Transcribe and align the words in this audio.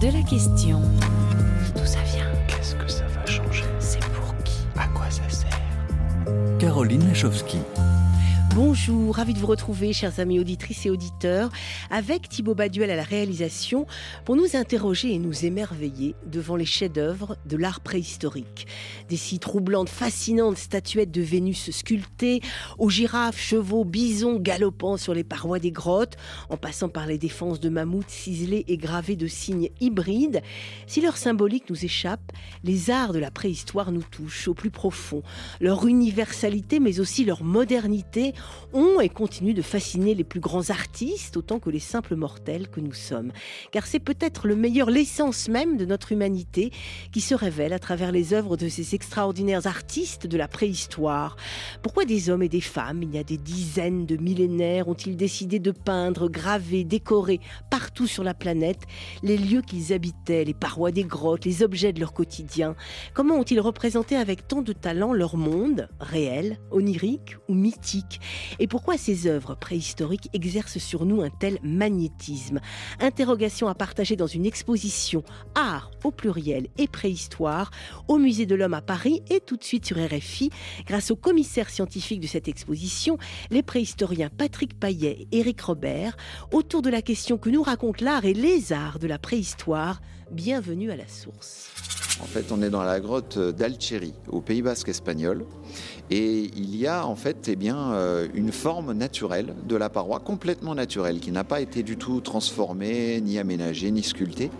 de 0.00 0.08
la 0.12 0.22
question. 0.22 0.80
D'où 1.74 1.84
ça 1.84 1.98
vient 2.14 2.30
Qu'est-ce 2.46 2.76
que 2.76 2.88
ça 2.88 3.04
va 3.06 3.26
changer 3.26 3.64
C'est 3.80 4.00
pour 4.10 4.34
qui 4.44 4.58
À 4.76 4.86
quoi 4.88 5.06
ça 5.10 5.22
sert 5.28 5.48
Caroline 6.58 7.06
Lachowski. 7.08 7.58
Bonjour, 8.60 9.14
ravi 9.14 9.34
de 9.34 9.38
vous 9.38 9.46
retrouver, 9.46 9.92
chers 9.92 10.18
amis 10.18 10.40
auditrices 10.40 10.84
et 10.84 10.90
auditeurs, 10.90 11.48
avec 11.90 12.28
Thibaut 12.28 12.56
Baduel 12.56 12.90
à 12.90 12.96
la 12.96 13.04
réalisation, 13.04 13.86
pour 14.24 14.34
nous 14.34 14.56
interroger 14.56 15.14
et 15.14 15.20
nous 15.20 15.44
émerveiller 15.44 16.16
devant 16.26 16.56
les 16.56 16.64
chefs-d'œuvre 16.64 17.36
de 17.46 17.56
l'art 17.56 17.78
préhistorique. 17.78 18.66
Des 19.08 19.16
si 19.16 19.38
troublantes, 19.38 19.88
fascinantes 19.88 20.58
statuettes 20.58 21.12
de 21.12 21.22
Vénus 21.22 21.70
sculptées, 21.70 22.40
aux 22.78 22.90
girafes, 22.90 23.38
chevaux, 23.38 23.84
bisons 23.84 24.40
galopant 24.40 24.96
sur 24.96 25.14
les 25.14 25.22
parois 25.22 25.60
des 25.60 25.70
grottes, 25.70 26.16
en 26.50 26.56
passant 26.56 26.88
par 26.88 27.06
les 27.06 27.16
défenses 27.16 27.60
de 27.60 27.68
mammouths 27.68 28.10
ciselés 28.10 28.64
et 28.66 28.76
gravés 28.76 29.14
de 29.14 29.28
signes 29.28 29.70
hybrides. 29.80 30.42
Si 30.88 31.00
leur 31.00 31.16
symbolique 31.16 31.70
nous 31.70 31.84
échappe, 31.84 32.32
les 32.64 32.90
arts 32.90 33.12
de 33.12 33.20
la 33.20 33.30
préhistoire 33.30 33.92
nous 33.92 34.02
touchent 34.02 34.48
au 34.48 34.54
plus 34.54 34.72
profond. 34.72 35.22
Leur 35.60 35.86
universalité, 35.86 36.80
mais 36.80 36.98
aussi 36.98 37.24
leur 37.24 37.44
modernité, 37.44 38.34
ont 38.72 39.00
et 39.00 39.08
continuent 39.08 39.54
de 39.54 39.62
fasciner 39.62 40.14
les 40.14 40.24
plus 40.24 40.40
grands 40.40 40.70
artistes 40.70 41.36
autant 41.36 41.58
que 41.58 41.70
les 41.70 41.78
simples 41.80 42.16
mortels 42.16 42.68
que 42.68 42.80
nous 42.80 42.92
sommes. 42.92 43.32
Car 43.72 43.86
c'est 43.86 43.98
peut-être 44.00 44.46
le 44.46 44.56
meilleur, 44.56 44.90
l'essence 44.90 45.48
même 45.48 45.76
de 45.76 45.84
notre 45.84 46.12
humanité 46.12 46.70
qui 47.12 47.20
se 47.20 47.34
révèle 47.34 47.72
à 47.72 47.78
travers 47.78 48.12
les 48.12 48.34
œuvres 48.34 48.56
de 48.56 48.68
ces 48.68 48.94
extraordinaires 48.94 49.66
artistes 49.66 50.26
de 50.26 50.36
la 50.36 50.48
préhistoire. 50.48 51.36
Pourquoi 51.82 52.04
des 52.04 52.30
hommes 52.30 52.42
et 52.42 52.48
des 52.48 52.60
femmes, 52.60 53.02
il 53.02 53.14
y 53.14 53.18
a 53.18 53.24
des 53.24 53.38
dizaines 53.38 54.06
de 54.06 54.16
millénaires, 54.16 54.88
ont-ils 54.88 55.16
décidé 55.16 55.58
de 55.58 55.70
peindre, 55.70 56.28
graver, 56.28 56.84
décorer 56.84 57.40
partout 57.70 58.06
sur 58.06 58.24
la 58.24 58.34
planète 58.34 58.82
les 59.22 59.36
lieux 59.36 59.62
qu'ils 59.62 59.92
habitaient, 59.92 60.44
les 60.44 60.54
parois 60.54 60.90
des 60.90 61.04
grottes, 61.04 61.44
les 61.44 61.62
objets 61.62 61.92
de 61.92 62.00
leur 62.00 62.12
quotidien? 62.12 62.74
Comment 63.14 63.36
ont-ils 63.36 63.60
représenté 63.60 64.16
avec 64.16 64.46
tant 64.48 64.62
de 64.62 64.72
talent 64.72 65.12
leur 65.12 65.36
monde, 65.36 65.88
réel, 66.00 66.58
onirique 66.70 67.36
ou 67.48 67.54
mythique? 67.54 68.20
Et 68.58 68.66
pourquoi 68.66 68.96
ces 68.96 69.26
œuvres 69.26 69.54
préhistoriques 69.54 70.28
exercent 70.32 70.78
sur 70.78 71.04
nous 71.04 71.22
un 71.22 71.30
tel 71.30 71.58
magnétisme? 71.62 72.60
Interrogation 73.00 73.68
à 73.68 73.74
partager 73.74 74.16
dans 74.16 74.26
une 74.26 74.46
exposition 74.46 75.22
Art 75.54 75.90
au 76.04 76.10
pluriel 76.10 76.68
et 76.78 76.88
préhistoire 76.88 77.70
au 78.08 78.18
Musée 78.18 78.46
de 78.46 78.54
l'Homme 78.54 78.74
à 78.74 78.82
Paris 78.82 79.22
et 79.30 79.40
tout 79.40 79.56
de 79.56 79.64
suite 79.64 79.86
sur 79.86 79.96
RFI 79.96 80.50
grâce 80.86 81.10
au 81.10 81.16
commissaire 81.16 81.70
scientifique 81.70 82.20
de 82.20 82.26
cette 82.26 82.48
exposition, 82.48 83.18
les 83.50 83.62
préhistoriens 83.62 84.30
Patrick 84.30 84.78
Paillet 84.78 85.26
et 85.32 85.38
Éric 85.38 85.60
Robert, 85.60 86.16
autour 86.52 86.82
de 86.82 86.90
la 86.90 87.02
question 87.02 87.38
que 87.38 87.50
nous 87.50 87.62
raconte 87.62 88.00
l'art 88.00 88.24
et 88.24 88.34
les 88.34 88.72
arts 88.72 88.98
de 88.98 89.06
la 89.06 89.18
préhistoire. 89.18 90.00
Bienvenue 90.30 90.90
à 90.90 90.96
la 90.96 91.08
source. 91.08 91.70
En 92.20 92.26
fait, 92.26 92.50
on 92.50 92.62
est 92.62 92.70
dans 92.70 92.82
la 92.82 92.98
grotte 92.98 93.38
d'Alchéry, 93.38 94.12
au 94.28 94.40
Pays 94.40 94.60
Basque 94.60 94.88
espagnol. 94.88 95.46
Et 96.10 96.50
il 96.56 96.74
y 96.74 96.86
a 96.86 97.06
en 97.06 97.14
fait 97.14 97.48
eh 97.48 97.54
bien, 97.54 97.92
euh, 97.92 98.26
une 98.34 98.50
forme 98.50 98.92
naturelle 98.92 99.54
de 99.68 99.76
la 99.76 99.88
paroi, 99.88 100.18
complètement 100.18 100.74
naturelle, 100.74 101.20
qui 101.20 101.30
n'a 101.30 101.44
pas 101.44 101.60
été 101.60 101.82
du 101.82 101.96
tout 101.96 102.20
transformée, 102.20 103.20
ni 103.20 103.38
aménagée, 103.38 103.90
ni 103.90 104.02
sculptée, 104.02 104.50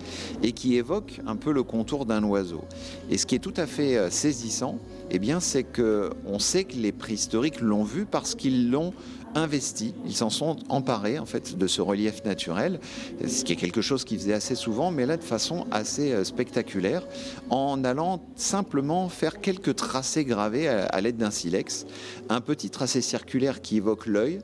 et 0.43 0.53
qui 0.53 0.77
évoque 0.77 1.21
un 1.27 1.37
peu 1.37 1.53
le 1.53 1.65
contour 1.65 2.07
d'un 2.07 2.23
oiseau. 2.23 2.65
Et 3.11 3.19
ce 3.19 3.27
qui 3.27 3.35
est 3.35 3.41
tout 3.41 3.55
à 3.57 3.67
fait 3.67 3.97
euh, 3.97 4.11
saisissant, 4.11 4.79
eh 5.11 5.19
bien, 5.19 5.41
c'est 5.41 5.65
qu'on 5.65 6.39
sait 6.39 6.65
que 6.65 6.77
les 6.77 6.93
préhistoriques 6.93 7.61
l'ont 7.61 7.85
vu 7.85 8.05
parce 8.05 8.35
qu'ils 8.35 8.71
l'ont 8.71 8.93
investi, 9.35 9.95
ils 10.07 10.15
s'en 10.15 10.31
sont 10.31 10.57
emparés 10.69 11.19
en 11.19 11.27
fait 11.27 11.57
de 11.57 11.67
ce 11.67 11.81
relief 11.81 12.25
naturel, 12.25 12.81
ce 13.27 13.45
qui 13.45 13.53
est 13.53 13.57
quelque 13.57 13.81
chose 13.81 14.05
qu'ils 14.05 14.19
faisaient 14.19 14.33
assez 14.35 14.55
souvent, 14.55 14.91
mais 14.91 15.07
là 15.07 15.17
de 15.17 15.23
façon 15.23 15.67
assez 15.71 16.13
euh, 16.13 16.25
spectaculaire, 16.25 17.07
en 17.51 17.85
allant 17.85 18.21
simplement 18.37 19.09
faire 19.09 19.41
quelques 19.41 19.77
tracés 19.77 20.25
gravés 20.25 20.69
à, 20.69 21.01
l'aide 21.01 21.17
d'un 21.17 21.31
silex, 21.31 21.87
un 22.29 22.41
petit 22.41 22.71
tracé 22.71 23.01
circulaire 23.01 23.61
qui 23.61 23.77
évoque 23.77 24.07
l'œil, 24.07 24.41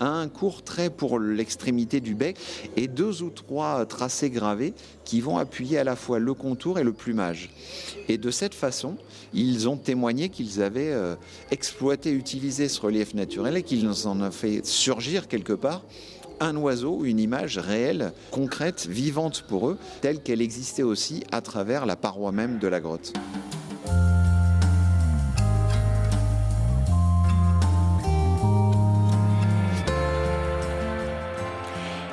un 0.00 0.28
court 0.28 0.62
trait 0.62 0.90
pour 0.90 1.18
l'extrémité 1.18 2.00
du 2.00 2.14
bec 2.14 2.36
et 2.76 2.88
deux 2.88 3.22
ou 3.22 3.30
trois 3.30 3.84
tracés 3.86 4.30
gravés 4.30 4.74
qui 5.04 5.20
vont 5.20 5.38
appuyer 5.38 5.78
à 5.78 5.84
la 5.84 5.96
fois 5.96 6.18
le 6.18 6.34
contour 6.34 6.78
et 6.78 6.84
le 6.84 6.92
plumage. 6.92 7.50
Et 8.08 8.18
de 8.18 8.30
cette 8.30 8.54
façon, 8.54 8.96
ils 9.32 9.68
ont 9.68 9.76
témoigné 9.76 10.28
qu'ils 10.28 10.62
avaient 10.62 10.92
euh, 10.92 11.14
exploité, 11.50 12.10
utilisé 12.10 12.68
ce 12.68 12.80
relief 12.80 13.14
naturel 13.14 13.56
et 13.56 13.62
qu'ils 13.62 13.86
en 13.88 14.20
ont 14.20 14.30
fait 14.30 14.64
surgir 14.64 15.28
quelque 15.28 15.52
part 15.52 15.82
un 16.40 16.56
oiseau, 16.56 17.04
une 17.04 17.18
image 17.18 17.58
réelle, 17.58 18.12
concrète, 18.30 18.86
vivante 18.86 19.44
pour 19.48 19.68
eux, 19.68 19.78
telle 20.02 20.20
qu'elle 20.20 20.42
existait 20.42 20.82
aussi 20.82 21.24
à 21.32 21.40
travers 21.40 21.86
la 21.86 21.96
paroi 21.96 22.32
même 22.32 22.58
de 22.58 22.68
la 22.68 22.80
grotte. 22.80 23.12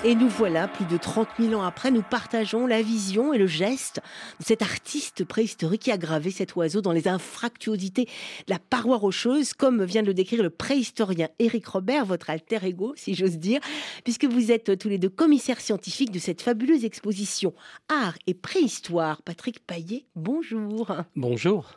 Et 0.05 0.15
nous 0.15 0.27
voilà, 0.27 0.67
plus 0.67 0.83
de 0.83 0.97
30 0.97 1.29
000 1.39 1.53
ans 1.53 1.63
après, 1.63 1.89
nous 1.89 2.01
partageons 2.01 2.67
la 2.67 2.81
vision 2.81 3.31
et 3.31 3.37
le 3.37 3.47
geste 3.47 4.01
de 4.41 4.43
cet 4.43 4.61
artiste 4.61 5.23
préhistorique 5.23 5.83
qui 5.83 5.91
a 5.91 5.97
gravé 5.97 6.29
cet 6.29 6.57
oiseau 6.57 6.81
dans 6.81 6.91
les 6.91 7.07
infractuosités 7.07 8.03
de 8.03 8.51
la 8.51 8.59
paroi 8.59 8.97
rocheuse, 8.97 9.53
comme 9.53 9.81
vient 9.85 10.01
de 10.01 10.07
le 10.07 10.13
décrire 10.13 10.43
le 10.43 10.49
préhistorien 10.49 11.29
Éric 11.39 11.65
Robert, 11.67 12.03
votre 12.03 12.29
alter 12.29 12.59
ego, 12.65 12.93
si 12.97 13.15
j'ose 13.15 13.37
dire, 13.37 13.61
puisque 14.03 14.25
vous 14.25 14.51
êtes 14.51 14.77
tous 14.77 14.89
les 14.89 14.97
deux 14.97 15.07
commissaires 15.07 15.61
scientifiques 15.61 16.11
de 16.11 16.19
cette 16.19 16.41
fabuleuse 16.41 16.83
exposition 16.83 17.53
Art 17.87 18.17
et 18.27 18.33
Préhistoire. 18.33 19.21
Patrick 19.21 19.65
Paillet, 19.65 20.03
bonjour. 20.17 20.97
Bonjour. 21.15 21.71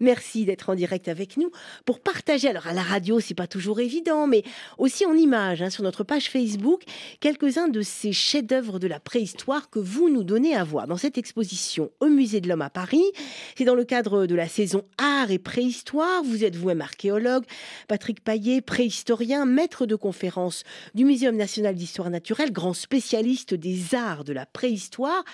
Merci 0.00 0.44
d'être 0.46 0.70
en 0.70 0.74
direct 0.74 1.06
avec 1.06 1.36
nous 1.36 1.52
pour 1.84 2.00
partager, 2.00 2.48
alors 2.48 2.66
à 2.66 2.72
la 2.72 2.82
radio, 2.82 3.20
c'est 3.20 3.34
pas 3.34 3.46
toujours 3.46 3.78
évident, 3.78 4.26
mais 4.26 4.42
aussi 4.78 5.06
en 5.06 5.14
images, 5.14 5.62
hein, 5.62 5.70
sur 5.70 5.84
notre 5.84 6.02
page 6.02 6.28
Facebook, 6.28 6.82
quelques-uns 7.20 7.67
de 7.68 7.82
ces 7.82 8.12
chefs-d'œuvre 8.12 8.78
de 8.78 8.86
la 8.86 9.00
préhistoire 9.00 9.70
que 9.70 9.78
vous 9.78 10.08
nous 10.08 10.24
donnez 10.24 10.54
à 10.54 10.64
voir 10.64 10.86
dans 10.86 10.96
cette 10.96 11.18
exposition 11.18 11.90
au 12.00 12.06
Musée 12.06 12.40
de 12.40 12.48
l'Homme 12.48 12.62
à 12.62 12.70
Paris. 12.70 13.04
C'est 13.56 13.64
dans 13.64 13.74
le 13.74 13.84
cadre 13.84 14.26
de 14.26 14.34
la 14.34 14.48
saison 14.48 14.84
Art 14.98 15.30
et 15.30 15.38
Préhistoire. 15.38 16.22
Vous 16.24 16.44
êtes 16.44 16.56
vous-même 16.56 16.80
archéologue, 16.80 17.44
Patrick 17.86 18.22
Paillet, 18.22 18.60
préhistorien, 18.60 19.44
maître 19.44 19.86
de 19.86 19.96
conférence 19.96 20.64
du 20.94 21.04
Muséum 21.04 21.36
national 21.36 21.74
d'histoire 21.74 22.10
naturelle, 22.10 22.52
grand 22.52 22.74
spécialiste 22.74 23.54
des 23.54 23.94
arts 23.94 24.24
de 24.24 24.32
la 24.32 24.46
préhistoire. 24.46 25.24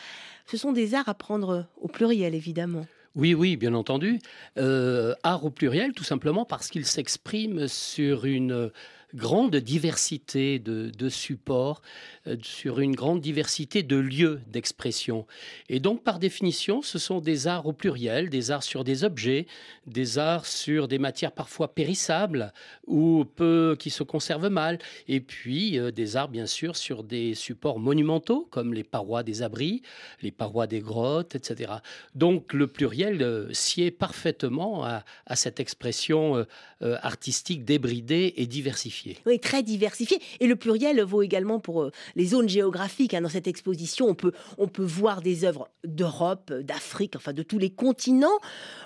Ce 0.47 0.56
sont 0.56 0.72
des 0.72 0.95
arts 0.95 1.09
à 1.09 1.15
prendre 1.15 1.66
au 1.81 1.89
pluriel, 1.89 2.34
évidemment. 2.34 2.87
Oui, 3.15 3.33
oui, 3.33 3.56
bien 3.56 3.75
entendu. 3.75 4.19
Euh, 4.59 5.15
art 5.22 5.45
au 5.45 5.51
pluriel, 5.51 5.93
tout 5.93 6.03
simplement 6.03 6.45
parce 6.45 6.69
qu'il 6.69 6.84
s'exprime 6.84 7.69
sur 7.69 8.25
une 8.25 8.72
grande 9.14 9.56
diversité 9.56 10.58
de, 10.58 11.08
supports, 11.08 11.82
euh, 12.26 12.36
sur 12.42 12.80
une 12.80 12.94
grande 12.94 13.20
diversité 13.20 13.82
de 13.82 13.97
lieux 13.97 14.41
d'expression. 14.48 15.26
Et 15.69 15.78
donc, 15.80 16.02
par 16.02 16.19
définition, 16.19 16.82
ce 16.82 16.98
sont 16.98 17.20
des 17.20 17.47
arts 17.47 17.66
au 17.66 17.72
pluriel, 17.72 18.28
des 18.28 18.50
arts 18.50 18.62
sur 18.62 18.82
des 18.82 19.04
objets, 19.04 19.47
des 19.86 20.19
arts 20.19 20.47
sur 20.47 20.88
des 20.88 20.98
matières 20.98 21.32
parfois 21.32 21.74
périssables 21.74 22.53
ou 22.86 23.24
peu 23.24 23.76
qui 23.78 23.91
se 23.91 24.03
conservent 24.03 24.48
mal, 24.48 24.78
et 25.06 25.20
puis 25.20 25.78
euh, 25.78 25.91
des 25.91 26.16
arts, 26.16 26.28
bien 26.28 26.47
sûr, 26.47 26.76
sur 26.76 27.04
des 27.04 27.34
supports 27.34 27.78
monumentaux 27.78 28.48
comme 28.50 28.74
les 28.74 28.84
parois 28.84 29.22
des 29.22 29.42
abris, 29.42 29.82
les 30.22 30.32
parois 30.32 30.66
des 30.66 30.80
grottes, 30.80 31.34
etc. 31.34 31.74
Donc, 32.14 32.53
le 32.53 32.66
pluriel 32.66 33.22
euh, 33.22 33.53
sied 33.53 33.91
parfaitement 33.91 34.84
à 34.84 35.36
cette 35.36 35.60
expression 35.60 36.47
artistique 36.80 37.64
débridée 37.64 38.34
et 38.36 38.47
diversifiée. 38.47 39.03
Oui, 39.26 39.38
très 39.38 39.62
diversifié. 39.62 40.20
Et 40.41 40.47
le 40.47 40.56
pluriel 40.56 41.00
vaut 41.03 41.22
également 41.22 41.60
pour 41.60 41.82
euh, 41.82 41.91
les 42.16 42.26
zones 42.26 42.48
géographiques. 42.48 43.15
Hein. 43.15 43.22
Dans 43.22 43.28
cette 43.28 43.47
exposition, 43.47 44.06
on 44.09 44.15
peut, 44.15 44.33
on 44.59 44.68
peut 44.68 44.84
voir 44.84 45.22
des 45.22 45.45
œuvres 45.45 45.68
d'Europe, 45.84 46.53
d'Afrique, 46.53 47.16
enfin 47.16 47.33
de 47.33 47.42
tous 47.42 47.59
les 47.59 47.71
continents. 47.71 48.39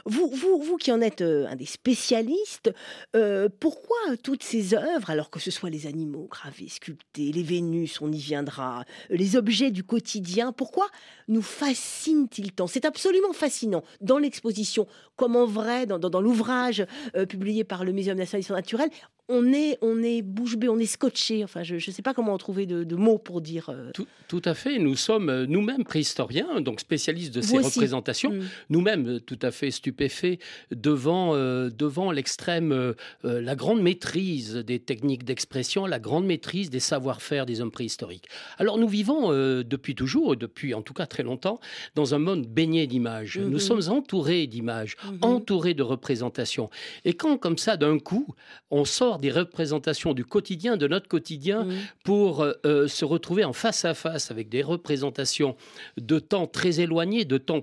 Vous, 0.05 0.29
vous, 0.29 0.61
vous 0.63 0.77
qui 0.77 0.93
en 0.93 1.01
êtes 1.01 1.21
euh, 1.21 1.47
un 1.49 1.57
des 1.57 1.67
spécialistes, 1.67 2.73
euh, 3.17 3.49
pourquoi 3.61 3.97
toutes 4.23 4.43
ces 4.43 4.75
œuvres, 4.75 5.11
alors 5.11 5.31
que 5.31 5.41
ce 5.41 5.51
soit 5.51 5.71
les 5.71 5.87
animaux 5.87 6.29
gravés, 6.31 6.69
sculptés, 6.69 7.33
les 7.33 7.43
Vénus, 7.43 8.01
on 8.01 8.11
y 8.13 8.19
viendra, 8.19 8.85
les 9.11 9.37
objets 9.37 9.71
du 9.71 9.85
quotidien, 9.85 10.53
pourquoi 10.53 10.89
nous 11.29 11.43
fascinent-ils 11.43 12.53
tant? 12.53 12.67
C'est 12.67 12.85
absolument 12.85 13.33
fascinant 13.33 13.83
dans 14.01 14.19
l'exposition, 14.19 14.87
comme 15.17 15.37
en 15.37 15.47
vrai, 15.47 15.87
dans, 15.87 15.99
dans, 15.99 16.21
l'ouvrage 16.21 16.85
publié 17.29 17.65
par 17.65 17.85
le 17.85 17.93
Muséum 17.93 18.19
national 18.19 18.41
d'histoire 18.41 18.59
naturelle 18.59 18.91
on 19.29 19.53
est, 19.53 19.79
on 19.83 20.03
est 20.03 20.23
bouche 20.23 20.57
bée, 20.57 20.69
on 20.69 20.79
est 20.79 20.87
scotché. 20.87 21.45
Enfin, 21.45 21.63
je 21.63 21.75
ne 21.75 21.81
sais 21.81 22.03
pas 22.03 22.15
comment 22.15 22.37
trouver 22.39 22.67
de, 22.67 22.85
de 22.85 22.97
mots 22.97 23.19
pour 23.19 23.41
dire. 23.41 23.69
euh, 23.69 23.91
Tout, 23.93 24.07
tout 24.29 24.43
à 24.45 24.55
fait. 24.55 24.79
Nous 24.79 24.97
sommes 24.97 25.29
euh, 25.29 25.47
nous-mêmes 25.47 25.85
préhistoriens, 25.85 26.61
donc 26.61 26.81
spécialistes 26.81 27.35
de 27.35 27.41
Vous 27.41 27.47
ces 27.49 27.59
aussi. 27.59 27.79
représentations. 27.79 28.33
mm. 28.33 28.43
Nous-mêmes 28.71 29.09
euh, 29.09 29.21
tout 29.21 29.39
à 29.43 29.51
fait 29.51 29.71
stupéfaits 29.71 30.39
devant, 30.71 31.35
euh, 31.35 31.69
devant 31.71 32.11
l'extrême, 32.11 32.73
euh, 32.73 32.95
la 33.25 33.55
grande 33.57 33.83
maîtrise 33.83 34.55
des 34.55 34.79
techniques 34.79 35.25
d'expression, 35.25 35.87
la 35.87 35.99
grande 35.99 36.25
maîtrise 36.27 36.71
des 36.71 36.81
savoir-faire 36.81 37.45
des 37.47 37.61
hommes 37.61 37.71
préhistoriques. 37.71 38.27
Alors 38.59 38.79
nous 38.79 38.89
vivons 38.89 39.29
depuis 39.63 39.95
toujours, 39.95 40.37
depuis 40.37 40.75
en 40.75 40.83
tout 40.83 40.95
cas 40.95 41.07
très 41.07 41.23
longtemps, 41.23 41.61
dans 41.95 42.15
un 42.15 42.19
monde 42.19 42.47
baigné 42.47 42.87
d'images. 42.87 43.39
Nous 43.39 43.59
sommes 43.59 43.83
entourés 43.89 44.47
d'images, 44.47 44.97
Mhm. 45.05 45.19
entourés 45.23 45.75
de 45.75 45.83
représentations. 45.83 46.71
Et 47.05 47.15
quand 47.15 47.37
comme 47.39 47.59
ça, 47.59 47.77
d'un 47.77 47.99
coup, 47.99 48.27
on 48.71 48.85
sort 48.85 49.18
des 49.19 49.31
représentations 49.31 50.15
du 50.15 50.25
quotidien, 50.25 50.77
de 50.77 50.89
notre 50.89 51.09
quotidien, 51.09 51.67
pour 52.05 52.43
euh, 52.43 52.53
euh, 52.65 52.89
se 52.89 53.05
retrouver 53.05 53.45
en 53.45 53.53
face 53.53 53.85
à 53.85 53.95
face 53.95 54.31
avec 54.31 54.49
des 54.49 54.63
représentations 54.63 55.57
de 55.97 56.19
temps 56.19 56.47
très 56.47 56.81
éloignés, 56.81 57.25
de 57.25 57.39
temps 57.39 57.63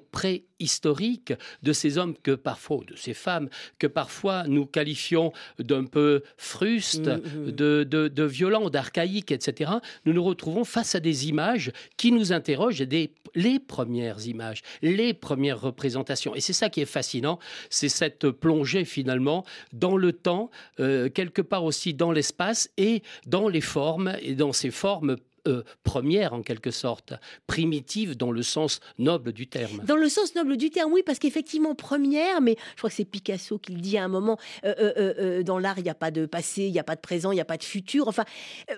préhistoriques, 0.57 1.33
de 1.63 1.73
ces 1.73 1.97
hommes 1.97 2.15
que 2.21 2.31
parfois, 2.31 2.81
de 2.87 2.95
ces 2.95 3.13
femmes 3.13 3.49
que 3.79 3.87
parfois 3.87 4.45
nous 4.47 4.65
qualifions 4.65 5.31
d'un 5.59 5.85
peu 5.85 6.23
frustes, 6.37 7.05
Mm, 7.05 7.49
mm. 7.49 7.51
de, 7.51 7.83
de, 7.83 8.07
de 8.07 8.23
violents, 8.23 8.69
d'archaïques, 8.69 9.31
etc. 9.31 9.71
Nous 10.05 10.13
nous 10.13 10.23
retrouvons 10.23 10.63
face 10.63 10.95
à 10.95 10.99
des 10.99 11.27
images 11.27 11.71
qui 11.97 12.11
nous 12.11 12.33
interrogent, 12.33 12.81
des, 12.81 13.11
les 13.33 13.59
premières 13.59 14.27
images, 14.27 14.61
les 14.81 15.13
premières 15.13 15.61
représentations. 15.61 16.35
Et 16.35 16.41
c'est 16.41 16.53
ça 16.53 16.69
qui 16.69 16.81
est 16.81 16.85
fascinant, 16.85 17.39
c'est 17.69 17.89
cette 17.89 18.29
plongée 18.29 18.85
finalement 18.85 19.45
dans 19.73 19.97
le 19.97 20.13
temps, 20.13 20.49
euh, 20.79 21.09
quelque 21.09 21.41
part 21.41 21.63
aussi 21.63 21.93
dans 21.93 22.11
l'espace 22.11 22.69
et 22.77 23.03
dans 23.25 23.47
les 23.47 23.61
formes, 23.61 24.15
et 24.21 24.35
dans 24.35 24.53
ces 24.53 24.71
formes 24.71 25.17
euh, 25.47 25.63
premières 25.83 26.33
en 26.33 26.41
quelque 26.41 26.71
sorte, 26.71 27.13
primitives 27.47 28.15
dans 28.17 28.31
le 28.31 28.43
sens 28.43 28.79
noble 28.97 29.31
du 29.31 29.47
terme. 29.47 29.81
Dans 29.85 29.95
le 29.95 30.09
sens 30.09 30.35
noble 30.35 30.57
du 30.57 30.69
terme, 30.69 30.91
oui, 30.91 31.03
parce 31.05 31.19
qu'effectivement, 31.19 31.75
première, 31.75 32.41
mais 32.41 32.55
je 32.71 32.77
crois 32.77 32.89
que 32.89 32.95
c'est 32.95 33.05
Picasso 33.05 33.57
qui 33.57 33.73
le 33.73 33.81
dit 33.81 33.97
à 33.97 34.03
un 34.03 34.07
moment, 34.07 34.37
euh, 34.65 34.73
euh, 34.97 35.43
dans 35.43 35.59
l'art, 35.59 35.77
il 35.79 35.83
n'y 35.83 35.89
a 35.89 35.95
pas 35.95 36.11
de 36.11 36.25
passé, 36.25 36.63
il 36.63 36.71
n'y 36.71 36.79
a 36.79 36.83
pas 36.83 36.95
de 36.95 37.01
présent, 37.01 37.31
il 37.31 37.35
n'y 37.35 37.41
a 37.41 37.45
pas 37.45 37.57
de 37.57 37.63
futur. 37.63 38.07
Enfin, 38.07 38.23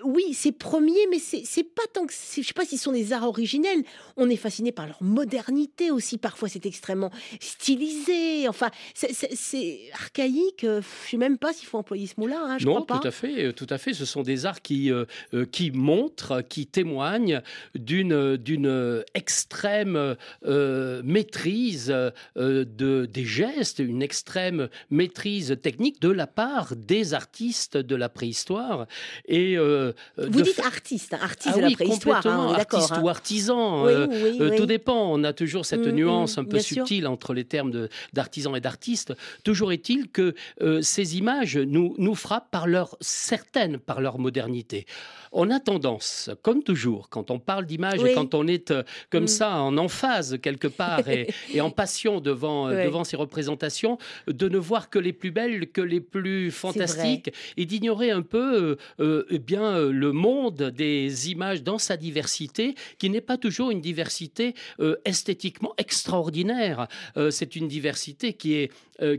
oui, 0.04 0.34
c'est 0.34 0.52
premier, 0.52 1.06
mais 1.10 1.18
c'est 1.18 1.64
pas 1.64 1.82
tant 1.92 2.06
que... 2.06 2.12
Je 2.12 2.42
sais 2.42 2.52
pas 2.54 2.64
s'ils 2.64 2.78
sont 2.78 2.92
des 2.92 3.12
arts 3.12 3.26
originels. 3.28 3.82
On 4.16 4.28
est 4.28 4.36
fasciné 4.36 4.72
par 4.72 4.86
leur 4.86 5.02
modernité 5.02 5.90
aussi. 5.90 6.18
Parfois, 6.18 6.48
c'est 6.48 6.66
extrêmement 6.66 7.10
stylisé. 7.40 8.48
Enfin, 8.48 8.70
c'est- 8.94 9.90
archaïque. 9.92 10.64
Je 10.64 10.80
sais 11.10 11.16
même 11.16 11.38
pas 11.38 11.52
s'il 11.52 11.66
faut 11.66 11.78
employer 11.78 12.06
ce 12.06 12.14
mot-là, 12.18 12.40
hein, 12.42 12.58
je 12.58 12.66
non, 12.66 12.74
crois 12.82 12.86
pas. 12.86 12.98
tout 12.98 13.08
à 13.08 13.10
fait, 13.10 13.52
tout 13.52 13.66
à 13.70 13.78
fait. 13.78 13.92
Ce 13.92 14.04
sont 14.04 14.22
des 14.22 14.46
arts 14.46 14.62
qui 14.62 14.90
qui 15.52 15.70
montrent, 15.70 16.42
qui 16.48 16.57
témoignent 16.66 17.42
d'une 17.74 18.36
d'une 18.36 19.04
extrême 19.14 20.16
euh, 20.44 21.02
maîtrise 21.04 21.90
euh, 21.90 22.10
de 22.64 23.06
des 23.06 23.24
gestes, 23.24 23.78
une 23.78 24.02
extrême 24.02 24.68
maîtrise 24.90 25.56
technique 25.62 26.00
de 26.00 26.10
la 26.10 26.26
part 26.26 26.74
des 26.76 27.14
artistes 27.14 27.76
de 27.76 27.94
la 27.96 28.08
préhistoire. 28.08 28.86
Et 29.26 29.56
euh, 29.56 29.92
Vous 30.16 30.42
dites 30.42 30.54
fa- 30.54 30.66
artiste, 30.66 31.14
hein, 31.14 31.18
artiste 31.22 31.54
Ah 31.54 31.58
de 31.58 31.62
la 31.62 31.70
préhistoire, 31.70 32.16
hein, 32.18 32.22
complètement, 32.22 32.48
on 32.50 32.54
est 32.54 32.56
d'accord. 32.58 32.80
artiste 32.80 32.98
hein. 32.98 33.02
ou 33.02 33.08
artisan. 33.08 33.84
Oui, 33.86 34.38
oui. 34.40 34.56
Tout 34.56 34.66
dépend. 34.66 35.12
On 35.12 35.24
a 35.24 35.32
toujours 35.32 35.64
cette 35.66 35.86
Mm, 35.86 35.90
nuance 35.92 36.36
mm, 36.36 36.40
un 36.40 36.44
peu 36.44 36.58
sûr. 36.58 36.76
subtile 36.86 37.06
entre 37.06 37.34
les 37.34 37.44
termes 37.44 37.70
de- 37.70 37.88
d'artisan 38.12 38.54
et 38.54 38.60
d'artiste. 38.60 39.14
Toujours 39.44 39.72
est-il 39.72 40.08
que 40.08 40.34
ces 40.82 41.16
images 41.18 41.56
nous, 41.56 41.94
nous 41.98 42.14
frappent 42.14 42.50
par 42.50 42.66
leur 42.66 42.96
certaines, 43.00 43.78
par 43.78 44.00
leur 44.00 44.18
modernité. 44.18 44.86
On 45.32 45.50
a 45.50 45.60
tendance, 45.60 46.30
comme 46.48 46.62
toujours, 46.62 47.08
quand 47.10 47.30
on 47.30 47.38
parle 47.38 47.66
d'images 47.66 48.00
Oui. 48.02 48.10
et 48.10 48.14
quand 48.14 48.32
on 48.34 48.46
est 48.46 48.70
euh, 48.70 48.82
comme 49.10 49.24
Mm. 49.24 49.28
ça 49.40 49.56
en 49.60 49.76
emphase 49.76 50.38
quelque 50.40 50.66
part 50.68 51.06
et, 51.08 51.28
et 51.52 51.60
en 51.60 51.70
passion 51.70 52.20
devant, 52.20 52.68
euh, 52.68 52.74
Ouais. 52.74 52.84
devant 52.86 53.04
ces 53.04 53.16
représentations, 53.16 53.98
de 54.26 54.48
ne 54.48 54.56
voir 54.56 54.88
que 54.88 54.98
les 54.98 55.12
plus 55.12 55.30
belles, 55.30 55.70
que 55.70 55.80
les 55.82 56.00
plus 56.00 56.50
fantastiques 56.50 57.30
et 57.58 57.66
d'ignorer 57.66 58.10
un 58.10 58.22
peu 58.22 58.76
euh, 59.00 59.24
eh 59.30 59.38
bien, 59.38 59.78
le 59.90 60.12
monde 60.12 60.62
des 60.74 61.30
images 61.30 61.62
dans 61.62 61.78
sa 61.78 61.96
diversité, 61.96 62.74
qui 62.98 63.10
n'est 63.10 63.20
pas 63.20 63.36
toujours 63.36 63.70
une 63.70 63.80
diversité 63.82 64.54
euh, 64.80 64.96
esthétiquement 65.04 65.74
extraordinaire. 65.76 66.88
C'est 67.30 67.56
une 67.56 67.68
diversité 67.68 68.32
qui 68.32 68.54
est, 68.54 68.70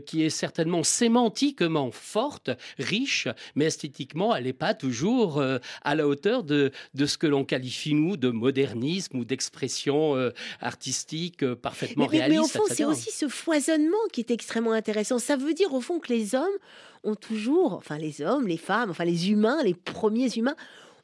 qui 0.06 0.22
est 0.24 0.30
certainement 0.30 0.82
sémantiquement 0.82 1.90
forte, 1.92 2.50
riche, 2.78 3.28
mais 3.54 3.66
esthétiquement, 3.66 4.34
elle 4.34 4.44
n'est 4.44 4.52
pas 4.52 4.74
toujours 4.74 5.42
à 5.82 5.94
la 5.94 6.06
hauteur 6.08 6.42
de, 6.42 6.70
de 6.94 7.06
ce 7.06 7.18
que 7.20 7.28
l'on 7.28 7.44
qualifie, 7.44 7.94
nous, 7.94 8.16
de 8.16 8.30
modernisme 8.30 9.18
ou 9.18 9.24
d'expression 9.24 10.16
euh, 10.16 10.30
artistique 10.60 11.42
euh, 11.44 11.54
parfaitement 11.54 12.08
Mais, 12.10 12.18
mais- 12.18 12.28
mais 12.30 12.38
au 12.38 12.42
réaliste. 12.42 12.56
fond, 12.56 12.64
c'est 12.68 12.84
aussi 12.84 13.12
ce 13.12 13.28
foisonnement 13.28 13.96
qui 14.12 14.20
est 14.22 14.30
extrêmement 14.32 14.72
intéressant. 14.72 15.18
Ça 15.20 15.36
veut 15.36 15.54
dire 15.54 15.72
au 15.74 15.80
fond 15.80 16.00
que 16.00 16.12
les 16.12 16.34
hommes 16.34 16.56
ont 17.04 17.14
toujours, 17.14 17.74
enfin 17.74 17.98
les 17.98 18.22
hommes, 18.22 18.46
les 18.48 18.56
femmes, 18.56 18.90
enfin 18.90 19.04
les 19.04 19.30
humains, 19.30 19.62
les 19.62 19.74
premiers 19.74 20.32
humains, 20.36 20.56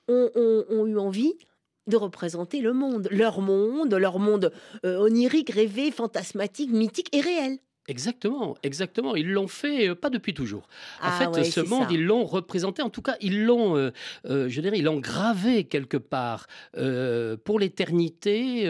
ont, 0.08 0.30
ont- 0.34 0.64
ont 0.70 0.86
eu 0.86 0.98
envie 0.98 1.34
de 1.86 1.96
représenter 1.96 2.60
le 2.60 2.72
monde, 2.72 3.06
leur 3.12 3.40
monde, 3.40 3.94
leur 3.94 4.18
monde 4.18 4.52
euh, 4.84 4.98
onirique, 4.98 5.50
rêvé, 5.50 5.90
fantasmatique, 5.92 6.70
mythique 6.72 7.14
et 7.14 7.20
réel. 7.20 7.58
Exactement, 7.88 8.56
exactement. 8.64 9.14
Ils 9.14 9.30
l'ont 9.30 9.46
fait 9.46 9.88
euh, 9.88 9.94
pas 9.94 10.10
depuis 10.10 10.34
toujours. 10.34 10.68
En 11.00 11.08
Ah 11.08 11.12
fait, 11.12 11.26
ouais, 11.28 11.44
ce 11.44 11.60
monde, 11.60 11.84
ça. 11.84 11.88
ils 11.92 12.04
l'ont 12.04 12.24
représenté. 12.24 12.82
En 12.82 12.90
tout 12.90 13.02
cas, 13.02 13.16
ils 13.20 13.44
l'ont, 13.44 13.76
euh, 13.76 13.92
euh, 14.28 14.48
je 14.48 14.60
dirais, 14.60 14.78
ils 14.78 14.84
l'ont 14.84 14.98
gravé 14.98 15.64
quelque 15.64 15.96
part 15.96 16.46
pour 17.44 17.60
l'éternité, 17.60 18.64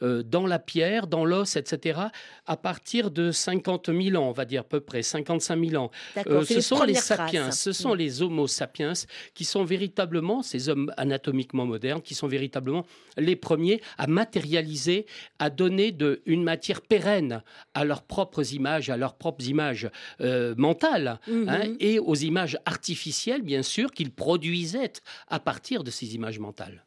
dans 0.00 0.46
la 0.46 0.58
pierre, 0.58 1.06
dans 1.06 1.24
l'os, 1.24 1.56
etc. 1.56 2.00
À 2.46 2.56
partir 2.56 3.10
de 3.10 3.30
50 3.30 3.90
000 3.92 4.16
ans, 4.22 4.28
on 4.28 4.32
va 4.32 4.44
dire 4.44 4.60
à 4.60 4.64
peu 4.64 4.80
près 4.80 5.02
55 5.02 5.70
000 5.70 5.82
ans. 5.82 5.90
Ce 6.44 6.60
sont 6.60 6.82
les 6.84 6.94
sapiens, 6.94 7.50
ce 7.50 7.72
sont 7.72 7.94
les 7.94 8.22
Homo 8.22 8.46
sapiens 8.46 8.92
qui 9.34 9.44
sont 9.44 9.64
véritablement 9.64 10.42
ces 10.42 10.68
hommes 10.68 10.92
anatomiquement 10.96 11.66
modernes, 11.66 12.02
qui 12.02 12.14
sont 12.14 12.28
véritablement 12.28 12.84
les 13.16 13.36
premiers 13.36 13.80
à 13.98 14.06
matérialiser, 14.06 15.06
à 15.38 15.50
donner 15.50 15.92
de, 15.92 16.22
une 16.26 16.42
matière 16.42 16.80
pérenne 16.80 17.42
à 17.74 17.84
leurs 17.84 18.02
propres 18.34 18.52
images, 18.52 18.90
à 18.90 18.96
leurs 18.96 19.14
propres 19.14 19.46
images 19.46 19.88
euh, 20.20 20.54
mentales, 20.56 21.20
Mhm. 21.28 21.48
hein, 21.48 21.62
et 21.78 21.98
aux 21.98 22.14
images 22.16 22.58
artificielles, 22.66 23.42
bien 23.42 23.62
sûr, 23.62 23.92
qu'ils 23.92 24.10
produisaient 24.10 24.92
à 25.28 25.38
partir 25.38 25.84
de 25.84 25.90
ces 25.90 26.14
images 26.14 26.38
mentales. 26.40 26.84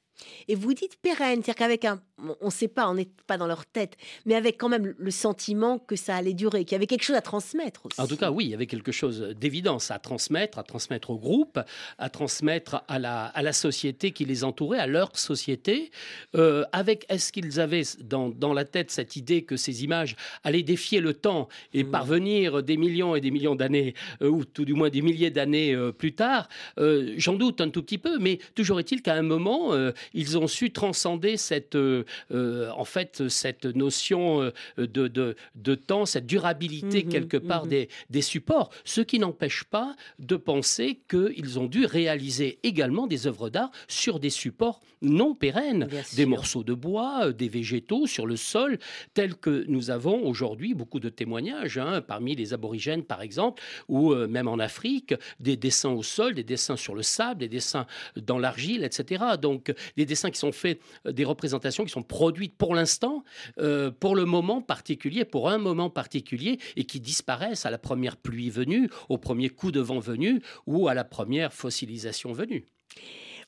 Et 0.47 0.55
vous 0.55 0.73
dites 0.73 0.97
pérenne, 1.01 1.41
c'est-à-dire 1.43 1.55
qu'avec 1.55 1.85
un, 1.85 2.01
on 2.41 2.45
ne 2.45 2.51
sait 2.51 2.67
pas, 2.67 2.89
on 2.89 2.95
n'est 2.95 3.09
pas 3.25 3.37
dans 3.37 3.47
leur 3.47 3.65
tête, 3.65 3.97
mais 4.25 4.35
avec 4.35 4.57
quand 4.57 4.69
même 4.69 4.93
le 4.97 5.11
sentiment 5.11 5.79
que 5.79 5.95
ça 5.95 6.15
allait 6.15 6.33
durer, 6.33 6.65
qu'il 6.65 6.73
y 6.73 6.75
avait 6.75 6.87
quelque 6.87 7.03
chose 7.03 7.15
à 7.15 7.21
transmettre 7.21 7.85
aussi. 7.85 7.99
En 7.99 8.07
tout 8.07 8.17
cas, 8.17 8.31
oui, 8.31 8.45
il 8.45 8.51
y 8.51 8.53
avait 8.53 8.65
quelque 8.67 8.91
chose 8.91 9.35
d'évidence 9.39 9.91
à 9.91 9.99
transmettre, 9.99 10.59
à 10.59 10.63
transmettre 10.63 11.09
au 11.09 11.17
groupe, 11.17 11.59
à 11.97 12.09
transmettre 12.09 12.83
à 12.87 12.99
la, 12.99 13.25
à 13.25 13.41
la 13.41 13.53
société 13.53 14.11
qui 14.11 14.25
les 14.25 14.43
entourait, 14.43 14.79
à 14.79 14.87
leur 14.87 15.17
société. 15.17 15.91
Euh, 16.35 16.63
avec, 16.71 17.05
est-ce 17.09 17.31
qu'ils 17.31 17.59
avaient 17.59 17.83
dans, 18.01 18.29
dans 18.29 18.53
la 18.53 18.65
tête 18.65 18.91
cette 18.91 19.15
idée 19.15 19.43
que 19.43 19.57
ces 19.57 19.83
images 19.83 20.15
allaient 20.43 20.63
défier 20.63 21.00
le 21.00 21.13
temps 21.13 21.47
et 21.74 21.83
Mm. 21.88 21.91
parvenir 21.91 22.63
des 22.63 22.77
millions 22.77 23.15
et 23.15 23.21
des 23.21 23.31
millions 23.31 23.55
d'années, 23.55 23.93
euh, 24.21 24.29
ou 24.29 24.45
tout 24.45 24.65
du 24.65 24.74
moins 24.74 24.89
des 24.89 25.01
milliers 25.01 25.31
d'années 25.31 25.74
euh, 25.74 25.91
plus 25.91 26.13
tard? 26.13 26.47
J'en 26.77 27.33
doute 27.33 27.62
un 27.62 27.69
tout 27.69 27.81
petit 27.81 27.97
peu, 27.97 28.19
mais 28.19 28.39
toujours 28.55 28.79
est-il 28.79 29.01
qu'à 29.01 29.13
un 29.15 29.21
moment, 29.21 29.71
ils 30.13 30.37
ont 30.37 30.47
su 30.47 30.71
transcender 30.71 31.37
cette, 31.37 31.75
euh, 31.75 32.05
euh, 32.31 32.69
en 32.71 32.85
fait, 32.85 33.27
cette 33.29 33.65
notion 33.65 34.41
euh, 34.41 34.51
de, 34.77 35.07
de, 35.07 35.35
de 35.55 35.75
temps, 35.75 36.05
cette 36.05 36.25
durabilité 36.25 36.87
Mhm, 37.03 37.09
quelque 37.09 37.37
part 37.37 37.63
mhm. 37.63 37.69
des, 37.69 37.89
des 38.09 38.21
supports, 38.21 38.69
ce 38.85 39.01
qui 39.01 39.19
n'empêche 39.19 39.63
pas 39.63 39.95
de 40.19 40.35
penser 40.35 40.99
qu'ils 41.09 41.59
ont 41.59 41.67
dû 41.67 41.85
réaliser 41.85 42.59
également 42.63 43.07
des 43.07 43.27
œuvres 43.27 43.49
d'art 43.49 43.71
sur 43.87 44.19
des 44.19 44.29
supports 44.29 44.81
non 45.01 45.35
pérennes, 45.35 45.87
des 46.15 46.25
morceaux 46.25 46.63
de 46.63 46.73
bois, 46.73 47.31
des 47.31 47.49
végétaux 47.49 48.07
sur 48.07 48.25
le 48.25 48.35
sol, 48.35 48.79
tels 49.13 49.35
que 49.35 49.65
nous 49.67 49.91
avons 49.91 50.25
aujourd'hui 50.25 50.73
beaucoup 50.73 50.99
de 50.99 51.09
témoignages, 51.09 51.77
hein, 51.77 52.01
parmi 52.01 52.35
les 52.35 52.53
aborigènes 52.53 53.03
par 53.03 53.21
exemple, 53.21 53.61
ou 53.87 54.13
euh, 54.13 54.27
même 54.27 54.47
en 54.47 54.57
Afrique, 54.57 55.13
des 55.39 55.55
dessins 55.55 55.91
au 55.91 56.03
sol, 56.03 56.33
des 56.33 56.43
dessins 56.43 56.77
sur 56.77 56.95
le 56.95 57.03
sable, 57.03 57.41
des 57.41 57.47
dessins 57.47 57.85
dans 58.15 58.39
l'argile, 58.39 58.83
etc. 58.83 59.23
Donc 59.39 59.73
des 59.98 60.06
dessins 60.06 60.32
qui 60.32 60.39
sont 60.39 60.54
faits, 60.54 60.80
euh, 61.06 61.12
des 61.12 61.25
représentations 61.25 61.84
qui 61.84 61.92
sont 61.92 62.04
produites 62.04 62.56
pour 62.56 62.75
l'instant, 62.75 63.24
euh, 63.60 63.92
pour 63.92 64.16
le 64.16 64.25
moment 64.25 64.62
particulier, 64.62 65.25
pour 65.25 65.50
un 65.50 65.58
moment 65.58 65.89
particulier, 65.89 66.60
et 66.77 66.86
qui 66.86 67.01
disparaissent 67.01 67.66
à 67.66 67.72
la 67.72 67.77
première 67.77 68.16
pluie 68.16 68.50
venue, 68.50 68.89
au 69.10 69.18
premier 69.18 69.50
coup 69.50 69.72
de 69.72 69.82
vent 69.82 70.00
venu, 70.00 70.42
ou 70.66 70.88
à 70.88 70.94
la 70.94 71.04
première 71.04 71.51
fossilisation 71.51 72.32
venue. 72.32 72.66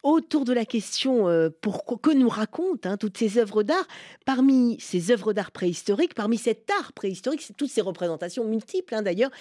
Autour 0.03 0.45
de 0.45 0.53
la 0.53 0.65
question 0.65 1.27
euh, 1.27 1.49
pour, 1.61 1.83
que 2.01 2.11
nous 2.11 2.29
racontent 2.29 2.89
hein, 2.89 2.97
toutes 2.97 3.17
ces 3.17 3.37
œuvres 3.37 3.63
d'art. 3.63 3.87
Parmi 4.25 4.77
ces 4.79 5.11
œuvres 5.11 5.33
d'art 5.33 5.51
préhistoriques, 5.51 6.13
parmi 6.13 6.37
cet 6.37 6.69
art 6.79 6.93
préhistorique, 6.93 7.45
toutes 7.57 7.69
ces 7.69 7.81
représentations 7.81 8.45
multiples 8.45 8.95
hein, 8.95 9.01
d'ailleurs, 9.01 9.31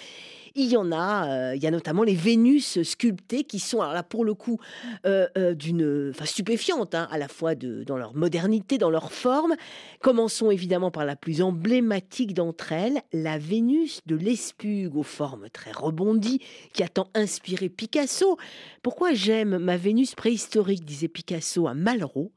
il 0.55 0.69
y 0.69 0.77
en 0.77 0.91
a, 0.91 1.29
euh, 1.29 1.55
il 1.55 1.63
y 1.63 1.67
a 1.67 1.71
notamment 1.71 2.03
les 2.03 2.15
Vénus 2.15 2.81
sculptées 2.81 3.43
qui 3.43 3.59
sont, 3.59 3.81
alors 3.81 3.93
là 3.93 4.03
pour 4.03 4.25
le 4.25 4.33
coup, 4.33 4.59
euh, 5.05 5.27
d'une, 5.53 6.09
enfin 6.09 6.25
stupéfiante, 6.25 6.95
hein, 6.95 7.07
à 7.11 7.17
la 7.17 7.27
fois 7.27 7.55
de, 7.55 7.83
dans 7.83 7.97
leur 7.97 8.15
modernité, 8.15 8.77
dans 8.77 8.89
leur 8.89 9.11
forme. 9.11 9.55
Commençons 10.01 10.51
évidemment 10.51 10.91
par 10.91 11.05
la 11.05 11.15
plus 11.15 11.41
emblématique 11.41 12.33
d'entre 12.33 12.71
elles, 12.71 13.01
la 13.13 13.37
Vénus 13.37 14.01
de 14.05 14.15
l'Espugue, 14.15 14.95
aux 14.95 15.03
formes 15.03 15.49
très 15.51 15.71
rebondies, 15.71 16.41
qui 16.73 16.83
a 16.83 16.87
tant 16.87 17.09
inspiré 17.13 17.69
Picasso. 17.69 18.37
Pourquoi 18.81 19.13
j'aime 19.13 19.57
ma 19.57 19.77
Vénus 19.77 20.15
préhistorique, 20.15 20.48
disait 20.57 21.07
Picasso 21.07 21.67
à 21.67 21.73
Malraux 21.73 22.31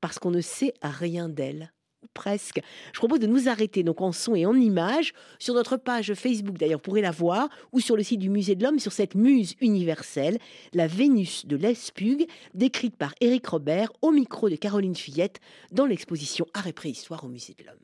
Parce 0.00 0.18
qu'on 0.18 0.30
ne 0.30 0.40
sait 0.40 0.74
rien 0.82 1.28
d'elle 1.28 1.72
presque. 2.14 2.60
Je 2.92 2.98
propose 2.98 3.20
de 3.20 3.26
nous 3.26 3.48
arrêter 3.48 3.82
donc 3.82 4.00
en 4.00 4.12
son 4.12 4.34
et 4.34 4.46
en 4.46 4.54
images 4.54 5.12
sur 5.38 5.54
notre 5.54 5.76
page 5.76 6.14
Facebook 6.14 6.58
d'ailleurs, 6.58 6.78
vous 6.78 6.82
pourrez 6.82 7.00
la 7.00 7.10
voir, 7.10 7.48
ou 7.72 7.80
sur 7.80 7.96
le 7.96 8.02
site 8.02 8.20
du 8.20 8.30
Musée 8.30 8.54
de 8.54 8.64
l'Homme 8.64 8.78
sur 8.78 8.92
cette 8.92 9.14
muse 9.14 9.54
universelle, 9.60 10.38
la 10.74 10.86
Vénus 10.86 11.46
de 11.46 11.56
l'Espugue, 11.56 12.26
décrite 12.54 12.96
par 12.96 13.14
Éric 13.20 13.46
Robert 13.46 13.92
au 14.02 14.10
micro 14.10 14.48
de 14.48 14.56
Caroline 14.56 14.96
Fillette 14.96 15.40
dans 15.72 15.86
l'exposition 15.86 16.46
Art 16.54 16.66
et 16.66 16.72
Préhistoire 16.72 17.24
au 17.24 17.28
Musée 17.28 17.54
de 17.58 17.64
l'Homme. 17.64 17.76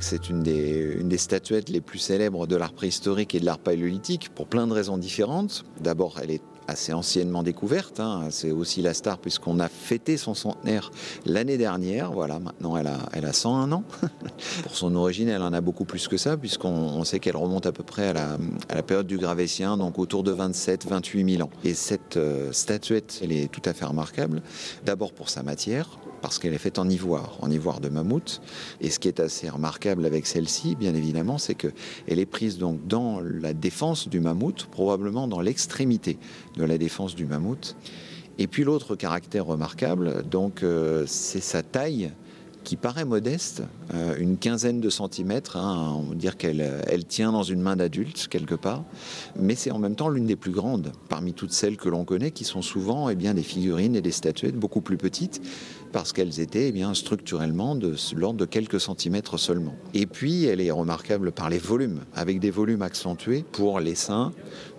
C'est 0.00 0.28
une 0.28 0.42
des, 0.42 0.96
une 1.00 1.08
des, 1.08 1.18
statuettes 1.18 1.70
les 1.70 1.80
plus 1.80 1.98
célèbres 1.98 2.46
de 2.46 2.56
l'art 2.56 2.74
préhistorique 2.74 3.34
et 3.34 3.40
de 3.40 3.46
l'art 3.46 3.60
paléolithique 3.60 4.28
pour 4.34 4.48
plein 4.48 4.66
de 4.66 4.72
raisons 4.72 4.98
différentes. 4.98 5.64
D'abord, 5.80 6.18
elle 6.20 6.30
est 6.30 6.42
assez 6.68 6.92
anciennement 6.92 7.42
découverte. 7.42 8.00
Hein. 8.00 8.28
C'est 8.30 8.50
aussi 8.50 8.82
la 8.82 8.94
star 8.94 9.18
puisqu'on 9.18 9.60
a 9.60 9.68
fêté 9.68 10.16
son 10.16 10.34
centenaire 10.34 10.90
l'année 11.26 11.58
dernière. 11.58 12.12
Voilà, 12.12 12.38
maintenant 12.38 12.76
elle 12.76 12.86
a, 12.86 12.98
elle 13.12 13.24
a 13.24 13.32
101 13.32 13.72
ans. 13.72 13.84
Pour 14.62 14.76
son 14.76 14.94
origine, 14.94 15.28
elle 15.28 15.42
en 15.42 15.52
a 15.52 15.60
beaucoup 15.60 15.84
plus 15.84 16.08
que 16.08 16.16
ça 16.16 16.36
puisqu'on 16.36 17.04
sait 17.04 17.18
qu'elle 17.18 17.36
remonte 17.36 17.66
à 17.66 17.72
peu 17.72 17.82
près 17.82 18.08
à 18.08 18.12
la, 18.12 18.38
à 18.68 18.74
la, 18.74 18.82
période 18.82 19.06
du 19.06 19.18
Gravétien, 19.18 19.76
donc 19.76 19.98
autour 19.98 20.22
de 20.22 20.32
27-28 20.34 21.36
000 21.36 21.42
ans. 21.42 21.50
Et 21.64 21.74
cette 21.74 22.16
euh, 22.16 22.52
statuette, 22.52 23.20
elle 23.22 23.32
est 23.32 23.50
tout 23.50 23.62
à 23.64 23.72
fait 23.72 23.84
remarquable. 23.84 24.42
D'abord 24.84 25.12
pour 25.12 25.30
sa 25.30 25.42
matière, 25.42 25.88
parce 26.24 26.38
qu'elle 26.38 26.54
est 26.54 26.58
faite 26.58 26.78
en 26.78 26.88
ivoire, 26.88 27.36
en 27.42 27.50
ivoire 27.50 27.80
de 27.80 27.90
mammouth. 27.90 28.40
Et 28.80 28.88
ce 28.88 28.98
qui 28.98 29.08
est 29.08 29.20
assez 29.20 29.50
remarquable 29.50 30.06
avec 30.06 30.26
celle-ci, 30.26 30.74
bien 30.74 30.94
évidemment, 30.94 31.36
c'est 31.36 31.54
qu'elle 31.54 31.74
est 32.06 32.24
prise 32.24 32.56
donc 32.56 32.86
dans 32.86 33.20
la 33.20 33.52
défense 33.52 34.08
du 34.08 34.20
mammouth, 34.20 34.64
probablement 34.70 35.28
dans 35.28 35.42
l'extrémité 35.42 36.16
de 36.56 36.64
la 36.64 36.78
défense 36.78 37.14
du 37.14 37.26
mammouth. 37.26 37.76
Et 38.38 38.46
puis 38.46 38.64
l'autre 38.64 38.96
caractère 38.96 39.44
remarquable, 39.44 40.24
donc, 40.26 40.62
euh, 40.62 41.04
c'est 41.06 41.42
sa 41.42 41.62
taille 41.62 42.10
qui 42.64 42.76
paraît 42.76 43.04
modeste, 43.04 43.62
euh, 43.92 44.16
une 44.18 44.38
quinzaine 44.38 44.80
de 44.80 44.88
centimètres. 44.88 45.58
Hein, 45.58 45.94
on 45.98 46.08
va 46.08 46.14
dire 46.14 46.38
qu'elle 46.38 46.82
elle 46.86 47.04
tient 47.04 47.32
dans 47.32 47.42
une 47.42 47.60
main 47.60 47.76
d'adulte 47.76 48.28
quelque 48.28 48.54
part, 48.54 48.82
mais 49.38 49.54
c'est 49.54 49.70
en 49.70 49.78
même 49.78 49.94
temps 49.94 50.08
l'une 50.08 50.24
des 50.24 50.36
plus 50.36 50.52
grandes 50.52 50.92
parmi 51.10 51.34
toutes 51.34 51.52
celles 51.52 51.76
que 51.76 51.90
l'on 51.90 52.04
connaît, 52.04 52.30
qui 52.30 52.44
sont 52.44 52.62
souvent 52.62 53.10
eh 53.10 53.14
bien, 53.14 53.34
des 53.34 53.42
figurines 53.42 53.94
et 53.94 54.00
des 54.00 54.10
statuettes 54.10 54.56
beaucoup 54.56 54.80
plus 54.80 54.96
petites, 54.96 55.42
parce 55.94 56.12
qu'elles 56.12 56.40
étaient 56.40 56.68
eh 56.68 56.72
bien, 56.72 56.92
structurellement 56.92 57.76
de 57.76 57.94
l'ordre 58.16 58.40
de 58.40 58.46
quelques 58.46 58.80
centimètres 58.80 59.38
seulement. 59.38 59.76
Et 59.94 60.06
puis, 60.06 60.44
elle 60.44 60.60
est 60.60 60.72
remarquable 60.72 61.30
par 61.30 61.48
les 61.48 61.58
volumes, 61.58 62.00
avec 62.16 62.40
des 62.40 62.50
volumes 62.50 62.82
accentués 62.82 63.44
pour 63.52 63.78
les 63.78 63.94
seins, 63.94 64.32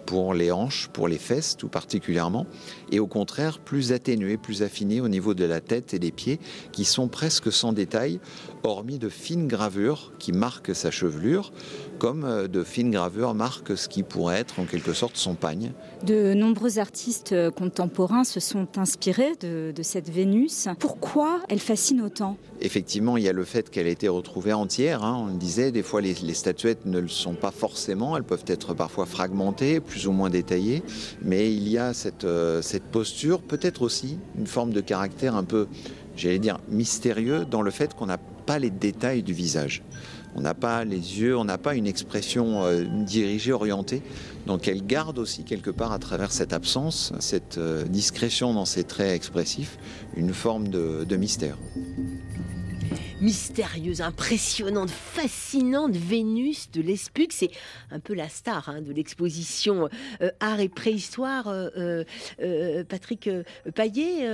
pour 0.06 0.34
les 0.34 0.52
hanches, 0.52 0.90
pour 0.92 1.08
les 1.08 1.18
fesses 1.18 1.56
tout 1.56 1.70
particulièrement, 1.70 2.46
et 2.92 3.00
au 3.00 3.08
contraire 3.08 3.60
plus 3.60 3.94
atténués, 3.94 4.36
plus 4.36 4.62
affinés 4.62 5.00
au 5.00 5.08
niveau 5.08 5.34
de 5.34 5.46
la 5.46 5.62
tête 5.62 5.94
et 5.94 6.00
des 6.00 6.12
pieds, 6.12 6.38
qui 6.74 6.84
sont 6.84 7.08
presque 7.08 7.50
sans 7.50 7.72
détail, 7.72 8.20
hormis 8.66 9.00
de 9.00 9.10
fines 9.10 9.48
gravures 9.48 10.14
qui 10.20 10.32
marquent 10.32 10.76
sa 10.76 10.92
chevelure, 10.92 11.52
comme 12.00 12.26
euh, 12.26 12.48
de 12.48 12.64
fines 12.64 12.92
gravures 12.92 13.34
marquent 13.34 13.78
ce 13.78 13.88
qui 13.88 14.04
pourrait 14.04 14.40
être 14.40 14.60
en 14.60 14.66
quelque 14.66 14.94
sorte 14.94 15.18
son 15.18 15.36
pagne. 15.36 15.72
De 16.04 16.34
nombreux 16.34 16.80
artistes 16.80 17.32
euh, 17.32 17.52
contemporains 17.52 18.24
se 18.24 18.40
sont 18.40 18.78
inspirés 18.78 19.34
de, 19.40 19.72
de 19.76 19.84
cette 19.84 20.10
Vénus. 20.10 20.68
Pourquoi 20.80 21.42
elle 21.50 21.60
fascine 21.60 22.02
autant? 22.02 22.38
Effectivement, 22.62 23.18
il 23.18 23.24
y 23.24 23.30
a 23.30 23.34
le 23.34 23.44
fait 23.44 23.70
qu'elle 23.70 23.88
ait 23.88 23.92
été 23.92 24.08
retrouvée 24.08 24.54
entière. 24.54 25.04
Hein. 25.04 25.18
On 25.24 25.28
le 25.28 25.38
disait, 25.38 25.72
des 25.72 25.84
fois 25.84 26.02
les, 26.02 26.14
les, 26.14 26.34
statuettes 26.34 26.86
ne 26.86 27.00
le 27.00 27.08
sont 27.08 27.34
pas 27.34 27.52
forcément, 27.52 28.18
elles 28.18 28.24
peuvent 28.24 28.46
être 28.48 28.74
parfois 28.74 29.06
fragmentées, 29.06 29.80
plus 29.80 30.08
ou 30.08 30.12
moins 30.12 30.30
détaillées, 30.30 30.84
mais 31.22 31.52
il 31.52 31.68
y 31.68 31.78
a 31.78 31.94
cette, 31.94 32.24
euh, 32.24 32.62
cette 32.62 32.84
posture, 32.84 33.42
peut-être 33.42 33.82
aussi 33.82 34.18
une 34.38 34.48
forme 34.48 34.72
de 34.72 34.82
caractère 34.82 35.36
un 35.36 35.44
peu, 35.44 35.68
j'allais 36.16 36.40
dire, 36.40 36.60
mystérieux 36.70 37.46
dans 37.46 37.62
le 37.62 37.72
fait 37.72 37.94
qu'on 37.94 38.08
n'a 38.08 38.20
pas 38.46 38.60
les 38.60 38.70
détails 38.70 39.24
du 39.24 39.34
visage. 39.34 39.84
On 40.36 40.42
n'a 40.42 40.54
pas 40.54 40.84
les 40.84 41.20
yeux, 41.20 41.38
on 41.38 41.46
n'a 41.46 41.58
pas 41.58 41.76
une 41.76 41.88
expression 41.88 42.66
euh, 42.66 42.84
dirigée, 42.84 43.54
orientée. 43.54 44.02
Donc 44.48 44.68
elle 44.68 44.86
garde 44.86 45.18
aussi 45.18 45.44
quelque 45.44 45.70
part 45.72 45.94
à 45.94 46.00
travers 46.00 46.32
cette 46.32 46.52
absence, 46.52 47.14
cette 47.20 47.58
euh, 47.58 47.86
discrétion 47.86 48.54
dans 48.54 48.66
ses 48.66 48.84
traits 48.84 49.16
expressifs, 49.16 49.78
une 50.18 50.34
forme 50.34 50.68
de, 50.68 51.06
de 51.06 51.16
mystère 51.16 51.58
mystérieuse, 53.26 54.02
impressionnante, 54.02 54.92
fascinante 54.92 55.96
Vénus 55.96 56.70
de 56.70 56.80
l'Espugue. 56.84 57.32
C'est 57.32 57.50
un 57.90 58.00
peu 58.00 58.14
la 58.14 58.30
star 58.30 58.70
hein, 58.70 58.82
de 58.84 58.94
l'exposition 58.94 59.90
euh, 60.22 60.30
Art 60.40 60.60
et 60.60 60.70
Préhistoire. 60.70 61.48
Euh, 61.48 62.04
euh, 62.40 62.84
Patrick 62.84 63.28
Paillet, 63.74 64.28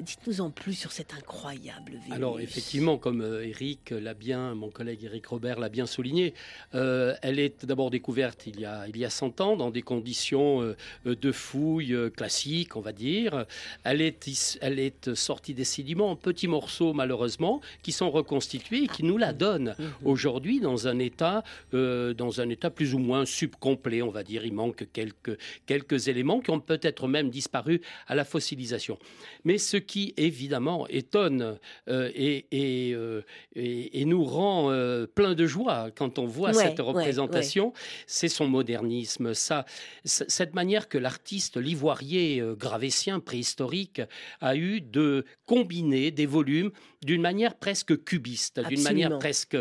dites-nous 0.00 0.40
en 0.40 0.50
plus 0.50 0.74
sur 0.74 0.92
cette 0.92 1.12
incroyable 1.12 1.94
Vénus. 1.94 2.12
Alors 2.12 2.38
effectivement, 2.38 2.98
comme 2.98 3.20
Eric 3.42 3.90
l'a 3.90 4.14
bien, 4.14 4.54
mon 4.54 4.70
collègue 4.70 5.02
Eric 5.02 5.26
Robert 5.26 5.58
l'a 5.58 5.68
bien 5.68 5.86
souligné, 5.86 6.34
elle 6.72 7.40
est 7.40 7.66
d'abord 7.66 7.90
découverte 7.90 8.46
il 8.46 8.60
y, 8.60 8.64
a, 8.64 8.86
il 8.86 8.96
y 8.96 9.04
a 9.04 9.10
100 9.10 9.40
ans 9.40 9.56
dans 9.56 9.72
des 9.72 9.82
conditions 9.82 10.74
de 11.04 11.32
fouilles 11.32 11.96
classiques, 12.16 12.76
on 12.76 12.80
va 12.80 12.92
dire. 12.92 13.44
Elle 13.82 14.00
est, 14.02 14.58
elle 14.60 14.78
est 14.78 15.14
sortie 15.14 15.54
des 15.54 15.64
sédiments 15.64 16.12
en 16.12 16.16
petits 16.16 16.46
morceaux 16.46 16.92
malheureusement 16.92 17.60
qui 17.87 17.87
sont 17.92 18.10
reconstitués 18.10 18.84
et 18.84 18.88
qui 18.88 19.02
nous 19.02 19.18
la 19.18 19.32
donnent 19.32 19.74
mmh. 19.78 20.06
aujourd'hui 20.06 20.60
dans 20.60 20.88
un 20.88 20.98
état, 20.98 21.42
euh, 21.74 22.14
dans 22.14 22.40
un 22.40 22.48
état 22.48 22.70
plus 22.70 22.94
ou 22.94 22.98
moins 22.98 23.24
subcomplet, 23.24 24.02
on 24.02 24.10
va 24.10 24.22
dire. 24.22 24.44
Il 24.44 24.52
manque 24.52 24.86
quelques, 24.92 25.38
quelques 25.66 26.08
éléments 26.08 26.40
qui 26.40 26.50
ont 26.50 26.60
peut-être 26.60 27.08
même 27.08 27.30
disparu 27.30 27.80
à 28.06 28.14
la 28.14 28.24
fossilisation. 28.24 28.98
Mais 29.44 29.58
ce 29.58 29.76
qui 29.76 30.14
évidemment 30.16 30.86
étonne 30.88 31.58
euh, 31.88 32.10
et, 32.14 32.46
et, 32.50 32.94
euh, 32.94 33.22
et, 33.54 34.00
et, 34.00 34.04
nous 34.04 34.24
rend 34.24 34.68
plein 35.14 35.34
de 35.34 35.46
joie 35.46 35.90
quand 35.94 36.18
on 36.18 36.26
voit 36.26 36.50
ouais, 36.50 36.54
cette 36.54 36.80
représentation, 36.80 37.66
ouais, 37.66 37.72
ouais. 37.72 38.04
c'est 38.06 38.28
son 38.28 38.48
modernisme, 38.48 39.34
ça, 39.34 39.66
cette 40.04 40.54
manière 40.54 40.88
que 40.88 40.98
l'artiste 40.98 41.56
l'ivoirier 41.56 42.42
gravétien 42.58 43.20
préhistorique 43.20 44.00
a 44.40 44.56
eu 44.56 44.80
de 44.80 45.24
combiner 45.46 46.10
des 46.10 46.26
volumes 46.26 46.70
d'une 47.04 47.22
manière 47.22 47.54
presque 47.54 48.02
cubiste, 48.04 48.60
d'une 48.68 48.82
manière 48.82 49.18
presque 49.18 49.56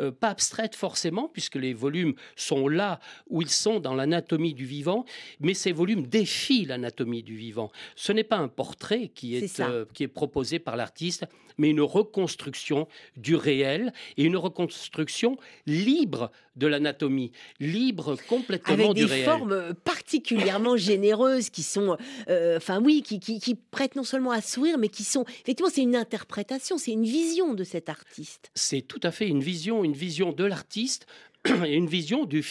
euh, 0.00 0.10
pas 0.10 0.28
abstraite 0.28 0.74
forcément, 0.74 1.28
puisque 1.28 1.56
les 1.56 1.74
volumes 1.74 2.14
sont 2.36 2.68
là 2.68 3.00
où 3.28 3.42
ils 3.42 3.50
sont 3.50 3.80
dans 3.80 3.94
l'anatomie 3.94 4.54
du 4.54 4.64
vivant, 4.64 5.04
mais 5.40 5.54
ces 5.54 5.72
volumes 5.72 6.06
défient 6.06 6.64
l'anatomie 6.64 7.22
du 7.22 7.36
vivant. 7.36 7.70
Ce 7.96 8.12
n'est 8.12 8.24
pas 8.24 8.36
un 8.36 8.48
portrait 8.48 9.08
qui 9.08 9.36
est, 9.36 9.42
est 9.42 9.60
euh, 9.60 9.84
qui 9.92 10.02
est 10.02 10.08
proposé 10.08 10.58
par 10.58 10.76
l'artiste, 10.76 11.26
mais 11.58 11.70
une 11.70 11.82
reconstruction 11.82 12.88
du 13.16 13.34
réel 13.36 13.92
et 14.16 14.24
une 14.24 14.36
reconstruction 14.36 15.36
libre 15.66 16.30
de 16.58 16.66
l'anatomie, 16.66 17.32
libre 17.60 18.16
complètement 18.28 18.74
Avec 18.74 18.92
du 18.94 19.04
Avec 19.04 19.12
réel. 19.12 19.20
des 19.20 19.24
formes 19.24 19.74
particulièrement 19.84 20.76
généreuses 20.88 21.50
qui 21.50 21.62
sont, 21.62 21.96
euh, 22.28 22.56
enfin 22.56 22.80
oui, 22.82 23.02
qui, 23.02 23.20
qui, 23.20 23.40
qui, 23.40 23.54
prêtent 23.54 23.96
non 23.96 24.04
seulement 24.04 24.32
à 24.32 24.40
sourire, 24.40 24.76
mais 24.78 24.88
qui 24.88 25.04
sont, 25.04 25.24
effectivement, 25.42 25.70
c'est 25.72 25.82
une 25.82 25.96
interprétation, 25.96 26.78
c'est 26.78 26.92
une 26.92 27.04
vision 27.04 27.54
de 27.54 27.64
cet 27.64 27.88
artiste. 27.88 28.50
C'est 28.54 28.82
tout 28.82 29.00
à 29.02 29.10
fait 29.10 29.28
une 29.28 29.40
vision, 29.40 29.84
une 29.84 29.92
vision 29.92 30.32
de 30.32 30.44
l'artiste 30.44 31.06
une 31.66 31.86
vision 31.86 32.24
du, 32.24 32.44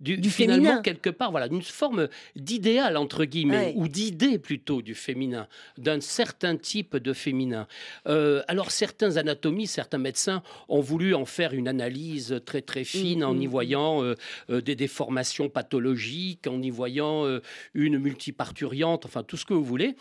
du, 0.00 0.16
du 0.18 0.30
finalement 0.30 0.64
féminin. 0.64 0.82
quelque 0.82 1.10
part 1.10 1.30
voilà 1.30 1.46
une 1.46 1.62
forme 1.62 2.08
d'idéal 2.36 2.96
entre 2.96 3.24
guillemets 3.24 3.66
ouais. 3.66 3.72
ou 3.76 3.88
d'idée 3.88 4.38
plutôt 4.38 4.82
du 4.82 4.94
féminin 4.94 5.46
d'un 5.78 6.00
certain 6.00 6.56
type 6.56 6.96
de 6.96 7.12
féminin 7.12 7.66
euh, 8.06 8.42
alors 8.48 8.70
certains 8.70 9.16
anatomies 9.16 9.66
certains 9.66 9.98
médecins 9.98 10.42
ont 10.68 10.80
voulu 10.80 11.14
en 11.14 11.24
faire 11.24 11.54
une 11.54 11.68
analyse 11.68 12.40
très 12.44 12.62
très 12.62 12.84
fine 12.84 13.20
mmh, 13.20 13.24
en 13.24 13.38
y 13.38 13.46
voyant 13.46 14.02
euh, 14.02 14.14
euh, 14.50 14.60
des 14.60 14.74
déformations 14.74 15.48
pathologiques 15.48 16.46
en 16.46 16.60
y 16.62 16.70
voyant 16.70 17.26
une 17.74 17.98
multiparturiante 17.98 19.06
enfin 19.06 19.22
tout 19.22 19.36
ce 19.36 19.44
que 19.44 19.54
vous 19.54 19.64
voulez 19.64 19.96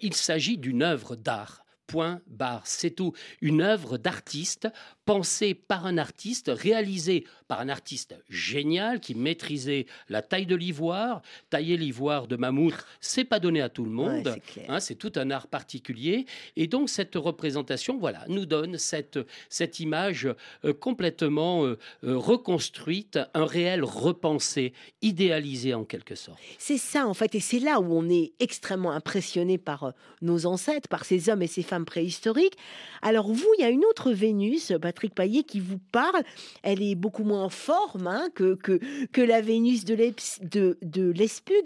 il 0.00 0.14
s'agit 0.14 0.58
d'une 0.58 0.82
œuvre 0.82 1.16
d'art 1.16 1.64
Point 1.92 2.22
barre. 2.26 2.62
C'est 2.64 2.92
tout. 2.92 3.12
Une 3.42 3.60
œuvre 3.60 3.98
d'artiste 3.98 4.66
pensée 5.04 5.52
par 5.52 5.84
un 5.84 5.98
artiste, 5.98 6.50
réalisée 6.50 7.26
par 7.48 7.60
un 7.60 7.68
artiste 7.68 8.14
génial 8.30 8.98
qui 8.98 9.14
maîtrisait 9.14 9.84
la 10.08 10.22
taille 10.22 10.46
de 10.46 10.56
l'ivoire. 10.56 11.20
Tailler 11.50 11.76
l'ivoire 11.76 12.26
de 12.26 12.36
mammouth, 12.36 12.74
c'est 13.00 13.24
pas 13.24 13.40
donné 13.40 13.60
à 13.60 13.68
tout 13.68 13.84
le 13.84 13.90
monde. 13.90 14.26
Ouais, 14.26 14.32
c'est 14.34 14.52
clair. 14.52 14.66
Hein, 14.70 14.80
c'est 14.80 14.94
tout 14.94 15.12
un 15.16 15.30
art 15.30 15.48
particulier. 15.48 16.24
Et 16.56 16.66
donc 16.66 16.88
cette 16.88 17.14
représentation, 17.14 17.98
voilà, 17.98 18.24
nous 18.28 18.46
donne 18.46 18.78
cette, 18.78 19.18
cette 19.50 19.80
image 19.80 20.28
euh, 20.64 20.72
complètement 20.72 21.66
euh, 21.66 21.78
euh, 22.04 22.16
reconstruite, 22.16 23.18
un 23.34 23.44
réel 23.44 23.84
repensé, 23.84 24.72
idéalisé 25.02 25.74
en 25.74 25.84
quelque 25.84 26.14
sorte. 26.14 26.38
C'est 26.56 26.78
ça 26.78 27.06
en 27.06 27.12
fait, 27.12 27.34
et 27.34 27.40
c'est 27.40 27.58
là 27.58 27.80
où 27.80 27.92
on 27.92 28.08
est 28.08 28.32
extrêmement 28.40 28.92
impressionné 28.92 29.58
par 29.58 29.92
nos 30.22 30.46
ancêtres, 30.46 30.88
par 30.88 31.04
ces 31.04 31.28
hommes 31.28 31.42
et 31.42 31.46
ces 31.46 31.62
femmes 31.62 31.81
préhistoriques. 31.84 32.56
Alors 33.02 33.32
vous, 33.32 33.48
il 33.58 33.62
y 33.62 33.64
a 33.64 33.70
une 33.70 33.84
autre 33.84 34.12
Vénus, 34.12 34.72
Patrick 34.80 35.14
Paillet, 35.14 35.42
qui 35.42 35.60
vous 35.60 35.78
parle. 35.90 36.22
Elle 36.62 36.82
est 36.82 36.94
beaucoup 36.94 37.24
moins 37.24 37.44
en 37.44 37.48
forme 37.48 38.06
hein, 38.06 38.28
que, 38.34 38.54
que, 38.54 38.80
que 39.12 39.20
la 39.20 39.40
Vénus 39.40 39.84
de 39.84 39.94
l'Eps- 39.94 40.40
de. 40.42 40.78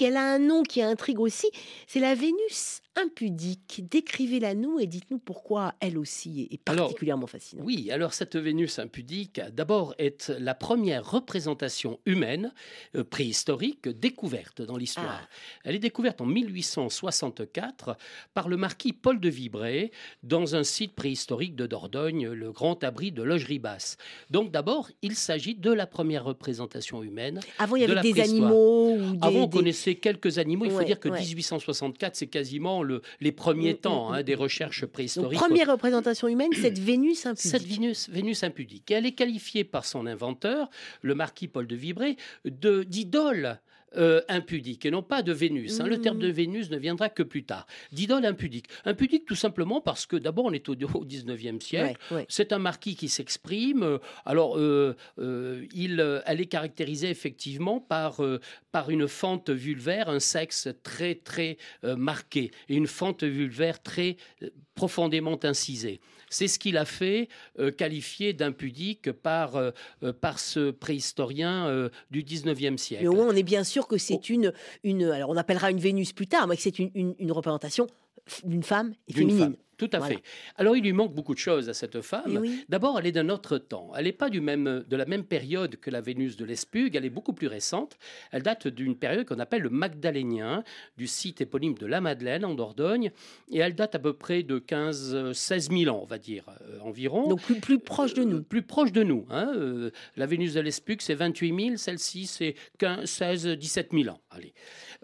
Elle 0.01 0.17
a 0.17 0.33
un 0.35 0.39
nom 0.39 0.63
qui 0.63 0.83
intrigue 0.83 1.21
aussi, 1.21 1.49
c'est 1.87 2.01
la 2.01 2.15
Vénus 2.15 2.81
impudique. 2.97 3.85
Décrivez-la 3.91 4.55
nous 4.55 4.79
et 4.81 4.87
dites-nous 4.87 5.19
pourquoi 5.19 5.75
elle 5.81 5.99
aussi 5.99 6.49
est 6.51 6.69
Alors, 6.69 6.87
particulièrement 6.87 7.27
fascinante. 7.27 7.65
Oui, 7.67 7.91
alors 7.91 8.15
cette 8.15 8.37
Vénus 8.37 8.79
impudique, 8.79 9.41
d'abord, 9.53 9.95
est 9.99 10.29
la 10.39 10.55
première 10.55 11.09
représentation 11.09 11.99
humaine 12.07 12.53
euh, 12.95 13.05
préhistorique 13.05 13.89
découverte 13.89 14.63
dans 14.63 14.77
l'histoire. 14.77 15.21
Ah. 15.23 15.29
Elle 15.65 15.75
est 15.75 15.81
découverte 15.81 16.21
en 16.21 16.27
1864 16.27 17.97
par 18.35 18.49
le 18.49 18.57
marquis 18.57 18.93
Paul 18.93 19.21
de 19.21 19.29
Vibray 19.29 19.91
dans 20.23 20.57
un 20.57 20.65
site 20.65 20.95
préhistorique 20.95 21.57
de 21.57 21.67
Dordogne, 21.67 22.29
le 22.29 22.53
Grand 22.53 22.83
Abri 22.85 23.13
de 23.13 23.23
Logeribas. 23.23 23.97
Donc 24.31 24.51
d'abord, 24.51 24.91
il 25.03 25.15
s'agit 25.17 25.55
de 25.55 25.71
la 25.73 25.87
première 25.87 26.25
représentation 26.25 27.03
humaine. 27.03 27.41
Avant, 27.59 27.77
il 27.77 27.83
y 27.83 27.87
de 27.87 27.93
avait 27.93 28.09
la 28.09 28.15
des 28.15 28.21
animaux 28.21 28.95
ou 28.95 29.13
des, 29.13 29.19
Avant, 29.23 29.43
on 29.43 29.47
des- 29.47 29.57
connaissait 29.57 29.95
quelques 29.97 30.39
animaux. 30.39 30.65
Il 30.65 30.71
faut 30.71 30.83
dire 30.83 31.01
que 31.01 31.09
ouais. 31.09 31.21
1864, 31.21 32.17
c'est 32.17 32.27
quasiment 32.27 32.83
le- 32.87 33.03
les 33.21 33.33
premiers 33.33 33.75
Mm, 33.75 33.79
temps 33.79 34.11
mm, 34.11 34.15
hein, 34.15 34.21
mm, 34.21 34.23
des 34.23 34.35
recherches 34.35 34.81
Donc, 34.83 34.91
préhistoriques. 34.93 35.39
première 35.39 35.71
représentation 35.71 36.29
humaine, 36.29 36.53
cette 36.55 36.79
Vénus 36.91 37.27
impudique. 37.27 37.51
Cette 37.51 37.65
Vénus, 37.67 38.09
Vénus 38.09 38.43
impudique, 38.43 38.91
elle 38.91 39.05
est 39.05 39.13
qualifiée 39.13 39.65
par 39.65 39.85
son 39.85 40.07
inventeur, 40.07 40.71
le 41.03 41.15
marquis 41.15 41.49
Paul 41.49 41.67
de 41.67 41.77
Vibray, 41.77 42.17
de- 42.47 42.83
d'idole 42.85 43.59
euh, 43.97 44.21
impudique 44.29 44.85
et 44.87 44.91
non 44.91 45.03
pas 45.03 45.23
de 45.23 45.33
Vénus. 45.33 45.81
hein. 45.81 45.87
Le 45.87 46.01
terme 46.01 46.19
de 46.19 46.27
Mhm. 46.29 46.33
Vénus 46.33 46.71
ne 46.71 46.77
viendra 46.79 47.09
que 47.09 47.23
plus 47.23 47.45
tard. 47.45 47.67
D'idole 47.93 48.25
impudique. 48.27 48.67
Impudique 48.85 49.25
tout 49.27 49.35
simplement 49.35 49.81
parce 49.81 50.07
que 50.07 50.17
d'abord 50.17 50.45
on 50.47 50.53
est 50.53 50.69
au, 50.69 50.73
au 50.95 51.05
19e 51.05 51.61
siècle. 51.61 51.99
Ouais, 52.11 52.17
ouais. 52.19 52.27
C'est 52.29 52.53
un 52.53 52.59
marquis 52.59 52.95
qui 52.97 53.09
s'exprime. 53.09 53.83
Euh, 53.83 53.99
Alors, 54.25 54.59
euh, 54.59 54.97
euh, 55.19 55.65
il, 55.75 56.23
elle 56.27 56.41
est 56.41 56.47
caractérisée 56.47 57.11
effectivement 57.11 57.81
par, 57.81 58.21
par 58.73 58.91
une 58.91 59.09
fente 59.09 59.51
vulvaire, 59.51 60.09
un 60.09 60.21
sexe 60.21 60.69
très, 60.83 61.15
très 61.17 61.57
marqué, 61.83 62.51
et 62.69 62.75
une 62.77 62.87
fente 62.87 63.23
vulvaire 63.25 63.83
très 63.83 64.17
profondément 64.75 65.39
incisée. 65.45 66.01
C'est 66.29 66.49
ce 66.49 66.59
qu'il 66.59 66.77
a 66.77 66.85
fait 66.85 67.29
euh, 67.59 67.71
qualifier 67.71 68.33
d'impudique 68.33 69.13
par, 69.13 69.57
euh, 69.57 69.71
euh, 70.03 70.13
par 70.13 70.39
ce 70.39 70.71
préhistorien 70.71 71.67
euh, 71.69 71.89
du 72.11 72.23
19e 72.23 72.77
siècle. 72.79 73.03
Mais 73.05 73.09
au 73.09 73.15
moins, 73.15 73.29
on 73.29 73.37
est 73.37 73.43
bien 73.43 73.63
sûr 73.65 73.87
que 73.87 73.95
Oh. 73.95 73.99
c'est 73.99 74.29
une, 74.29 74.53
une. 74.83 75.05
Alors, 75.05 75.31
on 75.31 75.37
appellera 75.37 75.71
une 75.71 75.79
Vénus 75.79 76.13
plus 76.13 76.27
tard, 76.27 76.47
mais 76.49 76.57
que 76.57 76.63
c'est 76.63 76.79
une, 76.79 76.91
une- 76.95 77.15
une 77.19 77.33
représentation 77.33 77.87
d'une 78.45 78.63
femme 78.65 78.93
et 79.09 79.13
féminine. 79.13 79.39
femme. 79.39 79.57
Tout 79.79 79.91
à 79.93 79.99
Voilà. 79.99 80.15
fait. 80.17 80.23
Alors, 80.57 80.77
il 80.77 80.83
lui 80.83 80.93
manque 80.93 81.15
beaucoup 81.15 81.35
de 81.35 81.39
choses 81.39 81.69
à 81.69 81.75
cette 81.75 81.97
Eh 81.97 82.03
femme. 82.03 82.39
oui. 82.41 82.65
D'abord, 82.69 82.99
elle 82.99 83.07
est 83.07 83.13
d'un 83.13 83.29
autre 83.29 83.59
temps. 83.59 83.93
Elle 83.97 84.05
n'est 84.07 84.13
pas 84.13 84.31
du 84.31 84.41
même, 84.41 84.85
de 84.89 84.97
la 84.97 85.05
même 85.05 85.25
période 85.25 85.77
que 85.77 85.91
la 85.91 86.01
Vénus 86.01 86.37
de 86.37 86.45
l'Espug. 86.45 86.97
Elle 86.97 87.05
est 87.05 87.11
beaucoup 87.11 87.33
plus 87.35 87.47
récente. 87.47 87.99
Elle 88.33 88.43
date 88.43 88.69
d'une 88.69 88.97
période 88.97 89.27
qu'on 89.27 89.39
appelle 89.39 89.63
le 89.63 89.71
Magdalénien, 89.71 90.65
du 90.97 91.07
site 91.07 91.41
éponyme 91.41 91.75
de 91.75 91.87
la 91.87 92.01
Madeleine 92.01 92.45
en 92.45 92.55
Dordogne. 92.55 93.11
Et 93.51 93.59
elle 93.59 93.75
date 93.75 93.95
à 93.95 93.99
peu 93.99 94.13
près 94.15 94.43
de 94.43 94.59
15-16 94.59 95.71
000 95.85 95.95
ans, 95.95 96.01
on 96.03 96.07
va 96.07 96.19
dire, 96.19 96.45
euh, 96.63 96.79
environ. 96.81 97.29
Donc, 97.29 97.43
plus, 97.43 97.61
plus 97.61 97.79
proche 97.79 98.15
de 98.15 98.23
Euh, 98.23 98.25
nous. 98.25 98.43
Plus 98.43 98.63
proche 98.63 98.93
de 98.93 99.03
nous. 99.03 99.27
hein. 99.31 99.53
Euh, 99.57 99.91
la 100.17 100.27
Vénus 100.27 100.55
de 100.55 100.61
l'Espug, 100.61 101.01
c'est 101.01 101.15
28 101.15 101.55
000. 101.67 101.77
Celle-ci, 101.77 102.27
c'est 102.27 102.55
15, 102.79 103.05
16, 103.05 103.47
17 103.47 103.91
000 103.93 104.09
ans. 104.09 104.21
Allez. 104.31 104.55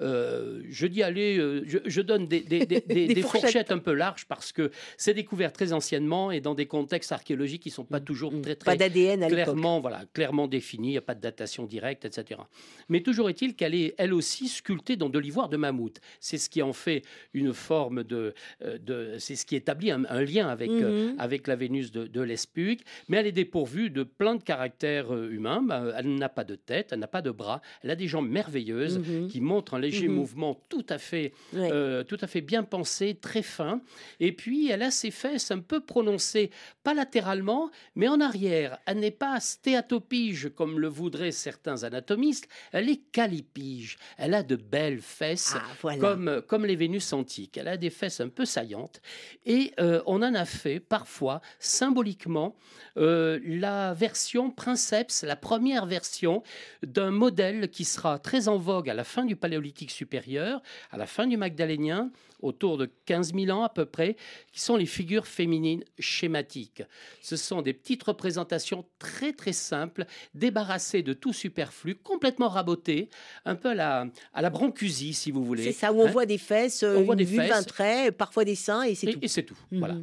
Euh, 0.00 0.62
je 0.70 0.86
dis, 0.86 1.02
allez, 1.02 1.36
je, 1.66 1.78
je 1.84 2.00
donne 2.00 2.26
des, 2.26 2.40
des- 2.40 2.66
des- 2.66 2.80
des- 2.86 3.06
Des 3.06 3.14
des 3.14 3.22
fourchettes. 3.22 3.40
fourchettes 3.42 3.72
un 3.72 3.78
peu 3.78 3.92
larges 3.92 4.26
parce 4.26 4.52
que 4.52 4.61
c'est 4.96 5.14
découvert 5.14 5.52
très 5.52 5.72
anciennement 5.72 6.30
et 6.30 6.40
dans 6.40 6.54
des 6.54 6.66
contextes 6.66 7.12
archéologiques 7.12 7.62
qui 7.62 7.68
ne 7.70 7.74
sont 7.74 7.84
pas 7.84 8.00
toujours 8.00 8.32
très, 8.42 8.54
très 8.56 8.72
Mm. 8.74 8.78
Pas 8.78 8.88
d'ADN 8.88 9.22
à 9.22 9.28
l'époque. 9.28 9.44
clairement, 9.44 9.80
voilà, 9.80 10.04
clairement 10.12 10.46
définis, 10.48 10.88
il 10.88 10.92
n'y 10.92 10.98
a 10.98 11.02
pas 11.02 11.14
de 11.14 11.20
datation 11.20 11.64
directe, 11.66 12.04
etc. 12.04 12.40
Mais 12.88 13.00
toujours 13.00 13.28
est-il 13.28 13.54
qu'elle 13.54 13.74
est, 13.74 13.94
elle 13.98 14.12
aussi, 14.14 14.48
sculptée 14.48 14.96
dans 14.96 15.08
de 15.08 15.18
l'ivoire 15.18 15.48
de 15.48 15.56
mammouth. 15.56 16.00
C'est 16.20 16.38
ce 16.38 16.48
qui 16.48 16.62
en 16.62 16.72
fait 16.72 17.02
une 17.34 17.52
forme 17.52 18.04
de... 18.04 18.34
euh, 18.64 18.78
de 18.78 19.16
c'est 19.18 19.36
ce 19.36 19.44
qui 19.46 19.56
établit 19.56 19.90
un, 19.90 20.04
un 20.08 20.22
lien 20.22 20.48
avec, 20.48 20.70
euh, 20.70 21.10
Mhm. 21.12 21.16
avec 21.18 21.46
la 21.46 21.56
Vénus 21.56 21.90
de, 21.92 22.06
de 22.06 22.20
l'Espug, 22.20 22.80
mais 23.08 23.16
elle 23.18 23.26
est 23.26 23.32
dépourvue 23.32 23.90
de 23.90 24.02
plein 24.02 24.34
de 24.36 24.42
caractères 24.42 25.12
euh, 25.14 25.30
humains. 25.30 25.62
Ben, 25.62 25.92
elle 25.96 26.14
n'a 26.14 26.28
pas 26.28 26.44
de 26.44 26.54
tête, 26.54 26.88
elle 26.92 26.98
n'a 27.00 27.06
pas 27.06 27.22
de 27.22 27.30
bras, 27.30 27.60
elle 27.82 27.90
a 27.90 27.96
des 27.96 28.06
jambes 28.08 28.28
merveilleuses 28.28 28.98
Mhm. 28.98 29.28
qui 29.28 29.40
montrent 29.40 29.74
un 29.74 29.80
léger 29.80 30.08
Mhm. 30.08 30.14
mouvement 30.14 30.60
tout 30.68 30.84
à 30.88 30.98
fait 30.98 31.32
Ouais. 31.52 31.70
euh, 31.72 32.04
tout 32.04 32.18
à 32.20 32.26
fait 32.26 32.40
bien 32.40 32.62
pensé, 32.62 33.14
très 33.14 33.42
fin. 33.42 33.80
Et 34.20 34.32
puis, 34.32 34.51
elle 34.68 34.82
a 34.82 34.90
ses 34.90 35.10
fesses 35.10 35.50
un 35.50 35.60
peu 35.60 35.80
prononcées, 35.80 36.50
pas 36.82 36.94
latéralement, 36.94 37.70
mais 37.94 38.08
en 38.08 38.20
arrière. 38.20 38.78
Elle 38.86 38.98
n'est 38.98 39.10
pas 39.10 39.40
stéatopige 39.40 40.50
comme 40.54 40.78
le 40.78 40.88
voudraient 40.88 41.32
certains 41.32 41.84
anatomistes, 41.84 42.48
elle 42.72 42.88
est 42.88 43.02
calipige. 43.12 43.96
Elle 44.16 44.34
a 44.34 44.42
de 44.42 44.56
belles 44.56 45.00
fesses. 45.00 45.54
Ah, 45.56 45.62
voilà. 45.80 45.98
Comme, 45.98 46.42
comme 46.46 46.66
les 46.66 46.76
Vénus 46.76 47.12
antiques. 47.12 47.56
Elle 47.56 47.68
a 47.68 47.76
des 47.76 47.90
fesses 47.90 48.20
un 48.20 48.28
peu 48.28 48.44
saillantes. 48.44 49.00
Et 49.46 49.72
euh, 49.80 50.02
on 50.06 50.22
en 50.22 50.34
a 50.34 50.44
fait 50.44 50.80
parfois, 50.80 51.40
symboliquement, 51.58 52.56
euh, 52.96 53.40
la 53.44 53.94
version 53.94 54.50
princeps, 54.50 55.22
la 55.22 55.36
première 55.36 55.86
version 55.86 56.42
d'un 56.82 57.10
modèle 57.10 57.70
qui 57.70 57.84
sera 57.84 58.18
très 58.18 58.48
en 58.48 58.58
vogue 58.58 58.90
à 58.90 58.94
la 58.94 59.04
fin 59.04 59.24
du 59.24 59.36
Paléolithique 59.36 59.90
supérieur, 59.90 60.62
à 60.90 60.96
la 60.96 61.06
fin 61.06 61.26
du 61.26 61.36
Magdalénien, 61.36 62.10
autour 62.42 62.76
de 62.78 62.90
15 63.06 63.32
000 63.34 63.56
ans 63.56 63.62
à 63.64 63.68
peu 63.68 63.84
près, 63.86 64.16
qui 64.52 64.60
sont 64.60 64.76
les 64.76 64.86
figures 64.86 65.26
féminines 65.26 65.84
schématiques. 65.98 66.82
Ce 67.22 67.36
sont 67.36 67.62
des 67.62 67.72
petites 67.72 68.02
représentations 68.02 68.84
très 68.98 69.32
très 69.32 69.52
simples, 69.52 70.04
débarrassées 70.34 71.02
de 71.02 71.12
tout 71.12 71.32
superflu, 71.32 71.94
complètement 71.94 72.48
rabotées, 72.48 73.08
un 73.44 73.54
peu 73.54 73.70
à 73.70 73.74
la, 73.74 74.06
à 74.34 74.42
la 74.42 74.50
Brancusi, 74.50 75.14
si 75.14 75.30
vous 75.30 75.44
voulez. 75.44 75.62
C'est 75.64 75.72
ça, 75.72 75.92
où 75.92 76.00
on 76.02 76.06
Hein 76.06 76.10
voit 76.10 76.26
des 76.26 76.38
fesses, 76.38 76.82
On 76.82 77.02
voit 77.04 77.16
des 77.16 77.24
vulve, 77.24 77.42
fesses. 77.46 77.56
un 77.56 77.62
trait, 77.62 78.12
parfois 78.12 78.44
des 78.44 78.54
seins, 78.56 78.82
et 78.82 78.94
c'est 78.94 79.12
tout. 79.12 79.18
et 79.22 79.28
c'est 79.28 79.42
tout. 79.44 79.56
Mhm. 79.70 79.78
Voilà. 79.78 79.96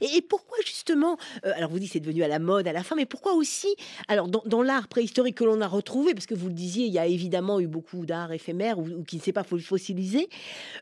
Et, 0.00 0.22
pourquoi 0.22 0.58
justement, 0.64 1.16
euh, 1.44 1.52
alors 1.56 1.70
vous 1.70 1.78
dites 1.78 1.92
c'est 1.92 2.00
devenu 2.00 2.22
à 2.22 2.28
la 2.28 2.38
mode 2.38 2.68
à 2.68 2.72
la 2.72 2.82
fin, 2.82 2.94
mais 2.94 3.06
pourquoi 3.06 3.34
aussi, 3.34 3.74
alors 4.08 4.28
dans, 4.28 4.62
l'art 4.62 4.88
préhistorique 4.88 5.36
que 5.36 5.44
l'on 5.44 5.60
a 5.60 5.66
retrouvé, 5.66 6.14
parce 6.14 6.26
que 6.26 6.34
vous 6.34 6.48
le 6.48 6.54
disiez, 6.54 6.86
il 6.86 6.92
y 6.92 6.98
a 6.98 7.06
évidemment 7.06 7.60
eu 7.60 7.66
beaucoup 7.66 8.06
d'art 8.06 8.32
éphémère 8.32 8.78
ou, 8.78 9.02
qui 9.04 9.16
ne 9.16 9.22
s'est 9.22 9.32
pas 9.32 9.44
fossilisé, 9.44 10.28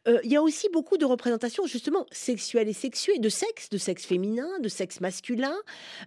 euh, 0.08 0.18
il 0.24 0.30
y 0.30 0.36
a 0.36 0.42
aussi 0.42 0.68
beaucoup 0.72 0.96
de 0.96 1.04
représentations 1.04 1.66
justement 1.66 2.06
sexuelles 2.10 2.68
et 2.68 2.72
sexuées, 2.72 3.18
de 3.18 3.28
sexe, 3.28 3.68
de 3.70 3.78
sexe 3.78 4.04
féminin, 4.04 4.48
de 4.60 4.68
sexe 4.68 5.00
masculin, 5.00 5.54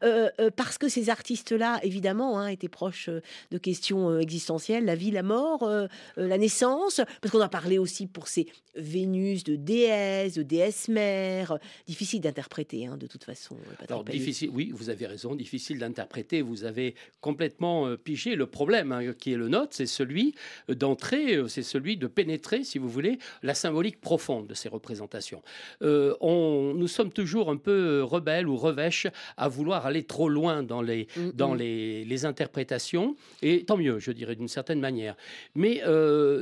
euh, 0.04 0.30
euh, 0.39 0.50
parce 0.56 0.78
que 0.78 0.88
ces 0.88 1.10
artistes-là, 1.10 1.80
évidemment, 1.84 2.39
hein, 2.39 2.48
étaient 2.48 2.69
proches 2.69 3.10
de 3.52 3.58
questions 3.58 4.19
existentielles, 4.19 4.86
la 4.86 4.96
vie, 4.96 5.12
la 5.12 5.24
mort, 5.24 5.69
la 6.17 6.38
naissance, 6.38 7.02
parce 7.22 7.32
qu'on 7.32 7.41
a 7.41 7.50
parlé 7.50 7.78
aussi 7.78 8.08
pour 8.08 8.28
ces 8.28 8.48
Vénus 8.76 9.43
de 9.43 9.56
déesses, 9.56 10.34
de 10.34 10.41
déesses 10.41 10.88
mères, 10.88 11.60
difficile 11.86 12.22
d'interpréter 12.22 12.72
hein, 12.73 12.97
de 12.97 13.07
toute 13.07 13.23
façon. 13.23 13.55
Alors, 13.88 14.03
difficile, 14.03 14.49
oui, 14.53 14.71
vous 14.73 14.89
avez 14.89 15.05
raison, 15.07 15.36
difficile 15.36 15.77
d'interpréter. 15.79 16.41
Vous 16.41 16.63
avez 16.65 16.95
complètement 17.21 17.88
euh, 17.88 17.97
pigé 17.97 18.36
le 18.36 18.45
problème 18.47 18.91
hein, 18.91 19.13
qui 19.13 19.33
est 19.33 19.38
le 19.38 19.47
nôtre, 19.47 19.69
c'est 19.71 19.86
celui 19.86 20.33
euh, 20.69 20.75
d'entrer, 20.75 21.36
euh, 21.36 21.47
c'est 21.47 21.63
celui 21.63 21.97
de 21.97 22.07
pénétrer, 22.07 22.63
si 22.63 22.77
vous 22.79 22.89
voulez, 22.89 23.19
la 23.43 23.53
symbolique 23.53 24.01
profonde 24.01 24.47
de 24.47 24.53
ces 24.53 24.69
représentations. 24.69 25.41
Euh, 25.81 26.15
on, 26.21 26.73
nous 26.75 26.88
sommes 26.88 27.12
toujours 27.12 27.49
un 27.51 27.57
peu 27.57 28.01
rebelles 28.03 28.47
ou 28.47 28.57
revêches 28.57 29.07
à 29.38 29.47
vouloir 29.47 29.86
aller 29.86 30.03
trop 30.03 30.29
loin 30.29 30.63
dans 30.63 30.81
les, 30.81 31.07
Mm, 31.17 31.31
dans 31.33 31.53
les, 31.53 32.05
les 32.05 32.25
interprétations, 32.25 33.15
et 33.41 33.63
tant 33.65 33.77
mieux, 33.77 33.99
je 33.99 34.12
dirais, 34.12 34.36
d'une 34.36 34.47
certaine 34.47 34.79
manière. 34.79 35.15
Mais 35.55 35.81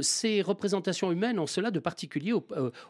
ces 0.02 0.42
représentations 0.42 1.12
humaines 1.12 1.40
ont 1.40 1.48
cela 1.48 1.72
de 1.72 1.80
particulier 1.80 2.34
au- 2.34 2.46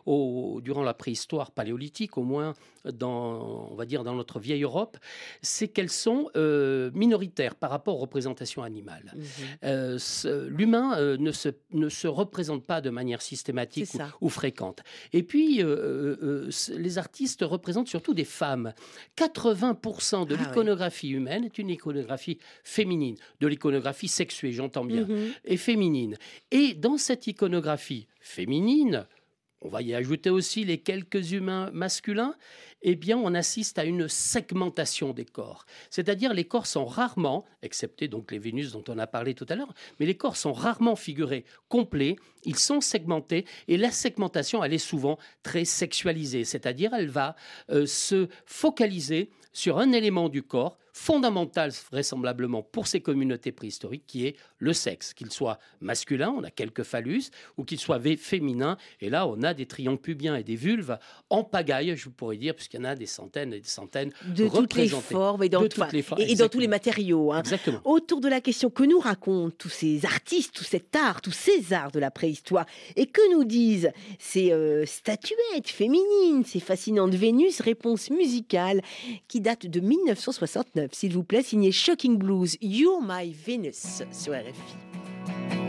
au- 0.05 0.59
durant 0.61 0.83
la 0.83 0.93
préhistoire 0.93 1.51
paléolithique, 1.51 2.17
au 2.17 2.23
moins 2.23 2.53
dans 2.93 3.30
dans, 3.33 3.67
on 3.71 3.75
va 3.75 3.85
dire, 3.85 4.03
dans 4.03 4.15
notre 4.15 4.39
vieille 4.39 4.63
Europe, 4.63 4.97
c'est 5.41 5.67
qu'elles 5.67 5.89
sont 5.89 6.29
euh, 6.35 6.91
minoritaires 6.93 7.55
par 7.55 7.69
rapport 7.69 7.95
aux 7.95 7.99
représentations 8.01 8.63
animales. 8.63 9.13
Mhm. 9.15 9.23
Euh, 9.63 9.97
ce- 9.97 10.47
L'humain 10.47 10.97
euh, 10.97 11.17
ne, 11.17 11.31
se, 11.31 11.49
ne 11.71 11.89
se 11.89 12.07
représente 12.07 12.65
pas 12.65 12.81
de 12.81 12.89
manière 12.89 13.21
systématique 13.21 13.89
ou, 14.21 14.29
fréquente. 14.29 14.81
Et 15.13 15.23
puis, 15.23 15.61
les 16.77 16.97
artistes 16.97 17.41
représentent 17.43 17.87
surtout 17.87 18.13
des 18.13 18.25
femmes. 18.25 18.73
80% 19.17 20.25
de 20.27 20.35
Ah 20.35 20.43
l'iconographie 20.43 21.09
humaine 21.09 21.45
est 21.45 21.57
une 21.57 21.69
iconographie 21.69 22.37
féminine, 22.63 23.15
de 23.39 23.47
l'iconographie 23.47 24.07
sexuée, 24.07 24.51
j'entends 24.51 24.85
bien 24.85 25.05
Mhm. 25.05 25.31
et 25.45 25.57
féminine. 25.57 26.17
Et 26.51 26.73
dans 26.73 26.97
cette 26.97 27.27
iconographie 27.27 28.07
féminine, 28.19 29.05
on 29.61 29.69
va 29.69 29.81
y 29.81 29.93
ajouter 29.93 30.29
aussi 30.31 30.65
les 30.65 30.79
quelques 30.79 31.31
humains 31.33 31.69
masculins, 31.71 32.33
eh 32.81 32.95
bien, 32.95 33.17
on 33.17 33.33
assiste 33.33 33.77
à 33.79 33.85
une 33.85 34.07
segmentation 34.07 35.13
des 35.13 35.25
corps. 35.25 35.65
C'est-à-dire, 35.89 36.33
les 36.33 36.45
corps 36.45 36.67
sont 36.67 36.85
rarement, 36.85 37.45
excepté 37.61 38.07
donc 38.07 38.31
les 38.31 38.39
Vénus 38.39 38.71
dont 38.71 38.83
on 38.87 38.97
a 38.97 39.07
parlé 39.07 39.33
tout 39.33 39.45
à 39.49 39.55
l'heure, 39.55 39.73
mais 39.99 40.05
les 40.05 40.15
corps 40.15 40.37
sont 40.37 40.53
rarement 40.53 40.95
figurés 40.95 41.45
complets, 41.69 42.15
ils 42.43 42.57
sont 42.57 42.81
segmentés, 42.81 43.45
et 43.67 43.77
la 43.77 43.91
segmentation, 43.91 44.63
elle 44.63 44.73
est 44.73 44.77
souvent 44.77 45.17
très 45.43 45.65
sexualisée, 45.65 46.43
c'est-à-dire, 46.43 46.93
elle 46.93 47.09
va 47.09 47.35
euh, 47.69 47.85
se 47.85 48.27
focaliser 48.45 49.29
sur 49.53 49.77
un 49.77 49.91
élément 49.91 50.29
du 50.29 50.43
corps 50.43 50.77
fondamental 50.93 51.71
vraisemblablement 51.91 52.61
pour 52.63 52.87
ces 52.87 53.01
communautés 53.01 53.51
préhistoriques 53.51 54.03
qui 54.07 54.27
est 54.27 54.35
le 54.57 54.73
sexe, 54.73 55.13
qu'il 55.13 55.31
soit 55.31 55.59
masculin, 55.79 56.33
on 56.35 56.43
a 56.43 56.51
quelques 56.51 56.83
phallus, 56.83 57.23
ou 57.57 57.63
qu'il 57.63 57.79
soit 57.79 57.99
féminin, 58.17 58.77
et 58.99 59.09
là 59.09 59.27
on 59.27 59.41
a 59.43 59.53
des 59.53 59.65
triangles 59.65 59.99
pubiens 60.01 60.35
et 60.35 60.43
des 60.43 60.55
vulves 60.55 60.97
en 61.29 61.43
pagaille, 61.43 61.95
je 61.95 62.09
pourrais 62.09 62.37
dire, 62.37 62.55
puisqu'il 62.55 62.77
y 62.77 62.79
en 62.81 62.85
a 62.85 62.95
des 62.95 63.05
centaines 63.05 63.53
et 63.53 63.59
des 63.59 63.67
centaines 63.67 64.11
De 64.25 64.47
toutes 64.47 64.73
les 64.75 64.87
formes 64.87 65.43
et 65.43 65.49
dans, 65.49 65.61
De 65.61 65.67
toutes 65.67 65.91
les 65.93 66.01
formes, 66.01 66.21
et, 66.21 66.35
dans 66.35 66.49
tous 66.49 66.59
les 66.59 66.67
matériaux. 66.67 67.31
hein. 67.31 67.39
Exactement. 67.39 67.79
Autour 67.85 68.21
de 68.21 68.27
la 68.27 68.41
question 68.41 68.69
que 68.69 68.83
nous 68.83 68.99
racontent 68.99 69.55
tous 69.57 69.69
ces 69.69 70.05
artistes, 70.05 70.53
tout 70.55 70.63
cet 70.63 70.95
art, 70.95 71.21
tous 71.21 71.31
ces 71.31 71.73
arts 71.73 71.91
de 71.91 71.99
la 71.99 72.11
préhistoire, 72.11 72.65
et 72.95 73.05
que 73.05 73.33
nous 73.33 73.43
disent 73.43 73.91
ces 74.19 74.51
euh, 74.51 74.85
statuettes 74.85 75.67
féminines, 75.67 76.43
ces 76.45 76.59
fascinantes 76.59 77.13
Vénus, 77.13 77.61
réponse 77.61 78.09
musicale 78.09 78.81
qui 79.27 79.41
date 79.41 79.67
de 79.67 79.79
1969, 79.79 80.80
s'il 80.91 81.13
vous 81.13 81.23
plaît, 81.23 81.43
signé 81.43 81.71
Shocking 81.71 82.17
Blues, 82.17 82.57
You're 82.61 83.01
My 83.01 83.33
Venus 83.33 84.03
sur 84.11 84.33
RFI. 84.33 85.60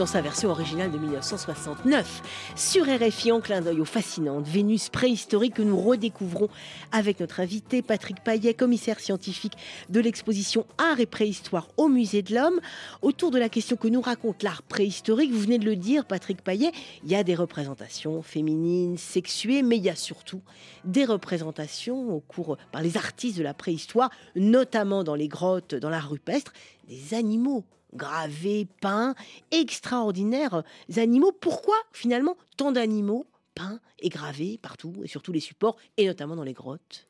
Dans 0.00 0.06
sa 0.06 0.22
version 0.22 0.48
originale 0.48 0.90
de 0.90 0.96
1969. 0.96 2.22
Sur 2.56 2.86
RFI, 2.86 3.32
en 3.32 3.40
clin 3.42 3.60
d'œil 3.60 3.82
aux 3.82 3.84
fascinantes 3.84 4.48
Vénus 4.48 4.88
préhistoriques 4.88 5.56
que 5.56 5.62
nous 5.62 5.78
redécouvrons 5.78 6.48
avec 6.92 7.20
notre 7.20 7.40
invité 7.40 7.82
Patrick 7.82 8.22
Paillet, 8.22 8.54
commissaire 8.54 9.00
scientifique 9.00 9.54
de 9.88 10.00
l'exposition 10.00 10.66
Art 10.78 11.00
et 11.00 11.06
préhistoire 11.06 11.68
au 11.76 11.88
Musée 11.88 12.22
de 12.22 12.34
l'Homme. 12.34 12.60
Autour 13.02 13.30
de 13.30 13.38
la 13.38 13.48
question 13.48 13.76
que 13.76 13.88
nous 13.88 14.00
raconte 14.00 14.42
l'art 14.42 14.62
préhistorique, 14.62 15.32
vous 15.32 15.40
venez 15.40 15.58
de 15.58 15.64
le 15.64 15.76
dire, 15.76 16.04
Patrick 16.04 16.42
Paillet, 16.42 16.72
il 17.04 17.10
y 17.10 17.14
a 17.14 17.24
des 17.24 17.34
représentations 17.34 18.22
féminines, 18.22 18.98
sexuées, 18.98 19.62
mais 19.62 19.76
il 19.76 19.84
y 19.84 19.90
a 19.90 19.96
surtout 19.96 20.42
des 20.84 21.04
représentations 21.04 22.10
au 22.10 22.20
cours 22.20 22.56
par 22.72 22.82
les 22.82 22.96
artistes 22.96 23.38
de 23.38 23.42
la 23.42 23.54
préhistoire, 23.54 24.10
notamment 24.34 25.04
dans 25.04 25.14
les 25.14 25.28
grottes, 25.28 25.74
dans 25.74 25.90
l'art 25.90 26.10
rupestre, 26.10 26.52
des 26.88 27.14
animaux 27.14 27.64
gravés, 27.94 28.66
peints, 28.80 29.14
extraordinaires 29.50 30.62
animaux. 30.96 31.32
Pourquoi 31.32 31.74
finalement 31.92 32.36
tant 32.56 32.72
d'animaux 32.72 33.26
peints 33.60 33.80
et 33.98 34.08
gravés 34.08 34.56
partout 34.56 34.94
et 35.04 35.08
sur 35.08 35.22
tous 35.22 35.32
les 35.32 35.40
supports 35.40 35.76
et 35.98 36.06
notamment 36.06 36.34
dans 36.36 36.44
les 36.44 36.54
grottes 36.54 37.08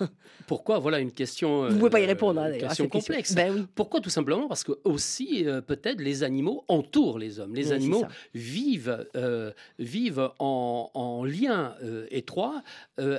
Pourquoi 0.46 0.78
Voilà 0.78 1.00
une 1.00 1.10
question. 1.10 1.66
Vous 1.66 1.74
ne 1.74 1.78
pouvez 1.78 1.90
pas 1.90 2.00
y 2.00 2.04
euh, 2.04 2.08
répondre. 2.08 2.40
hein, 2.40 2.52
une 2.52 2.60
question 2.60 2.88
complexe. 2.88 3.34
Ben 3.34 3.52
oui. 3.54 3.66
Pourquoi 3.74 4.00
Tout 4.00 4.10
simplement 4.10 4.46
parce 4.48 4.62
que 4.64 4.72
aussi 4.84 5.46
euh, 5.46 5.60
peut-être 5.60 6.00
les 6.00 6.22
animaux 6.22 6.64
entourent 6.68 7.18
les 7.18 7.40
hommes. 7.40 7.54
Les 7.54 7.68
Oui, 7.68 7.72
animaux 7.72 8.04
vivent 8.34 9.06
euh, 9.16 9.50
vivent 9.78 10.30
en, 10.38 10.90
en 10.94 11.24
lien 11.24 11.74
étroit 12.10 12.62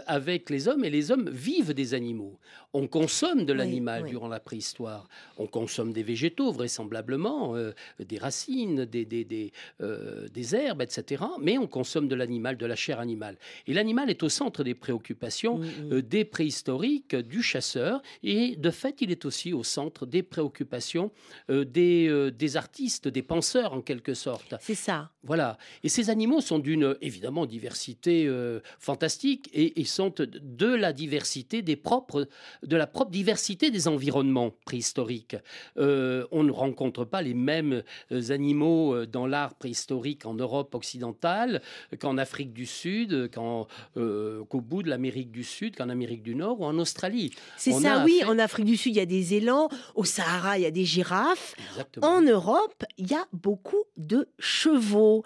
avec 0.06 0.50
les 0.50 0.68
hommes 0.68 0.84
et 0.86 0.90
les 0.90 1.12
hommes 1.12 1.30
vivent 1.30 1.74
des 1.74 1.94
animaux. 1.94 2.38
On 2.74 2.88
consomme 2.88 3.46
de 3.46 3.54
l'animal 3.54 4.04
oui. 4.04 4.10
durant 4.12 4.28
la 4.28 4.40
préhistoire. 4.40 5.08
On 5.38 5.48
consomme 5.48 5.94
des 5.94 6.04
végétaux 6.04 6.52
vraisemblablement, 6.52 7.56
des 8.00 8.18
racines, 8.18 8.86
des 8.86 9.06
des, 9.06 9.24
des, 9.24 9.52
des 9.80 10.56
herbes, 10.56 10.82
etc. 10.82 11.24
Mais 11.42 11.58
on 11.58 11.68
consomme 11.68 12.08
de 12.08 12.16
l'animal, 12.16 12.58
de 12.58 12.66
la 12.66 12.76
chair 12.76 13.00
animale. 13.00 13.38
Et 13.68 13.74
l'animal 13.74 14.10
est 14.10 14.22
au 14.24 14.30
centre 14.30 14.64
des 14.64 14.76
préoccupations 14.76 15.58
Mm, 15.58 15.64
mm. 15.96 16.02
des 16.02 16.26
préhistoriques, 16.26 16.67
du 16.70 17.42
chasseur, 17.42 18.02
et 18.24 18.56
de 18.56 18.72
fait, 18.72 19.02
il 19.02 19.12
est 19.12 19.26
aussi 19.26 19.54
au 19.54 19.64
centre 19.64 20.06
des 20.06 20.24
préoccupations 20.24 21.12
euh, 21.50 21.66
des, 21.66 22.08
euh, 22.08 22.32
des 22.32 22.58
artistes, 22.58 23.08
des 23.08 23.22
penseurs 23.22 23.74
en 23.74 23.82
quelque 23.82 24.14
sorte. 24.14 24.56
C'est 24.60 24.76
ça. 24.76 25.12
Voilà. 25.24 25.58
Et 25.84 25.90
ces 25.90 26.10
animaux 26.10 26.42
sont 26.42 26.60
d'une, 26.60 26.96
évidemment, 27.02 27.46
diversité 27.46 28.26
euh, 28.28 28.60
fantastique, 28.80 29.50
et 29.54 29.74
ils 29.80 29.88
sont 29.88 30.14
de 30.18 30.68
la 30.68 30.94
diversité 30.94 31.62
des 31.62 31.76
propres, 31.76 32.28
de 32.64 32.76
la 32.76 32.88
propre 32.88 33.12
diversité 33.12 33.72
des 33.72 33.88
environnements 33.88 34.52
préhistoriques. 34.66 35.36
On 35.78 36.44
ne 36.44 36.52
rencontre 36.52 37.06
pas 37.06 37.22
les 37.22 37.34
mêmes 37.34 37.84
animaux 38.30 39.06
dans 39.06 39.28
l'art 39.28 39.56
préhistorique 39.56 40.26
en 40.26 40.34
Europe 40.34 40.76
occidentale 40.76 41.62
qu'en 42.00 42.18
Afrique 42.18 42.54
du 42.54 42.66
Sud, 42.66 43.30
qu'au 43.32 44.62
bout 44.62 44.84
de 44.84 44.90
l'Amérique 44.90 45.32
du 45.32 45.44
Sud, 45.44 45.76
qu'en 45.76 45.90
Amérique 45.90 46.24
du 46.24 46.36
Nord 46.36 46.57
Nord 46.58 46.62
ou 46.62 46.66
en 46.66 46.78
Australie. 46.80 47.32
C'est 47.58 47.72
ça, 47.72 48.04
oui. 48.04 48.22
En 48.26 48.40
Afrique 48.40 48.66
du 48.66 48.78
Sud, 48.78 48.96
il 48.96 48.98
y 48.98 49.02
a 49.02 49.06
des 49.06 49.36
élans. 49.36 49.70
Au 49.96 50.04
Sahara, 50.04 50.58
il 50.58 50.64
y 50.64 50.66
a 50.66 50.72
des 50.72 50.86
girafes. 50.86 51.56
Exactement. 51.72 52.08
En 52.08 52.22
Europe, 52.22 52.84
il 52.98 53.10
y 53.10 53.14
a 53.14 53.26
beaucoup 53.34 53.84
de 53.98 54.28
chevaux. 54.40 55.24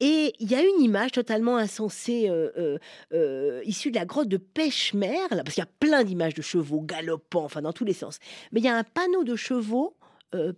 Et 0.00 0.34
il 0.38 0.50
y 0.50 0.54
a 0.54 0.62
une 0.62 0.82
image 0.82 1.12
totalement 1.12 1.56
insensée 1.56 2.28
euh, 2.28 2.50
euh, 2.58 2.78
euh, 3.12 3.62
issue 3.64 3.90
de 3.90 3.96
la 3.96 4.04
grotte 4.04 4.28
de 4.28 4.36
Pêche-Merle, 4.36 5.42
parce 5.44 5.54
qu'il 5.54 5.62
y 5.62 5.66
a 5.66 5.70
plein 5.80 6.04
d'images 6.04 6.34
de 6.34 6.42
chevaux 6.42 6.80
galopants, 6.80 7.44
enfin 7.44 7.62
dans 7.62 7.72
tous 7.72 7.84
les 7.84 7.92
sens. 7.92 8.18
Mais 8.52 8.60
il 8.60 8.64
y 8.64 8.68
a 8.68 8.76
un 8.76 8.84
panneau 8.84 9.24
de 9.24 9.36
chevaux 9.36 9.96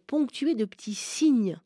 ponctué 0.06 0.54
de 0.54 0.64
petits 0.64 0.94
signes. 0.94 1.58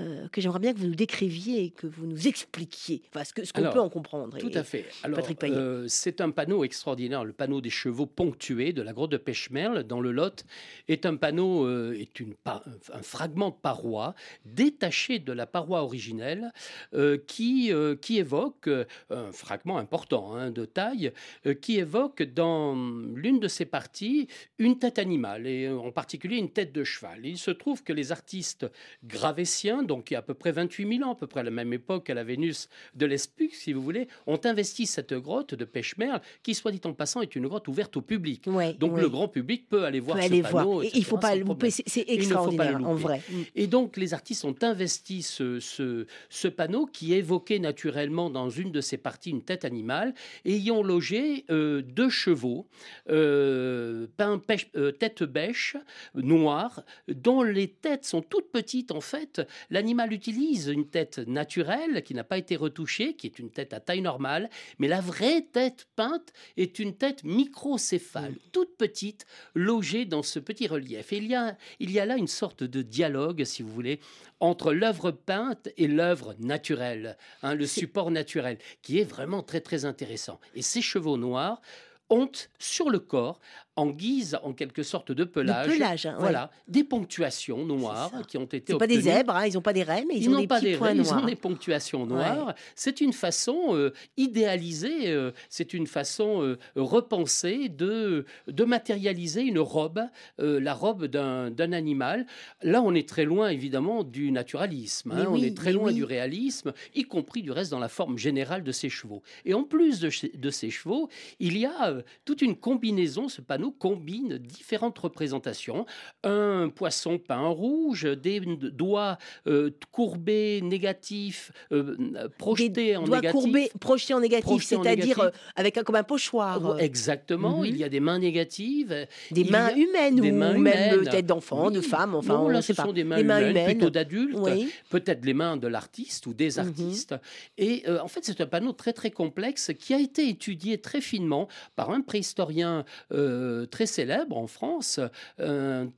Euh, 0.00 0.28
que 0.28 0.40
j'aimerais 0.40 0.58
bien 0.60 0.72
que 0.72 0.78
vous 0.78 0.86
nous 0.86 0.94
décriviez 0.94 1.64
et 1.64 1.70
que 1.70 1.86
vous 1.86 2.06
nous 2.06 2.28
expliquiez, 2.28 3.02
enfin, 3.08 3.24
ce 3.24 3.32
que- 3.32 3.44
ce 3.44 3.52
qu'on 3.52 3.60
Alors, 3.62 3.72
peut 3.74 3.80
en 3.80 3.88
comprendre. 3.88 4.36
Tout 4.38 4.50
à 4.54 4.62
fait. 4.64 4.86
Alors, 5.02 5.16
Patrick 5.18 5.42
euh, 5.44 5.84
c'est 5.88 6.20
un 6.20 6.30
panneau 6.30 6.64
extraordinaire. 6.64 7.24
Le 7.24 7.32
panneau 7.32 7.60
des 7.60 7.70
chevaux 7.70 8.06
ponctués 8.06 8.72
de 8.72 8.82
la 8.82 8.92
grotte 8.92 9.10
de 9.12 9.16
Pêche-Merle 9.16 9.82
dans 9.84 10.00
le 10.00 10.12
Lot 10.12 10.44
est 10.88 11.06
un 11.06 11.16
panneau, 11.16 11.64
euh, 11.66 11.96
est 11.98 12.20
une 12.20 12.34
un 12.46 13.02
fragment 13.02 13.50
de 13.50 13.56
paroi 13.60 14.14
détaché 14.44 15.18
de 15.18 15.32
la 15.32 15.46
paroi 15.46 15.82
originelle 15.82 16.52
euh, 16.94 17.18
qui, 17.26 17.70
qui 18.00 18.18
évoque 18.18 18.68
un 19.10 19.32
fragment 19.32 19.78
important 19.78 20.34
hein, 20.34 20.50
de 20.50 20.64
taille 20.64 21.12
qui 21.60 21.78
évoque 21.78 22.22
dans 22.22 22.74
l'une 23.14 23.40
de 23.40 23.48
ses 23.48 23.64
parties 23.64 24.28
une 24.58 24.78
tête 24.78 24.98
animale 24.98 25.46
et 25.46 25.68
en 25.68 25.90
particulier 25.92 26.36
une 26.36 26.50
tête 26.50 26.72
de 26.72 26.84
cheval. 26.84 27.24
Il 27.26 27.38
se 27.38 27.50
trouve 27.50 27.82
que 27.82 27.92
les 27.92 28.12
artistes 28.12 28.66
gravétiens, 29.04 29.82
donc 29.88 30.10
il 30.10 30.14
y 30.14 30.16
a 30.16 30.20
à 30.20 30.22
peu 30.22 30.34
près 30.34 30.52
28 30.52 30.98
000 30.98 31.08
ans, 31.08 31.12
à 31.14 31.16
peu 31.16 31.26
près 31.26 31.40
à 31.40 31.42
la 31.42 31.50
même 31.50 31.72
époque 31.72 32.08
à 32.10 32.14
la 32.14 32.22
Vénus 32.22 32.68
de 32.94 33.06
l'Espux, 33.06 33.50
si 33.52 33.72
vous 33.72 33.82
voulez, 33.82 34.06
ont 34.28 34.38
investi 34.44 34.86
cette 34.86 35.14
grotte 35.14 35.54
de 35.56 35.64
Pêche-Merle, 35.64 36.20
qui, 36.44 36.54
soit 36.54 36.70
dit 36.70 36.80
en 36.84 36.92
passant, 36.92 37.20
est 37.22 37.34
une 37.34 37.48
grotte 37.48 37.66
ouverte 37.66 37.96
au 37.96 38.02
public. 38.02 38.44
Ouais, 38.46 38.74
Donc 38.74 38.94
ouais. 38.94 39.00
le 39.00 39.08
grand 39.08 39.26
public 39.26 39.68
peut 39.68 39.84
aller 39.84 39.98
voir 40.00 40.18
ce 40.18 40.22
aller 40.24 40.42
panneau. 40.42 40.64
voir. 40.64 40.82
Et 40.84 40.86
etc., 40.86 40.98
il 41.00 41.04
faut 41.04 41.18
pas 41.18 41.34
le 41.34 41.42
louper, 41.42 41.70
c'est 41.70 42.06
ne 42.06 42.12
extraordinaire 42.14 42.80
en 42.86 42.94
vrai. 42.94 43.22
Et 43.56 43.66
donc, 43.66 43.96
les 43.96 44.14
artistes 44.14 44.44
ont 44.44 44.54
investi 44.62 45.22
ce, 45.22 45.58
ce, 45.58 46.06
ce 46.28 46.46
panneau 46.48 46.86
qui 46.86 47.14
évoquait 47.14 47.58
naturellement 47.58 48.30
dans 48.30 48.50
une 48.50 48.70
de 48.70 48.80
ses 48.80 48.98
parties 48.98 49.30
une 49.30 49.42
tête 49.42 49.64
animale 49.64 50.14
et 50.44 50.56
y 50.56 50.70
ont 50.70 50.82
logé 50.82 51.44
euh, 51.50 51.82
deux 51.82 52.10
chevaux, 52.10 52.66
euh, 53.10 54.06
pêche- 54.46 54.68
euh, 54.76 54.92
tête 54.92 55.22
bêche, 55.22 55.76
noire, 56.14 56.82
dont 57.08 57.42
les 57.42 57.68
têtes 57.68 58.04
sont 58.04 58.22
toutes 58.22 58.50
petites 58.50 58.90
en 58.92 59.00
fait. 59.00 59.42
L'animal 59.78 60.12
utilise 60.12 60.66
une 60.66 60.88
tête 60.88 61.18
naturelle 61.18 62.02
qui 62.02 62.12
n'a 62.12 62.24
pas 62.24 62.36
été 62.36 62.56
retouchée, 62.56 63.14
qui 63.14 63.28
est 63.28 63.38
une 63.38 63.52
tête 63.52 63.72
à 63.72 63.78
taille 63.78 64.00
normale, 64.00 64.50
mais 64.80 64.88
la 64.88 65.00
vraie 65.00 65.42
tête 65.52 65.86
peinte 65.94 66.32
est 66.56 66.80
une 66.80 66.96
tête 66.96 67.22
microcéphale, 67.22 68.34
toute 68.50 68.76
petite, 68.76 69.24
logée 69.54 70.04
dans 70.04 70.24
ce 70.24 70.40
petit 70.40 70.66
relief. 70.66 71.12
Et 71.12 71.18
il 71.18 71.28
y 71.28 71.36
a, 71.36 71.56
il 71.78 71.92
y 71.92 72.00
a 72.00 72.06
là 72.06 72.16
une 72.16 72.26
sorte 72.26 72.64
de 72.64 72.82
dialogue, 72.82 73.44
si 73.44 73.62
vous 73.62 73.72
voulez, 73.72 74.00
entre 74.40 74.72
l'œuvre 74.72 75.12
peinte 75.12 75.68
et 75.76 75.86
l'œuvre 75.86 76.34
naturelle, 76.40 77.16
hein, 77.44 77.54
le 77.54 77.68
support 77.68 78.10
naturel, 78.10 78.58
qui 78.82 78.98
est 78.98 79.04
vraiment 79.04 79.44
très 79.44 79.60
très 79.60 79.84
intéressant. 79.84 80.40
Et 80.56 80.62
ces 80.62 80.82
chevaux 80.82 81.18
noirs 81.18 81.62
ont 82.10 82.32
sur 82.58 82.90
le 82.90 82.98
corps, 82.98 83.38
en 83.78 83.86
guise 83.86 84.36
en 84.42 84.52
quelque 84.52 84.82
sorte 84.82 85.12
de 85.12 85.24
pelage, 85.24 85.68
pelage, 85.68 86.06
hein, 86.06 86.14
ouais. 86.14 86.20
voilà, 86.20 86.50
des 86.66 86.82
ponctuations 86.82 87.64
noires 87.64 88.10
qui 88.26 88.36
ont 88.36 88.44
été 88.44 88.74
pas 88.76 88.86
des 88.86 89.02
zèbres, 89.02 89.36
hein, 89.36 89.46
ils 89.46 89.54
n'ont 89.54 89.62
pas 89.62 89.72
des 89.72 89.84
raies, 89.84 90.04
mais 90.06 90.16
ils, 90.16 90.24
ils 90.24 90.28
ont 90.28 90.32
n'ont 90.32 90.40
des 90.40 90.46
pas 90.48 90.56
petits 90.56 90.72
des 90.72 90.76
points 90.76 90.88
raies, 90.88 90.96
ils 90.96 91.02
noirs. 91.02 91.22
ont 91.22 91.26
des 91.26 91.36
ponctuations 91.36 92.06
noires. 92.06 92.54
C'est 92.74 93.00
une 93.00 93.12
façon 93.12 93.76
euh, 93.76 93.92
idéalisée, 94.16 95.08
euh, 95.08 95.30
c'est 95.48 95.74
une 95.74 95.86
façon 95.86 96.42
euh, 96.42 96.58
repensée 96.74 97.68
de, 97.68 98.24
de 98.48 98.64
matérialiser 98.64 99.42
une 99.42 99.60
robe, 99.60 100.02
la 100.38 100.74
robe 100.74 101.06
d'un 101.06 101.72
animal. 101.72 102.26
Là, 102.62 102.82
on 102.82 102.94
est 102.94 103.08
très 103.08 103.24
loin, 103.24 103.48
évidemment, 103.48 104.02
du 104.02 104.32
naturalisme. 104.32 105.12
Hein, 105.12 105.26
on 105.30 105.36
est 105.36 105.56
très 105.56 105.72
loin 105.72 105.88
oui. 105.88 105.94
du 105.94 106.04
réalisme, 106.04 106.72
y 106.94 107.04
compris 107.04 107.42
du 107.42 107.52
reste 107.52 107.70
dans 107.70 107.78
la 107.78 107.88
forme 107.88 108.18
générale 108.18 108.64
de 108.64 108.72
ces 108.72 108.88
chevaux. 108.88 109.22
Et 109.44 109.54
en 109.54 109.62
plus 109.62 110.00
de, 110.00 110.10
de 110.36 110.50
ces 110.50 110.70
chevaux, 110.70 111.08
il 111.38 111.56
y 111.56 111.66
a 111.66 111.94
toute 112.24 112.42
une 112.42 112.56
combinaison. 112.56 113.28
Ce 113.28 113.40
panneau 113.40 113.67
combine 113.70 114.38
différentes 114.38 114.98
représentations. 114.98 115.86
Un 116.24 116.68
poisson 116.74 117.18
peint 117.18 117.38
en 117.40 117.52
rouge, 117.54 118.04
des 118.04 118.40
doigts 118.40 119.18
euh, 119.46 119.70
courbés, 119.92 120.60
négatifs, 120.62 121.52
euh, 121.72 121.96
projetés 122.38 122.68
des 122.70 122.96
en 122.96 123.02
doigts 123.04 123.16
négatif. 123.16 123.40
courbés, 123.40 123.70
projetés 123.80 124.14
en 124.14 124.20
négatif, 124.20 124.62
c'est-à-dire 124.64 125.18
euh, 125.20 125.30
avec 125.56 125.76
un, 125.78 125.82
comme 125.82 125.96
un 125.96 126.02
pochoir. 126.02 126.78
Exactement, 126.80 127.58
Mhm. 127.60 127.66
il 127.66 127.76
y 127.76 127.84
a 127.84 127.88
des 127.88 128.00
mains 128.00 128.18
négatives. 128.18 128.88
Des 129.30 129.40
il 129.42 129.50
mains 129.50 129.74
humaines 129.74 130.16
des 130.20 130.30
ou 130.30 130.34
mains 130.34 130.52
même 130.58 130.92
euh, 130.94 130.96
humaines. 131.00 131.08
tête 131.10 131.26
d'enfant, 131.26 131.70
de 131.70 131.78
Oui. 131.80 131.84
femme, 131.84 132.14
enfin 132.14 132.34
non, 132.34 132.46
on 132.46 132.50
ne 132.50 132.60
sait 132.60 132.72
ce 132.72 132.76
pas. 132.76 132.84
sont 132.84 132.92
des 132.92 133.04
mains, 133.04 133.18
humaines, 133.18 133.50
humaines. 133.50 133.64
plutôt 133.66 133.90
d'adultes, 133.90 134.36
Oui. 134.38 134.70
peut-être 134.90 135.24
les 135.24 135.34
mains 135.34 135.56
de 135.56 135.66
l'artiste 135.68 136.26
ou 136.26 136.34
des 136.34 136.52
Mhm. 136.58 136.66
artistes. 136.66 137.14
Et 137.56 137.82
euh, 137.88 138.00
en 138.02 138.08
fait, 138.08 138.24
c'est 138.24 138.40
un 138.40 138.46
panneau 138.46 138.72
très 138.72 138.92
très 138.92 139.10
complexe 139.10 139.72
qui 139.78 139.94
a 139.94 139.98
été 140.00 140.28
étudié 140.28 140.78
très 140.78 141.00
finement 141.00 141.48
par 141.76 141.90
un 141.90 142.00
préhistorien 142.00 142.84
euh, 143.12 143.57
très 143.66 143.86
célèbre 143.86 144.36
en 144.36 144.46
France, 144.46 145.00
un, 145.38 145.88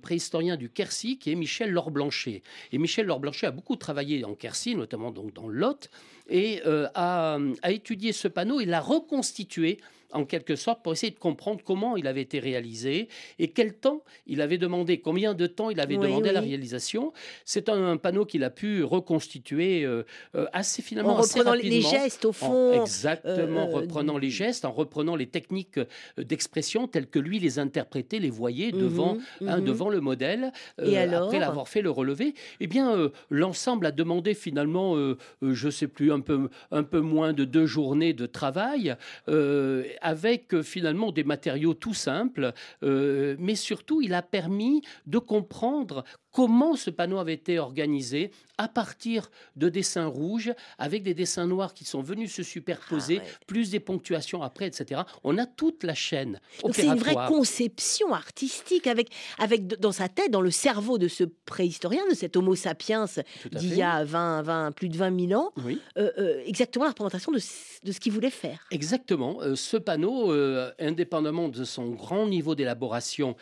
préhistorien 0.00 0.56
du 0.56 0.70
Quercy 0.70 1.18
qui 1.18 1.32
est 1.32 1.34
Michel 1.34 1.70
Lorblanchet. 1.70 2.42
Et 2.72 2.78
Michel 2.78 3.06
Lorblanchet 3.06 3.46
a 3.46 3.50
beaucoup 3.50 3.76
travaillé 3.76 4.24
en 4.24 4.34
Quercy, 4.34 4.74
notamment 4.74 5.10
donc 5.10 5.32
dans 5.32 5.48
Lot, 5.48 5.90
et 6.28 6.62
euh, 6.66 6.88
a, 6.94 7.38
a 7.62 7.70
étudié 7.70 8.12
ce 8.12 8.28
panneau 8.28 8.60
et 8.60 8.66
l'a 8.66 8.80
reconstitué 8.80 9.78
en 10.12 10.24
quelque 10.24 10.56
sorte 10.56 10.82
pour 10.82 10.92
essayer 10.92 11.12
de 11.12 11.18
comprendre 11.18 11.60
comment 11.64 11.96
il 11.96 12.06
avait 12.06 12.22
été 12.22 12.38
réalisé 12.38 13.08
et 13.38 13.48
quel 13.48 13.74
temps 13.74 14.02
il 14.26 14.40
avait 14.40 14.56
demandé, 14.58 15.00
combien 15.00 15.34
de 15.34 15.46
temps 15.46 15.68
il 15.70 15.80
avait 15.80 15.96
Oui, 15.96 16.02
demandé 16.06 16.30
à 16.30 16.32
la 16.32 16.40
réalisation. 16.40 17.12
C'est 17.44 17.68
un, 17.68 17.90
un 17.92 17.96
panneau 17.98 18.24
qu'il 18.24 18.42
a 18.44 18.50
pu 18.50 18.82
reconstituer 18.84 19.84
euh, 19.84 20.04
euh, 20.34 20.46
assez 20.52 20.80
finalement 20.82 21.14
En 21.14 21.20
reprenant 21.22 21.52
les- 21.54 21.80
gestes 21.82 22.24
au 22.24 22.30
En- 22.30 22.32
fond. 22.32 22.72
exactement, 22.84 23.68
euh, 23.68 23.80
reprenant 23.80 24.18
les 24.18 24.30
gestes, 24.30 24.64
en 24.64 24.72
reprenant 24.72 25.16
les 25.16 25.26
techniques 25.26 25.78
euh, 25.78 25.84
d'expression 26.24 26.88
telles 26.88 27.06
que 27.08 27.18
lui 27.18 27.38
les 27.38 27.58
interprétait, 27.58 28.18
les 28.18 28.30
voyait 28.30 28.72
devant, 28.72 29.14
Mhm, 29.40 29.48
hein, 29.48 29.58
mhm. 29.58 29.64
devant 29.64 29.88
le 29.90 30.00
modèle. 30.00 30.52
Et 30.82 30.96
euh, 30.98 31.02
alors 31.02 31.24
après 31.24 31.38
l'avoir 31.38 31.68
fait 31.68 31.82
le 31.82 31.90
relevé, 31.90 32.34
eh 32.60 32.66
bien, 32.66 32.94
euh, 32.96 33.10
l'ensemble 33.30 33.86
a 33.86 33.90
demandé 33.92 34.34
finalement, 34.34 34.96
euh, 34.96 35.16
euh, 35.42 35.52
je 35.54 35.68
sais 35.70 35.88
plus, 35.88 36.12
un 36.12 36.20
peu, 36.20 36.48
un 36.70 36.82
peu 36.82 37.00
moins 37.00 37.32
de 37.32 37.44
deux 37.44 37.66
journées 37.66 38.12
de 38.12 38.26
travail, 38.26 38.94
euh, 39.28 39.84
avec 40.00 40.54
euh, 40.54 40.62
finalement 40.62 41.12
des 41.12 41.24
matériaux 41.24 41.74
tout 41.74 41.94
simples, 41.94 42.52
euh, 42.82 43.36
mais 43.38 43.54
surtout, 43.54 44.00
il 44.00 44.14
a 44.14 44.22
permis 44.22 44.82
de 45.06 45.18
comprendre 45.18 46.04
comment 46.32 46.76
ce 46.76 46.90
panneau 46.90 47.18
avait 47.18 47.34
été 47.34 47.58
organisé 47.58 48.30
à 48.60 48.66
partir 48.66 49.30
de 49.54 49.68
dessins 49.68 50.06
rouges, 50.06 50.52
avec 50.78 51.04
des 51.04 51.14
dessins 51.14 51.46
noirs 51.46 51.74
qui 51.74 51.84
sont 51.84 52.02
venus 52.02 52.34
se 52.34 52.42
superposer, 52.42 53.18
Ah 53.20 53.24
ouais. 53.24 53.30
plus 53.46 53.70
des 53.70 53.78
ponctuations 53.78 54.42
après, 54.42 54.66
etc. 54.66 55.02
On 55.22 55.38
a 55.38 55.46
toute 55.46 55.84
la 55.84 55.94
chaîne 55.94 56.40
Donc 56.62 56.74
c'est 56.74 56.86
une 56.86 56.96
vraie 56.96 57.14
conception 57.28 58.12
artistique 58.12 58.88
avec, 58.88 59.10
avec 59.38 59.66
dans 59.80 59.92
sa 59.92 60.08
tête, 60.08 60.32
dans 60.32 60.40
le 60.40 60.50
cerveau 60.50 60.98
de 60.98 61.06
ce 61.06 61.22
préhistorien, 61.46 62.02
de 62.10 62.14
cet 62.16 62.36
Homo 62.36 62.56
sapiens 62.56 63.04
d'il 63.52 63.74
y 63.76 63.82
a 63.82 64.02
20, 64.04 64.42
20, 64.42 64.72
plus 64.72 64.88
de 64.88 64.96
20 64.96 65.28
000 65.28 65.40
ans, 65.40 65.52
Oui. 65.64 65.80
euh, 65.96 66.10
euh, 66.18 66.42
exactement 66.44 66.84
la 66.84 66.90
représentation 66.90 67.30
de, 67.30 67.38
ce- 67.38 67.80
de 67.84 67.92
ce 67.92 68.00
qu'il 68.00 68.12
voulait 68.12 68.28
faire. 68.30 68.66
Exactement. 68.72 69.40
Euh, 69.40 69.54
ce 69.54 69.76
panneau, 69.76 70.32
indépendamment 70.80 71.48
de 71.48 71.62
son 71.62 71.90
grand 71.90 72.26
niveau 72.26 72.56
d'élaboration 72.56 73.36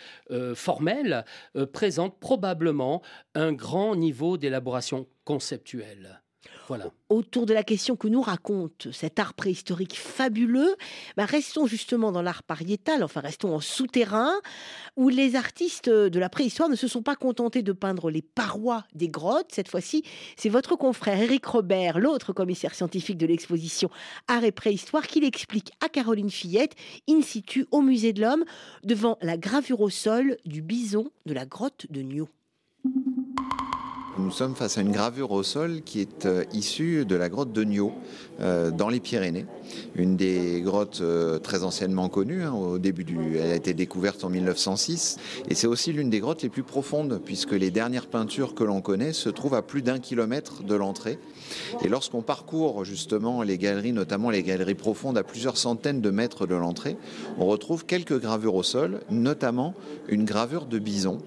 formelle, 0.54 1.24
présente 1.72 2.18
probablement 2.20 2.75
un 3.34 3.52
grand 3.52 3.96
niveau 3.96 4.36
d'élaboration 4.36 5.06
conceptuelle. 5.24 6.20
Voilà. 6.68 6.90
Autour 7.08 7.46
de 7.46 7.54
la 7.54 7.62
question 7.62 7.94
que 7.94 8.08
nous 8.08 8.20
raconte 8.20 8.88
cet 8.92 9.20
art 9.20 9.34
préhistorique 9.34 9.96
fabuleux, 9.96 10.74
bah, 11.16 11.24
restons 11.24 11.66
justement 11.66 12.10
dans 12.10 12.22
l'art 12.22 12.42
pariétal, 12.42 13.04
enfin 13.04 13.20
restons 13.20 13.54
en 13.54 13.60
souterrain, 13.60 14.32
où 14.96 15.08
les 15.08 15.36
artistes 15.36 15.88
de 15.88 16.18
la 16.18 16.28
préhistoire 16.28 16.68
ne 16.68 16.74
se 16.74 16.88
sont 16.88 17.02
pas 17.02 17.14
contentés 17.14 17.62
de 17.62 17.72
peindre 17.72 18.10
les 18.10 18.22
parois 18.22 18.84
des 18.94 19.08
grottes. 19.08 19.52
Cette 19.52 19.68
fois-ci, 19.68 20.02
c'est 20.36 20.48
votre 20.48 20.74
confrère 20.74 21.20
Éric 21.20 21.46
Robert, 21.46 22.00
l'autre 22.00 22.32
commissaire 22.32 22.74
scientifique 22.74 23.18
de 23.18 23.26
l'exposition 23.26 23.88
Art 24.26 24.44
et 24.44 24.52
Préhistoire, 24.52 25.06
qui 25.06 25.20
l'explique 25.20 25.70
à 25.84 25.88
Caroline 25.88 26.30
Fillette, 26.30 26.74
in 27.08 27.22
situ 27.22 27.66
au 27.70 27.80
Musée 27.80 28.12
de 28.12 28.22
l'Homme, 28.22 28.44
devant 28.82 29.18
la 29.22 29.36
gravure 29.36 29.80
au 29.80 29.90
sol 29.90 30.36
du 30.44 30.62
bison 30.62 31.10
de 31.26 31.34
la 31.34 31.46
grotte 31.46 31.86
de 31.90 32.00
Nio. 32.00 32.28
Nous 34.18 34.30
sommes 34.30 34.54
face 34.54 34.78
à 34.78 34.80
une 34.80 34.92
gravure 34.92 35.30
au 35.32 35.42
sol 35.42 35.82
qui 35.84 36.00
est 36.00 36.24
euh, 36.24 36.44
issue 36.54 37.04
de 37.04 37.16
la 37.16 37.28
grotte 37.28 37.52
de 37.52 37.64
Nio, 37.64 37.92
euh, 38.40 38.70
dans 38.70 38.88
les 38.88 38.98
Pyrénées. 38.98 39.44
Une 39.94 40.16
des 40.16 40.62
grottes 40.62 41.00
euh, 41.02 41.38
très 41.38 41.64
anciennement 41.64 42.08
connues. 42.08 42.42
hein, 42.42 42.54
elle 42.82 43.50
a 43.50 43.54
été 43.54 43.74
découverte 43.74 44.24
en 44.24 44.30
1906. 44.30 45.18
Et 45.50 45.54
c'est 45.54 45.66
aussi 45.66 45.92
l'une 45.92 46.08
des 46.08 46.20
grottes 46.20 46.42
les 46.42 46.48
plus 46.48 46.62
profondes, 46.62 47.20
puisque 47.26 47.52
les 47.52 47.70
dernières 47.70 48.06
peintures 48.06 48.54
que 48.54 48.64
l'on 48.64 48.80
connaît 48.80 49.12
se 49.12 49.28
trouvent 49.28 49.54
à 49.54 49.60
plus 49.60 49.82
d'un 49.82 49.98
kilomètre 49.98 50.62
de 50.62 50.74
l'entrée. 50.74 51.18
Et 51.84 51.88
lorsqu'on 51.88 52.22
parcourt 52.22 52.86
justement 52.86 53.42
les 53.42 53.58
galeries, 53.58 53.92
notamment 53.92 54.30
les 54.30 54.42
galeries 54.42 54.74
profondes 54.74 55.18
à 55.18 55.24
plusieurs 55.24 55.58
centaines 55.58 56.00
de 56.00 56.10
mètres 56.10 56.46
de 56.46 56.54
l'entrée, 56.54 56.96
on 57.38 57.44
retrouve 57.44 57.84
quelques 57.84 58.18
gravures 58.18 58.54
au 58.54 58.62
sol, 58.62 59.00
notamment 59.10 59.74
une 60.08 60.24
gravure 60.24 60.64
de 60.64 60.78
bison. 60.78 61.18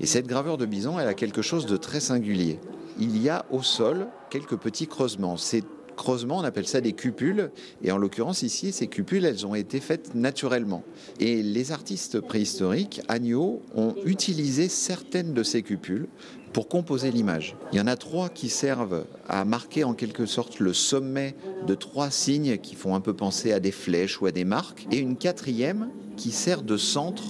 Et 0.00 0.06
cette 0.06 0.26
gravure 0.26 0.58
de 0.58 0.66
bison, 0.66 0.98
elle 0.98 1.08
a 1.08 1.14
quelque 1.14 1.42
chose 1.42 1.66
de 1.66 1.76
très 1.76 2.00
singulier. 2.00 2.58
Il 2.98 3.20
y 3.20 3.28
a 3.28 3.46
au 3.50 3.62
sol 3.62 4.08
quelques 4.30 4.56
petits 4.56 4.86
creusements. 4.86 5.36
Ces 5.36 5.62
creusements, 5.96 6.38
on 6.38 6.44
appelle 6.44 6.66
ça 6.66 6.80
des 6.80 6.92
cupules. 6.92 7.50
Et 7.82 7.90
en 7.90 7.98
l'occurrence, 7.98 8.42
ici, 8.42 8.72
ces 8.72 8.86
cupules, 8.86 9.24
elles 9.24 9.46
ont 9.46 9.54
été 9.54 9.80
faites 9.80 10.14
naturellement. 10.14 10.84
Et 11.18 11.42
les 11.42 11.72
artistes 11.72 12.20
préhistoriques, 12.20 13.00
Agneau, 13.08 13.62
ont 13.74 13.94
utilisé 14.04 14.68
certaines 14.68 15.32
de 15.32 15.42
ces 15.42 15.62
cupules 15.62 16.06
pour 16.52 16.68
composer 16.68 17.10
l'image. 17.10 17.56
Il 17.72 17.78
y 17.78 17.80
en 17.80 17.86
a 17.86 17.96
trois 17.96 18.28
qui 18.28 18.48
servent 18.48 19.06
à 19.28 19.44
marquer 19.44 19.84
en 19.84 19.94
quelque 19.94 20.26
sorte 20.26 20.60
le 20.60 20.72
sommet 20.72 21.34
de 21.66 21.74
trois 21.74 22.10
signes 22.10 22.58
qui 22.58 22.74
font 22.74 22.94
un 22.94 23.00
peu 23.00 23.14
penser 23.14 23.52
à 23.52 23.60
des 23.60 23.72
flèches 23.72 24.20
ou 24.20 24.26
à 24.26 24.32
des 24.32 24.44
marques, 24.44 24.86
et 24.90 24.98
une 24.98 25.16
quatrième 25.16 25.90
qui 26.16 26.30
sert 26.30 26.62
de 26.62 26.76
centre 26.76 27.24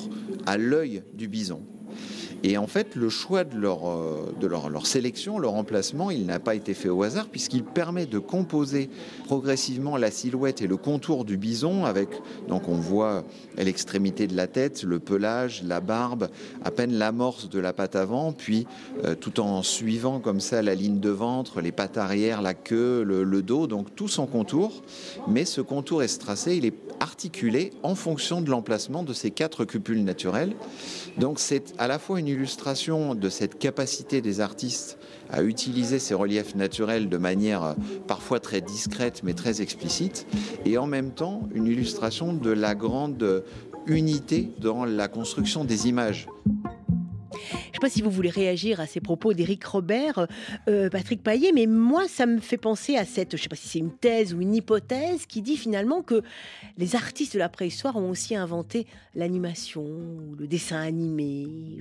à 0.46 0.58
l'œil 0.58 1.02
du 1.14 1.26
bison. 1.26 1.62
Et 2.42 2.58
en 2.58 2.66
fait, 2.66 2.94
le 2.94 3.08
choix 3.08 3.44
de 3.44 3.56
leur, 3.56 3.88
euh, 3.88 4.34
de 4.40 4.46
leur, 4.46 4.68
leur 4.68 4.86
sélection, 4.86 5.38
leur 5.38 5.54
emplacement, 5.54 6.10
il 6.10 6.26
n'a 6.26 6.38
pas 6.38 6.54
été 6.54 6.74
fait 6.74 6.88
au 6.88 7.02
hasard 7.02 7.28
puisqu'il 7.28 7.64
permet 7.64 8.06
de 8.06 8.18
composer 8.18 8.90
progressivement 9.24 9.96
la 9.96 10.10
silhouette 10.10 10.62
et 10.62 10.66
le 10.66 10.76
contour 10.76 11.24
du 11.24 11.36
bison 11.36 11.84
avec, 11.84 12.08
donc 12.48 12.68
on 12.68 12.76
voit 12.76 13.24
l'extrémité 13.56 14.26
de 14.26 14.36
la 14.36 14.46
tête, 14.46 14.82
le 14.82 14.98
pelage, 14.98 15.62
la 15.64 15.80
barbe, 15.80 16.28
à 16.64 16.70
peine 16.70 16.92
l'amorce 16.92 17.48
de 17.48 17.58
la 17.58 17.72
patte 17.72 17.96
avant, 17.96 18.32
puis 18.32 18.66
euh, 19.04 19.14
tout 19.14 19.40
en 19.40 19.62
suivant 19.62 20.20
comme 20.20 20.40
ça 20.40 20.62
la 20.62 20.74
ligne 20.74 21.00
de 21.00 21.10
ventre, 21.10 21.60
les 21.60 21.72
pattes 21.72 21.98
arrière, 21.98 22.42
la 22.42 22.54
queue, 22.54 23.02
le, 23.02 23.42
dos, 23.42 23.66
donc 23.66 23.94
tout 23.94 24.08
son 24.08 24.26
contour. 24.26 24.82
Mais 25.28 25.44
ce 25.44 25.60
contour 25.60 26.02
estracé, 26.02 26.56
il 26.56 26.64
est 26.64 26.70
articulé 27.00 27.72
en 27.82 27.94
fonction 27.94 28.40
de 28.40 28.50
l'emplacement 28.50 29.02
de 29.02 29.12
ces 29.12 29.30
quatre 29.30 29.64
cupules 29.64 30.04
naturelles. 30.04 30.54
Donc 31.18 31.38
c'est 31.38 31.74
à 31.78 31.88
la 31.88 31.98
fois 31.98 32.20
une 32.20 32.28
illustration 32.28 33.14
de 33.14 33.28
cette 33.28 33.58
capacité 33.58 34.20
des 34.20 34.40
artistes 34.40 34.98
à 35.30 35.42
utiliser 35.42 35.98
ces 35.98 36.14
reliefs 36.14 36.54
naturels 36.54 37.08
de 37.08 37.16
manière 37.16 37.64
euh, 37.64 37.74
parfois 38.06 38.40
très 38.40 38.60
discrète 38.60 39.22
mais 39.24 39.34
très 39.34 39.60
explicite, 39.62 40.26
et 40.64 40.78
en 40.78 40.86
même 40.86 41.10
temps 41.10 41.48
une 41.54 41.66
illustration 41.66 42.32
de 42.32 42.50
la 42.50 42.74
grande 42.74 43.44
unité 43.86 44.50
dans 44.60 44.84
la 44.84 45.08
construction 45.08 45.64
des 45.64 45.88
images. 45.88 46.26
Je 47.50 47.56
ne 47.56 47.60
sais 47.74 47.78
pas 47.80 47.88
si 47.90 48.02
vous 48.02 48.10
voulez 48.10 48.30
réagir 48.30 48.80
à 48.80 48.86
ces 48.86 49.00
propos 49.00 49.32
d'Éric 49.32 49.64
Robert, 49.64 50.26
euh, 50.68 50.88
Patrick 50.90 51.22
Paillet, 51.22 51.52
mais 51.54 51.66
moi, 51.66 52.08
ça 52.08 52.26
me 52.26 52.38
fait 52.40 52.56
penser 52.56 52.96
à 52.96 53.04
cette, 53.04 53.32
je 53.32 53.36
ne 53.36 53.42
sais 53.42 53.48
pas 53.48 53.56
si 53.56 53.68
c'est 53.68 53.78
une 53.78 53.92
thèse 53.92 54.34
ou 54.34 54.40
une 54.40 54.54
hypothèse, 54.54 55.26
qui 55.26 55.42
dit 55.42 55.56
finalement 55.56 56.02
que 56.02 56.22
les 56.78 56.94
artistes 56.96 57.34
de 57.34 57.38
la 57.38 57.48
préhistoire 57.48 57.96
ont 57.96 58.10
aussi 58.10 58.34
inventé 58.36 58.86
l'animation, 59.14 59.82
ou 59.82 60.34
le 60.38 60.46
dessin 60.46 60.76
animé, 60.80 61.78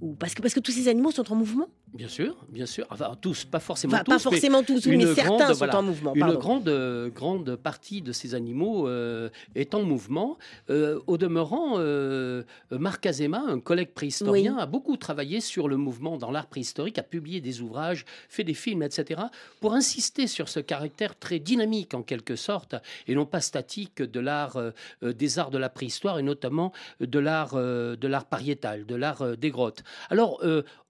ou, 0.00 0.06
ou- 0.08 0.14
parce, 0.14 0.34
que, 0.34 0.42
parce 0.42 0.54
que 0.54 0.60
tous 0.60 0.72
ces 0.72 0.88
animaux 0.88 1.10
sont 1.10 1.30
en 1.32 1.36
mouvement. 1.36 1.68
Bien 1.92 2.06
sûr, 2.08 2.36
bien 2.48 2.66
sûr. 2.66 2.86
Enfin, 2.90 3.16
tous, 3.20 3.44
pas 3.44 3.58
forcément 3.58 3.94
Enfin, 3.94 4.04
tous. 4.04 4.10
pas 4.10 4.16
mais 4.16 4.22
forcément 4.22 4.62
tous, 4.62 4.86
oui, 4.86 4.92
une 4.92 5.08
mais 5.08 5.14
certains 5.14 5.52
sont 5.54 5.64
en 5.70 5.82
mouvement. 5.82 6.14
Une 6.14 6.34
grande, 6.34 6.68
euh, 6.68 7.08
grande 7.10 7.56
partie 7.56 8.00
de 8.00 8.12
ces 8.12 8.36
animaux 8.36 8.86
euh, 8.86 9.28
est 9.56 9.74
en 9.74 9.82
mouvement. 9.82 10.38
Euh, 10.70 11.00
au 11.08 11.18
demeurant, 11.18 11.74
euh, 11.78 12.44
Marc 12.70 13.06
Azema, 13.06 13.42
un 13.46 13.58
collègue 13.58 13.90
préhistorien, 13.92 14.56
a 14.56 14.66
beaucoup 14.66 14.96
travaillé 15.00 15.40
sur 15.40 15.66
le 15.66 15.76
mouvement 15.76 16.16
dans 16.16 16.30
l'art 16.30 16.46
préhistorique, 16.46 16.98
a 16.98 17.02
publié 17.02 17.40
des 17.40 17.60
ouvrages, 17.60 18.04
fait 18.28 18.44
des 18.44 18.54
films, 18.54 18.84
etc., 18.84 19.22
pour 19.60 19.74
insister 19.74 20.28
sur 20.28 20.48
ce 20.48 20.60
caractère 20.60 21.18
très 21.18 21.40
dynamique, 21.40 21.94
en 21.94 22.02
quelque 22.02 22.36
sorte, 22.36 22.76
et 23.08 23.16
non 23.16 23.26
pas 23.26 23.40
statique 23.40 24.02
de 24.02 24.20
l'art, 24.20 24.56
euh, 24.56 24.70
euh, 25.02 25.12
des 25.12 25.38
arts 25.40 25.50
de 25.50 25.58
la 25.58 25.68
préhistoire, 25.68 26.18
et 26.18 26.22
notamment 26.22 26.72
de 27.00 27.18
l'art, 27.18 27.54
euh, 27.54 27.96
de 27.96 28.06
l'art 28.06 28.26
pariétal, 28.26 28.86
de 28.86 28.94
l'art 28.94 29.36
des 29.36 29.50
grottes. 29.50 29.82
Alors, 30.10 30.40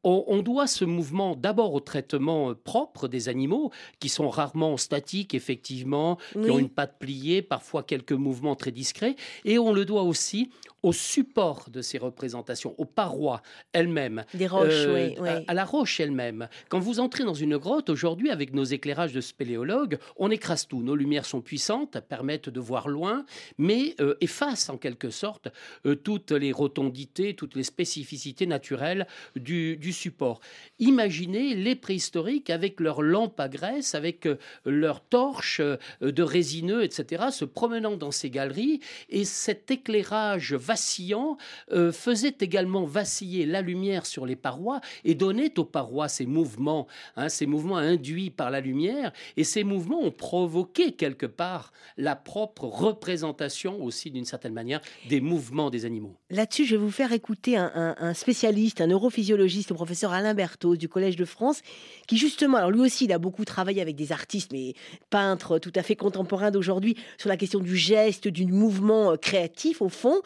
on, 0.05 0.43
doit 0.43 0.67
ce 0.67 0.85
mouvement 0.85 1.37
d'abord 1.37 1.75
au 1.75 1.81
traitement 1.81 2.51
euh, 2.51 2.55
propre 2.55 3.09
des 3.09 3.29
animaux, 3.29 3.71
qui 3.99 4.09
sont 4.09 4.29
rarement 4.29 4.77
statiques, 4.77 5.35
effectivement, 5.35 6.19
qui 6.33 6.51
ont 6.51 6.59
une 6.59 6.69
patte 6.69 6.99
pliée, 6.99 7.43
parfois 7.43 7.83
quelques 7.83 8.13
mouvements 8.13 8.57
très 8.57 8.73
discrets, 8.73 9.17
et 9.45 9.59
on 9.59 9.73
le 9.73 9.85
doit 9.85 10.03
aussi 10.03 10.51
au 10.83 10.93
support 10.93 11.69
de 11.71 11.83
ces 11.83 11.99
représentations, 11.99 12.75
aux 12.79 12.85
parois 12.85 13.43
elles-mêmes, 13.73 14.25
Des 14.35 14.47
roches, 14.47 14.71
euh, 14.71 15.11
oui. 15.19 15.45
à, 15.47 15.55
la 15.55 15.65
roche 15.65 16.01
elle-même. 16.01 16.49
Quand 16.69 16.79
vous 16.79 17.01
entrez 17.01 17.25
dans 17.25 17.35
une 17.35 17.59
grotte 17.59 17.91
aujourd'hui, 17.91 18.31
avec 18.31 18.55
nos 18.55 18.65
éclairages 18.65 19.13
de 19.13 19.21
spéléologues, 19.21 19.99
on 20.17 20.31
écrase 20.31 20.67
tout. 20.67 20.83
Nos 20.83 20.97
lumières 20.97 21.27
sont 21.27 21.41
puissantes, 21.41 22.01
permettent 22.01 22.49
de 22.49 22.61
voir 22.61 22.89
loin, 22.89 23.25
mais 23.59 23.95
euh, 24.01 24.15
effacent 24.21 24.71
en 24.71 24.79
quelque 24.79 25.11
sorte 25.11 25.49
euh, 25.87 25.95
toutes 25.95 26.33
les 26.33 26.53
rotondités, 26.53 27.35
toutes 27.35 27.57
les 27.57 27.65
spécificités 27.65 28.47
naturelles 28.47 29.07
du, 29.37 29.77
du 29.77 29.90
support. 29.93 30.41
Imaginez 30.79 31.55
les 31.55 31.75
préhistoriques 31.75 32.51
avec 32.51 32.81
leurs 32.81 33.03
lampes 33.03 33.39
à 33.41 33.49
graisse, 33.49 33.95
avec 33.95 34.27
euh, 34.27 34.37
leurs 34.65 35.01
torches 35.01 35.61
euh, 35.61 35.77
de 36.01 36.23
résineux, 36.23 36.83
etc., 36.83 37.27
se 37.31 37.45
promenant 37.45 37.97
dans 37.97 38.11
ces 38.11 38.31
galeries, 38.31 38.81
et 39.09 39.25
cet 39.25 39.71
éclairage 39.71 40.55
vacillant 40.55 41.37
euh, 41.73 41.93
faisait 41.93 42.37
également 42.41 42.85
vaciller 42.85 43.47
la 43.47 43.63
lumière 43.63 44.07
sur 44.07 44.27
les 44.27 44.37
parois 44.37 44.81
et 45.05 45.15
donnait 45.15 45.59
aux 45.59 45.65
parois 45.65 46.09
ces 46.09 46.27
mouvements, 46.27 46.87
hein, 47.17 47.29
ces 47.29 47.47
mouvements 47.47 47.77
induits 47.77 48.31
par 48.31 48.51
la 48.51 48.61
lumière, 48.61 49.13
et 49.37 49.45
ces 49.45 49.65
mouvements 49.65 50.03
ont 50.03 50.11
provoqué 50.11 50.93
quelque 50.93 51.27
part 51.27 51.73
la 51.97 52.17
propre 52.17 52.65
représentation 52.65 53.83
aussi 53.83 54.11
d'une 54.11 54.25
certaine 54.25 54.53
manière 54.53 54.81
des 55.09 55.21
mouvements 55.21 55.71
des 55.71 55.85
animaux. 55.85 56.17
Là-dessus, 56.31 56.65
je 56.65 56.77
vais 56.77 56.83
vous 56.83 56.91
faire 56.91 57.13
écouter 57.13 57.57
un, 57.57 58.15
spécialiste, 58.15 58.81
un 58.81 58.87
neurophysiologiste, 58.87 59.73
professeur 59.81 60.13
Alain 60.13 60.35
Berthaud 60.35 60.77
du 60.77 60.91
Collège 60.91 61.17
de 61.17 61.25
France, 61.25 61.63
qui 62.07 62.19
justement, 62.19 62.59
alors 62.59 62.71
lui 62.71 62.81
aussi, 62.81 63.07
il 63.07 63.13
a 63.15 63.19
beaucoup 63.19 63.47
travaillé 63.47 63.81
avec 63.81 63.97
des 63.97 64.13
artistes, 64.13 64.53
mais 64.53 64.75
peintres 65.09 65.59
tout 65.59 65.73
à 65.75 65.83
fait 65.83 65.97
contemporains 65.97 66.51
d'aujourd'hui, 66.51 66.97
sur 67.17 67.31
la 67.31 67.39
question 67.39 67.61
du 67.61 67.79
geste, 67.79 68.29
du 68.29 68.45
mouvement 68.45 69.13
euh, 69.13 69.17
créatif 69.17 69.81
au 69.81 69.89
fond. 69.89 70.21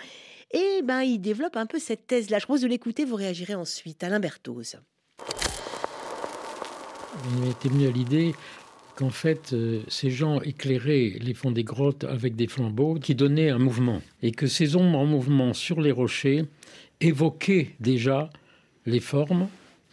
Et 0.51 0.83
ben, 0.83 1.03
il 1.03 1.21
développe 1.21 1.57
un 1.57 1.67
peu 1.67 1.79
cette 1.79 2.09
thèse-là. 2.09 2.41
Je 2.41 2.47
propose 2.47 2.63
de 2.63 2.67
l'écouter, 2.67 3.05
vous 3.05 3.15
réagirez 3.15 3.55
ensuite. 3.55 4.03
Alain 4.03 4.19
Berthaud. 4.19 4.61
Il 7.31 7.47
m'était 7.47 7.69
venu 7.69 7.87
à 7.87 7.93
l'idée 7.93 8.35
qu'en 8.97 9.11
fait, 9.11 9.53
euh, 9.53 9.83
ces 9.87 10.11
gens 10.11 10.41
éclairaient 10.41 11.13
les 11.21 11.35
fonds 11.35 11.53
des 11.53 11.63
grottes 11.63 12.03
avec 12.03 12.35
des 12.35 12.49
flambeaux 12.49 12.97
qui 12.97 13.15
donnaient 13.15 13.51
un 13.51 13.59
mouvement. 13.59 14.03
Et 14.21 14.33
que 14.33 14.49
ces 14.49 14.75
ombres 14.75 14.99
en 14.99 15.07
mouvement 15.07 15.55
sur 15.55 15.81
les 15.81 15.93
rochers 15.93 16.45
évoquaient 17.01 17.77
déjà 17.79 18.31
les 18.87 19.01
formes. 19.01 19.49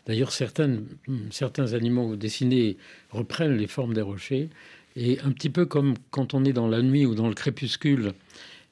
D'ailleurs, 0.08 0.32
certains 0.32 1.73
animaux 1.73 2.15
dessinés 2.15 2.77
reprennent 3.12 3.58
les 3.58 3.67
formes 3.67 3.93
des 3.93 4.01
rochers. 4.01 4.49
Et 4.95 5.19
un 5.21 5.32
petit 5.32 5.49
peu 5.49 5.65
comme 5.65 5.93
quand 6.10 6.34
on 6.34 6.43
est 6.43 6.54
dans 6.54 6.67
la 6.67 6.82
nuit 6.82 7.06
ou 7.06 7.15
dans 7.15 7.27
le 7.30 7.34
crépuscule, 7.36 8.13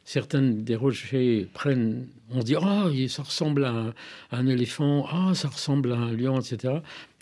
certaines 0.03 0.63
des 0.63 0.75
rochers 0.75 1.47
prennent, 1.53 2.07
on 2.31 2.41
se 2.41 2.45
dit, 2.45 2.55
ah, 2.59 2.87
ça 3.07 3.23
ressemble 3.23 3.63
à 3.65 3.69
un, 3.71 3.87
à 4.31 4.37
un 4.37 4.47
éléphant, 4.47 5.05
ah, 5.11 5.31
ça 5.35 5.47
ressemble 5.49 5.93
à 5.93 5.97
un 5.97 6.11
lion, 6.13 6.39
etc. 6.39 6.73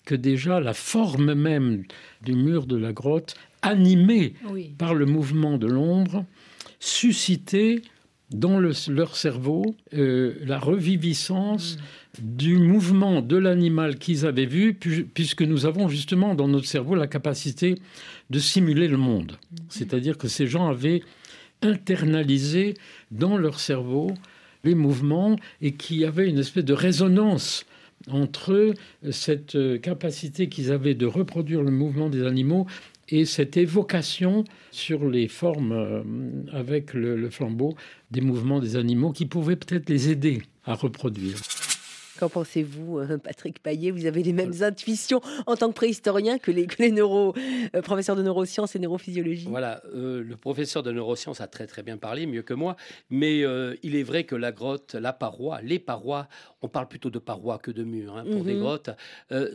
Que 0.06 0.16
déjà 0.16 0.60
la 0.62 0.74
forme 0.74 1.34
même 1.34 1.84
du 2.24 2.34
mur 2.34 2.66
de 2.66 2.78
la 2.78 2.94
grotte, 2.94 3.36
animée 3.62 4.34
Oui. 4.50 4.72
par 4.78 4.96
le 4.96 5.06
mouvement 5.06 5.58
de 5.58 5.68
l'ombre, 5.68 6.26
suscitait 6.80 7.82
dans 8.32 8.60
le- 8.60 8.72
leur 8.90 9.16
cerveau 9.16 9.76
euh, 9.94 10.36
la 10.46 10.60
reviviscence 10.60 11.78
du 12.22 12.58
mouvement 12.58 13.22
de 13.22 13.38
l'animal 13.38 13.98
qu'ils 13.98 14.26
avaient 14.26 14.46
vu, 14.46 14.74
pu- 14.74 15.06
puisque 15.14 15.42
nous 15.42 15.66
avons 15.66 15.88
justement 15.88 16.36
dans 16.36 16.48
notre 16.48 16.66
cerveau 16.66 16.96
la 16.96 17.08
capacité 17.08 17.76
de 18.30 18.40
simuler 18.40 18.88
le 18.88 18.98
monde. 18.98 19.38
C'est-à-dire 19.70 20.18
que 20.18 20.28
ces 20.28 20.48
gens 20.48 20.68
avaient 20.68 21.02
internalisé 21.62 22.76
dans 23.12 23.38
leur 23.38 23.60
cerveau 23.60 24.12
les 24.64 24.76
mouvements 24.76 25.36
et 25.62 25.74
qu'il 25.74 25.98
y 25.98 26.06
avait 26.06 26.30
une 26.30 26.40
espèce 26.40 26.66
de 26.66 26.74
résonance 26.74 27.66
entre 28.12 28.54
eux, 28.54 28.74
cette 29.12 29.56
euh, 29.56 29.78
capacité 29.80 30.50
qu'ils 30.50 30.72
avaient 30.72 30.94
de 30.94 31.06
reproduire 31.08 31.64
le 31.64 31.72
mouvement 31.72 32.10
des 32.10 32.24
animaux 32.26 32.68
et 33.10 33.26
cette 33.26 33.58
évocation 33.58 34.44
sur 34.72 35.10
les 35.10 35.28
formes 35.28 35.72
euh, 35.72 36.04
avec 36.54 36.94
le, 36.94 37.16
le 37.16 37.30
flambeau 37.30 37.76
des 38.12 38.22
mouvements 38.22 38.60
des 38.60 38.76
animaux 38.76 39.12
qui 39.12 39.26
pouvaient 39.26 39.56
peut-être 39.56 39.90
les 39.90 40.10
aider 40.10 40.42
à 40.64 40.76
reproduire. 40.76 41.38
Qu'en 42.20 42.30
pensez-vous, 42.30 42.98
euh, 43.00 43.18
Patrick 43.20 43.62
Paillet? 43.62 43.92
Vous 43.92 44.08
avez 44.08 44.24
les 44.24 44.34
mêmes 44.34 44.64
intuitions 44.64 45.22
en 45.46 45.56
tant 45.56 45.70
que 45.70 45.76
préhistorien 45.76 46.40
que 46.40 46.50
les, 46.50 46.66
que 46.66 46.82
les 46.82 46.92
neuro, 46.92 47.36
euh, 47.76 47.82
professeurs 47.84 48.16
de 48.16 48.24
neurosciences 48.24 48.76
et 48.76 48.80
neurophysiologie. 48.80 49.48
Voilà, 49.48 49.84
euh, 49.94 50.24
le 50.24 50.36
professeur 50.36 50.82
de 50.82 50.92
neurosciences 50.92 51.42
a 51.42 51.48
très 51.48 51.68
très 51.68 51.84
bien 51.84 51.98
parlé, 51.98 52.26
mieux 52.26 52.42
que 52.42 52.56
moi, 52.56 52.76
mais 53.12 53.44
euh, 53.44 53.76
il 53.84 53.96
est 53.96 54.04
vrai 54.04 54.24
que 54.24 54.36
la 54.36 54.52
grotte, 54.52 54.96
la 54.96 55.14
paroi, 55.14 55.62
les 55.62 55.78
parois, 55.78 56.28
on 56.64 56.70
parle 56.70 56.88
plutôt 56.88 57.12
de 57.12 57.20
parois 57.20 57.60
que 57.60 57.70
de 57.70 57.84
murs 57.84 58.18
hein, 58.18 58.26
pour 58.32 58.44
des 58.44 58.56
Mhm. 58.56 58.60
grottes, 58.62 58.90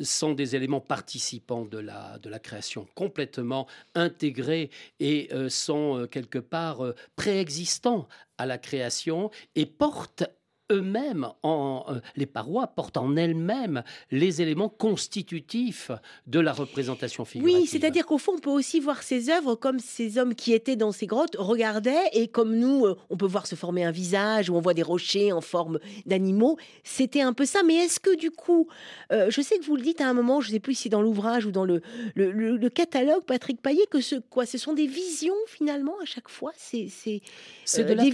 sont 0.02 0.32
des 0.32 0.54
éléments 0.54 0.80
participants 0.80 1.64
de 1.64 1.78
la, 1.78 2.18
de 2.18 2.28
la 2.28 2.38
création, 2.38 2.86
complètement 2.94 3.66
intégrés 3.96 4.70
et 5.00 5.28
sont 5.48 6.06
quelque 6.10 6.38
part 6.38 6.80
préexistants 7.16 8.06
à 8.38 8.46
la 8.46 8.58
création 8.58 9.30
et 9.56 9.66
portent 9.66 10.24
eux-mêmes, 10.72 11.28
en, 11.42 11.84
euh, 11.88 12.00
les 12.16 12.26
parois 12.26 12.66
portent 12.66 12.96
en 12.96 13.14
elles-mêmes 13.16 13.82
les 14.10 14.42
éléments 14.42 14.68
constitutifs 14.68 15.90
de 16.26 16.40
la 16.40 16.52
représentation 16.52 17.24
figurative. 17.24 17.60
Oui, 17.60 17.66
c'est-à-dire 17.66 18.06
qu'au 18.06 18.18
fond, 18.18 18.32
on 18.36 18.40
peut 18.40 18.50
aussi 18.50 18.80
voir 18.80 19.02
ces 19.02 19.28
œuvres 19.30 19.54
comme 19.54 19.78
ces 19.78 20.18
hommes 20.18 20.34
qui 20.34 20.52
étaient 20.52 20.76
dans 20.76 20.92
ces 20.92 21.06
grottes 21.06 21.36
regardaient, 21.38 22.08
et 22.12 22.28
comme 22.28 22.56
nous, 22.56 22.86
euh, 22.86 22.96
on 23.10 23.16
peut 23.16 23.26
voir 23.26 23.46
se 23.46 23.54
former 23.54 23.84
un 23.84 23.90
visage, 23.90 24.48
ou 24.50 24.56
on 24.56 24.60
voit 24.60 24.74
des 24.74 24.82
rochers 24.82 25.32
en 25.32 25.40
forme 25.40 25.78
d'animaux. 26.06 26.56
C'était 26.82 27.20
un 27.22 27.32
peu 27.32 27.44
ça. 27.44 27.62
Mais 27.62 27.74
est-ce 27.76 28.00
que 28.00 28.16
du 28.16 28.30
coup, 28.30 28.68
euh, 29.12 29.30
je 29.30 29.40
sais 29.42 29.58
que 29.58 29.64
vous 29.64 29.76
le 29.76 29.82
dites 29.82 30.00
à 30.00 30.08
un 30.08 30.14
moment, 30.14 30.40
je 30.40 30.48
ne 30.48 30.52
sais 30.54 30.60
plus 30.60 30.74
si 30.74 30.88
dans 30.88 31.02
l'ouvrage 31.02 31.46
ou 31.46 31.50
dans 31.50 31.64
le, 31.64 31.82
le, 32.14 32.30
le- 32.32 32.56
le 32.56 32.68
catalogue, 32.70 33.24
Patrick 33.24 33.60
Paillet, 33.60 33.86
que 33.90 34.00
ce, 34.00 34.16
quoi, 34.16 34.46
ce 34.46 34.58
sont 34.58 34.72
des 34.72 34.86
visions 34.86 35.34
finalement 35.46 35.94
à 36.02 36.04
chaque 36.06 36.28
fois. 36.28 36.52
C'est 36.56 36.88
c'est, 36.88 37.20
euh, 37.80 37.84
de 37.84 37.94
la 37.94 38.02
des 38.04 38.10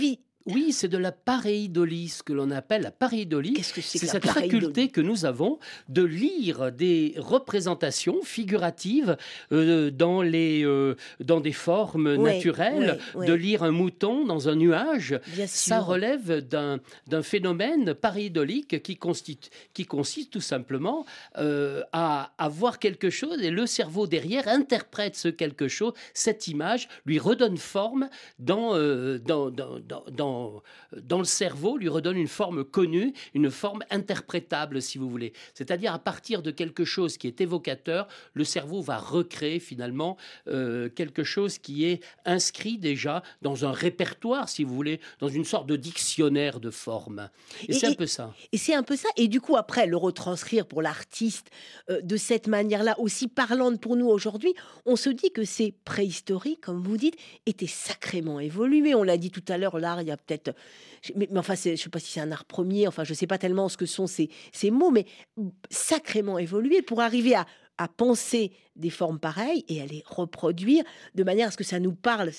Oui, 0.47 0.73
c'est 0.73 0.89
de 0.89 0.97
la 0.97 1.13
pareidolie, 1.13 2.09
ce 2.09 2.23
que 2.23 2.33
l'on 2.33 2.51
appelle 2.51 2.81
la 2.83 2.91
pareidolie. 2.91 3.53
Qu'est-ce 3.53 3.75
que 3.75 3.83
c'est 3.83 3.99
C'est 3.99 4.07
que 4.07 4.13
cette 4.13 4.27
faculté 4.27 4.89
que 4.89 5.03
nous 5.03 5.27
avons 5.27 5.59
de 5.91 6.03
lire 6.03 6.73
des 6.73 7.15
représentations 7.19 8.23
figuratives 8.23 9.17
euh, 9.53 9.91
dans, 9.91 10.23
les, 10.23 10.65
euh, 10.65 10.95
dans 11.21 11.41
des 11.41 11.53
formes 11.53 12.15
naturelles, 12.17 12.99
de 13.15 13.33
lire 13.35 13.63
un 13.63 13.73
mouton 13.73 14.25
dans 14.25 14.49
un 14.49 14.55
nuage. 14.55 15.21
Bien 15.35 15.47
Ça 15.47 15.79
sûr. 15.79 15.87
relève 15.87 16.39
d'un 16.49 16.79
d'un 17.09 17.23
phénomène 17.23 17.93
pareidolique 17.95 18.83
qui, 18.83 18.97
constitue- 18.97 19.51
qui 19.75 19.85
consiste 19.85 20.31
tout 20.33 20.41
simplement 20.41 21.05
euh, 21.37 21.83
à, 21.93 22.33
à 22.39 22.49
voir 22.49 22.79
quelque 22.79 23.11
chose 23.11 23.43
et 23.43 23.51
le 23.51 23.67
cerveau 23.67 24.07
derrière 24.07 24.49
interprète 24.49 25.17
ce 25.17 25.29
quelque 25.29 25.69
chose, 25.69 25.93
cette 26.15 26.49
image, 26.49 26.89
lui 27.05 27.19
redonne 27.19 27.59
forme 27.59 28.09
dans, 28.39 28.73
dans, 29.19 29.51
dans, 29.51 29.79
dans, 29.81 30.05
dans- 30.29 30.63
dans 31.03 31.19
le 31.19 31.25
cerveau, 31.25 31.77
lui 31.77 31.89
redonne 31.89 32.17
une 32.17 32.29
forme 32.29 32.65
connue, 32.65 33.13
une 33.35 33.51
forme 33.51 33.83
interprétable, 33.91 34.81
si 34.83 34.99
vous 34.99 35.09
voulez. 35.09 35.33
C'est-à-dire 35.55 35.93
à 35.93 35.99
partir 35.99 36.43
de 36.43 36.51
quelque 36.51 36.85
chose 36.85 37.17
qui 37.19 37.27
est 37.27 37.41
évocateur, 37.41 38.09
le 38.35 38.45
cerveau 38.45 38.81
va 38.83 38.99
recréer 38.99 39.61
finalement 39.61 40.17
euh, 40.49 40.89
quelque 40.89 41.25
chose 41.25 41.59
qui 41.59 41.85
est 41.85 42.03
inscrit 42.25 42.79
déjà 42.79 43.23
dans 43.43 43.65
un 43.65 43.73
répertoire, 43.73 44.49
si 44.49 44.65
vous 44.65 44.75
voulez, 44.75 45.01
dans 45.21 45.29
une 45.29 45.45
sorte 45.45 45.67
de 45.67 45.77
dictionnaire 45.77 46.61
de 46.61 46.71
formes. 46.71 47.29
Et, 47.63 47.71
Et- 47.71 47.73
c'est 47.75 47.87
un 47.87 47.95
peu 47.95 48.07
ça. 48.07 48.35
Et 48.53 48.59
c'est 48.59 48.75
un 48.75 48.83
peu 48.83 48.97
ça. 48.97 49.09
Et 49.17 49.29
du 49.29 49.41
coup, 49.41 49.57
après, 49.57 49.87
le 49.87 49.97
retranscrire 49.97 50.67
pour 50.67 50.83
l'artiste 50.83 51.49
euh, 51.91 52.01
de 52.03 52.17
cette 52.17 52.47
manière-là, 52.47 52.95
aussi 52.99 53.29
parlante 53.29 53.81
pour 53.81 53.97
nous 53.97 54.07
aujourd'hui, 54.09 54.55
on 54.87 54.97
se 54.97 55.11
dit 55.11 55.31
que 55.33 55.45
ces 55.45 55.73
préhistoriques, 55.85 56.61
comme 56.61 56.83
vous 56.83 56.97
dites, 56.97 57.17
étaient 57.47 57.67
sacrément 57.67 58.41
évolués. 58.41 58.95
On 58.95 59.03
l'a 59.03 59.17
dit 59.17 59.31
tout 59.31 59.45
à 59.49 59.57
l'heure, 59.59 59.79
l'art, 59.79 60.01
il 60.03 60.09
y 60.09 60.11
a 60.11 60.17
peut-être... 60.27 60.55
Mais, 61.15 61.29
mais 61.31 61.39
enfin, 61.39 61.55
je 61.55 61.71
ne 61.71 61.77
sais 61.77 61.89
pas 61.89 61.99
si 61.99 62.13
c'est 62.13 62.21
un 62.21 62.33
art 62.33 62.45
premier, 62.45 62.89
enfin, 62.89 63.05
je 63.05 63.13
ne 63.13 63.17
sais 63.17 63.27
pas 63.27 63.39
tellement 63.39 63.69
ce 63.69 63.77
que 63.77 63.87
sont 63.87 64.07
ces, 64.07 64.31
ces 64.53 64.71
mots, 64.71 64.91
mais 64.91 65.07
sacrément 65.71 66.39
évolués 66.39 66.83
pour 66.83 67.01
arriver 67.01 67.35
à 67.35 67.47
à 67.79 67.89
penser 67.89 68.53
des 68.77 68.91
formes 68.91 69.19
pareilles 69.19 69.65
et 69.69 69.81
à 69.81 69.87
les 69.87 70.03
reproduire 70.05 70.85
de 71.15 71.25
manière 71.25 71.49
à 71.49 71.51
ce 71.51 71.57
que 71.57 71.65
ça 71.65 71.81
nous 71.81 71.95
parle 71.95 72.31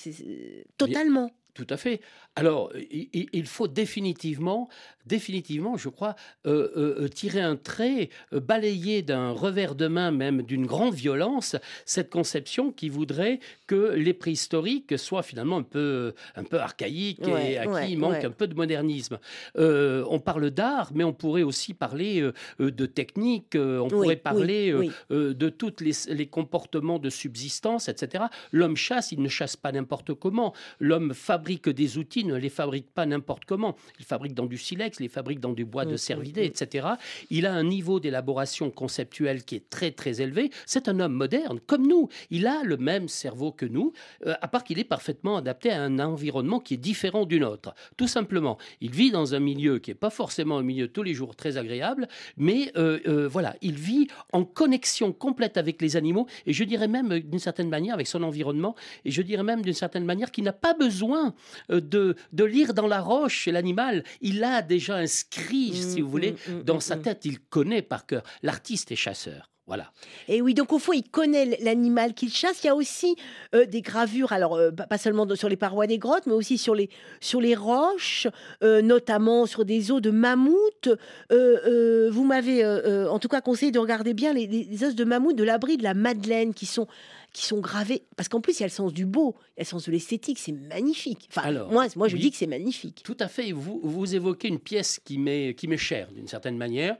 totalement. 0.76 1.30
Tout 1.54 1.66
à 1.70 1.76
fait. 1.76 2.00
Alors, 2.36 2.70
i- 2.76 3.28
il 3.32 3.46
faut 3.46 3.66
définitivement, 3.68 4.68
définitivement, 5.04 5.76
je 5.76 5.88
crois, 5.88 6.14
euh, 6.46 6.68
euh, 6.76 7.02
euh, 7.04 7.08
tirer 7.08 7.40
un 7.40 7.56
trait, 7.56 8.08
euh, 8.32 8.38
balayer 8.40 9.02
d'un 9.02 9.32
revers 9.32 9.74
de 9.74 9.88
main, 9.88 10.10
même 10.12 10.42
d'une 10.42 10.64
grande 10.64 10.94
violence, 10.94 11.56
cette 11.84 12.08
conception 12.08 12.70
qui 12.70 12.88
voudrait 12.88 13.40
que 13.66 13.92
les 13.94 14.14
préhistoriques 14.14 14.96
soient 14.96 15.24
finalement 15.24 15.58
un 15.58 15.62
peu, 15.64 16.14
un 16.36 16.44
peu 16.44 16.58
archaïques 16.60 17.18
Ouais, 17.26 17.52
et 17.52 17.58
à 17.58 17.68
ouais, 17.68 17.86
qui 17.86 17.92
il 17.92 17.98
manque 17.98 18.12
ouais. 18.12 18.24
un 18.24 18.30
peu 18.30 18.46
de 18.46 18.54
modernisme. 18.54 19.18
Euh, 19.58 20.04
on 20.08 20.20
parle 20.20 20.50
d'art, 20.50 20.92
mais 20.94 21.02
on 21.04 21.12
pourrait 21.12 21.42
aussi 21.42 21.74
parler 21.74 22.20
euh, 22.20 22.32
euh, 22.60 22.70
de 22.70 22.86
technique, 22.86 23.56
euh, 23.56 23.78
on 23.80 23.84
Oui, 23.84 23.90
pourrait 23.90 24.16
parler 24.16 24.70
euh, 24.72 24.78
oui. 24.78 24.90
euh, 25.10 25.34
de 25.34 25.48
tous 25.48 25.74
les, 25.80 25.92
les 26.14 26.26
comportements 26.26 27.00
de 27.00 27.10
subsistance, 27.10 27.88
etc. 27.88 28.24
L'homme 28.52 28.76
chasse, 28.76 29.10
il 29.10 29.20
ne 29.20 29.28
chasse 29.28 29.56
pas 29.56 29.72
n'importe 29.72 30.14
comment. 30.14 30.54
L'homme 30.78 31.12
fabrique 31.12 31.68
des 31.68 31.98
outils, 31.98 32.20
ne 32.30 32.36
les 32.36 32.48
fabrique 32.48 32.90
pas 32.92 33.06
n'importe 33.06 33.44
comment. 33.44 33.76
Il 33.98 34.04
fabrique 34.04 34.34
dans 34.34 34.46
du 34.46 34.58
silex, 34.58 34.98
il 34.98 35.04
les 35.04 35.08
fabrique 35.08 35.40
dans 35.40 35.52
du 35.52 35.64
bois 35.64 35.84
de 35.84 35.94
Mm, 35.94 35.98
cervidé, 35.98 36.40
mm, 36.42 36.44
mm. 36.44 36.48
etc. 36.48 36.88
Il 37.30 37.46
a 37.46 37.52
un 37.52 37.64
niveau 37.64 38.00
d'élaboration 38.00 38.70
conceptuelle 38.70 39.44
qui 39.44 39.56
est 39.56 39.70
très 39.70 39.90
très 39.90 40.20
élevé. 40.20 40.50
C'est 40.66 40.88
un 40.88 41.00
homme 41.00 41.12
moderne, 41.12 41.60
comme 41.66 41.86
nous. 41.86 42.08
Il 42.30 42.46
a 42.46 42.62
le 42.62 42.76
même 42.76 43.08
cerveau 43.08 43.52
que 43.52 43.66
nous, 43.66 43.92
euh, 44.26 44.34
à 44.40 44.48
part 44.48 44.64
qu'il 44.64 44.78
est 44.78 44.84
parfaitement 44.84 45.36
adapté 45.36 45.70
à 45.70 45.82
un 45.82 45.98
environnement 45.98 46.60
qui 46.60 46.74
est 46.74 46.78
différent 46.78 47.26
du 47.26 47.40
nôtre. 47.40 47.74
Tout 47.96 48.08
simplement, 48.08 48.58
il 48.80 48.90
vit 48.90 49.10
dans 49.10 49.34
un 49.34 49.40
milieu 49.40 49.78
qui 49.78 49.90
n'est 49.90 49.94
pas 49.94 50.10
forcément 50.10 50.58
un 50.58 50.62
milieu 50.62 50.88
tous 50.88 51.02
les 51.02 51.14
jours 51.14 51.36
très 51.36 51.56
agréable, 51.56 52.08
mais 52.36 52.72
euh, 52.76 52.98
euh, 53.06 53.28
voilà, 53.28 53.56
il 53.62 53.74
vit 53.74 54.08
en 54.32 54.44
connexion 54.44 55.12
complète 55.12 55.56
avec 55.56 55.80
les 55.82 55.96
animaux, 55.96 56.26
et 56.46 56.52
je 56.52 56.64
dirais 56.64 56.88
même 56.88 57.20
d'une 57.20 57.38
certaine 57.38 57.68
manière 57.68 57.94
avec 57.94 58.06
son 58.06 58.22
environnement, 58.22 58.74
et 59.04 59.10
je 59.10 59.22
dirais 59.22 59.42
même 59.42 59.62
d'une 59.62 59.74
certaine 59.74 60.04
manière 60.04 60.30
qu'il 60.30 60.44
n'a 60.44 60.52
pas 60.52 60.74
besoin 60.74 61.34
euh, 61.70 61.80
de, 62.10 62.16
de 62.32 62.44
lire 62.44 62.74
dans 62.74 62.86
la 62.86 63.00
roche 63.00 63.34
chez 63.40 63.52
l'animal. 63.52 64.04
Il 64.20 64.42
a 64.44 64.62
déjà 64.62 64.96
inscrit, 64.96 65.72
si 65.74 66.00
Mm, 66.00 66.04
vous 66.04 66.10
voulez, 66.10 66.32
mm, 66.32 66.52
mm, 66.52 66.62
dans 66.64 66.76
mm, 66.76 66.80
sa 66.80 66.96
mm. 66.96 67.02
tête, 67.02 67.24
il 67.24 67.40
connaît 67.40 67.82
par 67.82 68.06
cœur. 68.06 68.22
L'artiste 68.42 68.92
est 68.92 68.96
chasseur. 68.96 69.48
Voilà. 69.66 69.92
Et 70.26 70.42
oui, 70.42 70.52
donc 70.54 70.72
au 70.72 70.80
fond, 70.80 70.92
il 70.92 71.04
connaît 71.08 71.56
l'animal 71.62 72.12
qu'il 72.14 72.30
chasse. 72.32 72.64
Il 72.64 72.66
y 72.66 72.70
a 72.70 72.74
aussi 72.74 73.14
euh, 73.54 73.66
des 73.66 73.82
gravures, 73.82 74.32
alors 74.32 74.56
euh, 74.56 74.72
pas 74.72 74.98
seulement 74.98 75.32
sur 75.36 75.48
les 75.48 75.54
parois 75.56 75.86
des 75.86 75.98
grottes, 75.98 76.26
mais 76.26 76.32
aussi 76.32 76.58
sur 76.58 76.74
les, 76.74 76.90
sur 77.20 77.40
les 77.40 77.54
roches, 77.54 78.26
euh, 78.64 78.82
notamment 78.82 79.46
sur 79.46 79.64
des 79.64 79.92
os 79.92 80.02
de 80.02 80.10
mammouth. 80.10 80.88
Vous 81.30 82.24
m'avez 82.24 82.66
en 82.66 83.18
tout 83.20 83.28
cas 83.28 83.40
conseillé 83.40 83.70
de 83.70 83.78
regarder 83.78 84.12
bien 84.12 84.32
les, 84.32 84.48
les- 84.48 84.64
les 84.64 84.84
os 84.84 84.94
de 84.96 85.04
mammouth 85.04 85.36
de 85.36 85.44
l'abri 85.44 85.76
de 85.76 85.84
la 85.84 85.94
Madeleine 85.94 86.52
qui 86.52 86.66
sont, 86.66 86.88
qui 87.32 87.46
sont 87.46 87.60
gravés. 87.60 88.02
Parce 88.16 88.28
qu'en 88.28 88.40
plus, 88.40 88.58
il 88.58 88.60
y 88.60 88.64
a 88.64 88.66
le 88.66 88.72
sens 88.72 88.92
du 88.92 89.06
beau, 89.06 89.36
il 89.56 89.60
y 89.60 89.60
a 89.60 89.62
le 89.62 89.66
sens 89.66 89.86
de 89.86 89.92
l'esthétique, 89.92 90.38
c'est 90.38 90.52
magnifique. 90.52 91.28
Enfin, 91.30 91.42
Alors, 91.42 91.70
moi, 91.70 91.86
moi 91.96 92.08
je 92.08 92.14
oui. 92.16 92.22
dis 92.22 92.30
que 92.30 92.36
c'est 92.36 92.46
magnifique. 92.46 93.02
Tout 93.04 93.16
à 93.20 93.28
fait. 93.28 93.52
Vous, 93.52 93.80
vous 93.82 94.14
évoquez 94.14 94.48
une 94.48 94.58
pièce 94.58 95.00
qui 95.04 95.18
m'est 95.18 95.54
qui 95.54 95.68
m'est 95.68 95.76
chère 95.76 96.10
d'une 96.12 96.28
certaine 96.28 96.56
manière. 96.56 96.96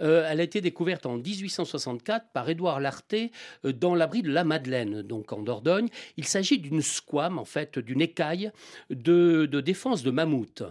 Euh, 0.00 0.26
elle 0.28 0.40
a 0.40 0.42
été 0.42 0.60
découverte 0.60 1.06
en 1.06 1.16
1864 1.18 2.26
par 2.32 2.48
Édouard 2.48 2.80
Larté 2.80 3.30
euh, 3.64 3.72
dans 3.72 3.94
l'abri 3.94 4.22
de 4.22 4.30
la 4.30 4.44
Madeleine, 4.44 5.02
donc 5.02 5.32
en 5.32 5.42
Dordogne. 5.42 5.88
Il 6.16 6.24
s'agit 6.24 6.58
d'une 6.58 6.82
squame, 6.82 7.38
en 7.38 7.44
fait, 7.44 7.78
d'une 7.78 8.00
écaille 8.00 8.50
de, 8.90 9.46
de 9.46 9.60
défense 9.60 10.02
de 10.02 10.10
mammouth, 10.10 10.62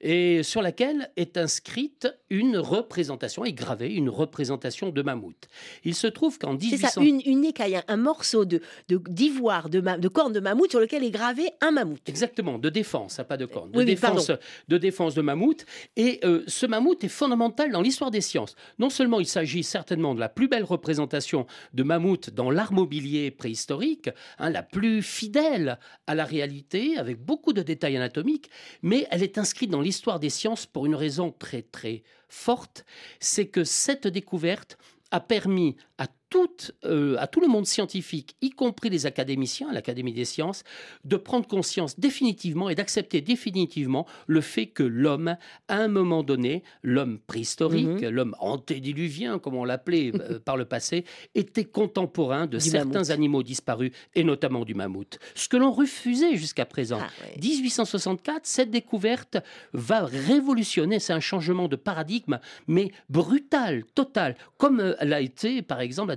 et 0.00 0.42
sur 0.42 0.62
laquelle 0.62 1.10
est 1.16 1.36
inscrite 1.36 2.08
une 2.30 2.56
représentation, 2.58 3.44
est 3.44 3.52
gravée 3.52 3.92
une 3.92 4.08
représentation 4.08 4.90
de 4.90 5.02
mammouth. 5.02 5.48
Il 5.84 5.94
se 5.94 6.06
trouve 6.06 6.38
qu'en 6.38 6.52
C'est 6.58 6.66
1800... 6.66 6.88
ça, 6.88 7.00
une, 7.00 7.20
une 7.24 7.44
écaille, 7.44 7.80
un 7.88 7.96
morceau 7.96 8.44
de 8.44 8.53
de- 8.88 9.00
d'ivoire, 9.08 9.68
de, 9.68 9.80
ma- 9.80 9.98
de 9.98 10.08
corne 10.08 10.32
de 10.32 10.40
mammouth 10.40 10.70
sur 10.70 10.80
lequel 10.80 11.04
est 11.04 11.10
gravé 11.10 11.50
un 11.60 11.70
mammouth. 11.70 12.00
Exactement, 12.08 12.58
de 12.58 12.68
défense, 12.70 13.18
hein, 13.18 13.24
pas 13.24 13.36
de 13.36 13.46
corne, 13.46 13.70
de, 13.70 13.78
Oui, 13.78 13.84
défense, 13.84 14.26
pardon. 14.28 14.42
de 14.68 14.78
défense 14.78 15.14
de 15.14 15.22
mammouth. 15.22 15.64
Et 15.96 16.20
euh, 16.24 16.42
ce 16.46 16.66
mammouth 16.66 17.02
est 17.04 17.08
fondamental 17.08 17.70
dans 17.72 17.80
l'histoire 17.82 18.10
des 18.10 18.20
sciences. 18.20 18.54
Non 18.78 18.90
seulement 18.90 19.20
il 19.20 19.26
s'agit 19.26 19.62
certainement 19.62 20.14
de 20.14 20.20
la 20.20 20.28
plus 20.28 20.48
belle 20.48 20.64
représentation 20.64 21.46
de 21.72 21.82
mammouth 21.82 22.30
dans 22.30 22.50
l'art 22.50 22.72
mobilier 22.72 23.30
préhistorique, 23.30 24.10
hein, 24.38 24.50
la 24.50 24.62
plus 24.62 25.02
fidèle 25.02 25.78
à 26.06 26.14
la 26.14 26.24
réalité, 26.24 26.96
avec 26.98 27.18
beaucoup 27.24 27.52
de 27.52 27.62
détails 27.62 27.96
anatomiques, 27.96 28.50
mais 28.82 29.06
elle 29.10 29.22
est 29.22 29.38
inscrite 29.38 29.70
dans 29.70 29.80
l'histoire 29.80 30.20
des 30.20 30.30
sciences 30.30 30.66
pour 30.66 30.86
une 30.86 30.94
raison 30.94 31.32
très 31.38 31.62
très 31.62 32.02
forte, 32.28 32.84
c'est 33.20 33.46
que 33.46 33.64
cette 33.64 34.06
découverte 34.08 34.76
a 35.10 35.20
permis 35.20 35.76
à 35.98 36.06
toute, 36.34 36.72
euh, 36.84 37.14
à 37.20 37.28
tout 37.28 37.38
le 37.40 37.46
monde 37.46 37.64
scientifique, 37.64 38.34
y 38.42 38.50
compris 38.50 38.90
les 38.90 39.06
académiciens, 39.06 39.72
l'Académie 39.72 40.12
des 40.12 40.24
sciences, 40.24 40.64
de 41.04 41.16
prendre 41.16 41.46
conscience 41.46 42.00
définitivement 42.00 42.68
et 42.68 42.74
d'accepter 42.74 43.20
définitivement 43.20 44.04
le 44.26 44.40
fait 44.40 44.66
que 44.66 44.82
l'homme, 44.82 45.36
à 45.68 45.76
un 45.76 45.86
moment 45.86 46.24
donné, 46.24 46.64
l'homme 46.82 47.20
préhistorique, 47.24 47.86
Mhm. 48.02 48.08
l'homme 48.08 48.34
antédiluvien, 48.40 49.38
comme 49.38 49.54
on 49.54 49.64
l'appelait 49.64 50.10
euh, 50.12 50.40
par 50.44 50.56
le 50.56 50.64
passé, 50.64 51.04
était 51.36 51.64
contemporain 51.64 52.48
de 52.48 52.58
Du 52.58 52.64
certains 52.68 52.88
mammouth. 52.94 53.10
animaux 53.10 53.42
disparus, 53.44 53.92
et 54.16 54.24
notamment 54.24 54.64
du 54.64 54.74
mammouth. 54.74 55.20
Ce 55.36 55.48
que 55.48 55.56
l'on 55.56 55.70
refusait 55.70 56.34
jusqu'à 56.36 56.66
présent. 56.66 56.98
Ah, 57.00 57.10
ouais. 57.22 57.40
1864, 57.40 58.40
cette 58.44 58.72
découverte 58.72 59.36
va 59.72 60.04
révolutionner, 60.04 60.98
c'est 60.98 61.12
un 61.12 61.20
changement 61.20 61.68
de 61.68 61.76
paradigme, 61.76 62.40
mais 62.66 62.90
brutal, 63.08 63.84
total, 63.94 64.36
comme 64.58 64.80
euh, 64.80 64.94
l'a 65.00 65.20
été 65.20 65.62
par 65.62 65.80
exemple 65.80 66.08
la 66.08 66.16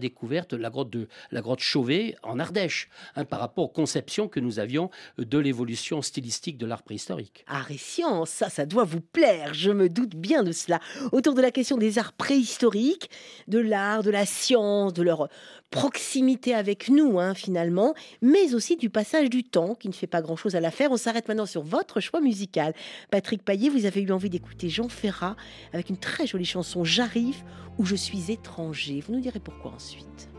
la 0.58 0.70
grotte 0.70 0.90
de 0.90 1.08
la 1.32 1.42
grotte 1.42 1.60
Chauvet 1.60 2.16
en 2.24 2.40
Ardèche, 2.40 2.90
hein, 3.16 3.26
par 3.26 3.40
rapport 3.40 3.66
aux 3.66 3.70
conceptions 3.70 4.28
que 4.28 4.40
nous 4.40 4.60
avions 4.60 4.90
de 5.18 5.38
l'évolution 5.38 6.02
stylistique 6.02 6.58
de 6.58 6.66
l'art 6.66 6.84
préhistorique. 6.84 7.44
Art 7.48 7.72
et 7.72 7.78
science, 7.78 8.30
ça, 8.30 8.50
ça 8.50 8.66
doit 8.66 8.84
vous 8.84 9.02
plaire, 9.02 9.54
je 9.54 9.72
me 9.72 9.90
doute 9.90 10.16
bien 10.16 10.44
de 10.44 10.52
cela. 10.52 10.80
Autour 11.12 11.34
de 11.34 11.42
la 11.42 11.52
question 11.52 11.78
des 11.78 12.00
arts 12.00 12.14
préhistoriques, 12.14 13.10
de 13.48 13.60
l'art, 13.60 14.04
de 14.04 14.12
la 14.12 14.26
science, 14.26 14.94
de 14.94 15.04
leur 15.04 15.30
proximité 15.70 16.54
avec 16.54 16.90
nous, 16.90 17.20
hein, 17.20 17.34
finalement, 17.34 17.94
mais 18.22 18.54
aussi 18.54 18.78
du 18.78 18.90
passage 18.90 19.30
du 19.30 19.44
temps 19.44 19.76
qui 19.76 19.90
ne 19.90 19.94
fait 19.94 20.08
pas 20.08 20.22
grand-chose 20.22 20.56
à 20.56 20.60
l'affaire. 20.60 20.92
On 20.92 20.98
s'arrête 20.98 21.28
maintenant 21.28 21.46
sur 21.46 21.62
votre 21.64 22.00
choix 22.00 22.22
musical. 22.22 22.74
Patrick 23.12 23.44
Paillet, 23.44 23.70
vous 23.70 23.86
avez 23.86 24.02
eu 24.02 24.12
envie 24.12 24.30
d'écouter 24.30 24.70
Jean 24.70 24.90
Ferrat 24.90 25.36
avec 25.74 25.90
une 25.90 25.98
très 25.98 26.28
jolie 26.28 26.46
chanson 26.46 26.84
J'arrive 26.84 27.44
où 27.78 27.86
je 27.86 27.96
suis 27.96 28.32
étranger. 28.32 29.04
Vous 29.06 29.14
nous 29.14 29.22
direz 29.22 29.40
pourquoi 29.40 29.72
ensuite. 29.72 30.30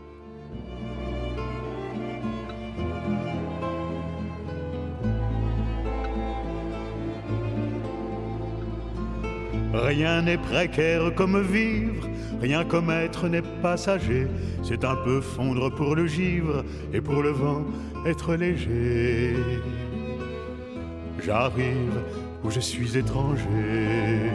Rien 9.71 10.23
n'est 10.23 10.37
précaire 10.37 11.13
comme 11.15 11.41
vivre, 11.41 12.07
rien 12.41 12.63
comme 12.63 12.89
être 12.89 13.27
n'est 13.27 13.43
passager. 13.61 14.27
C'est 14.63 14.83
un 14.85 14.95
peu 14.95 15.21
fondre 15.21 15.69
pour 15.73 15.95
le 15.95 16.07
givre 16.07 16.63
et 16.93 17.01
pour 17.01 17.21
le 17.21 17.31
vent 17.31 17.65
être 18.05 18.35
léger. 18.35 19.35
J'arrive 21.23 22.01
où 22.43 22.49
je 22.49 22.59
suis 22.59 22.97
étranger. 22.97 24.31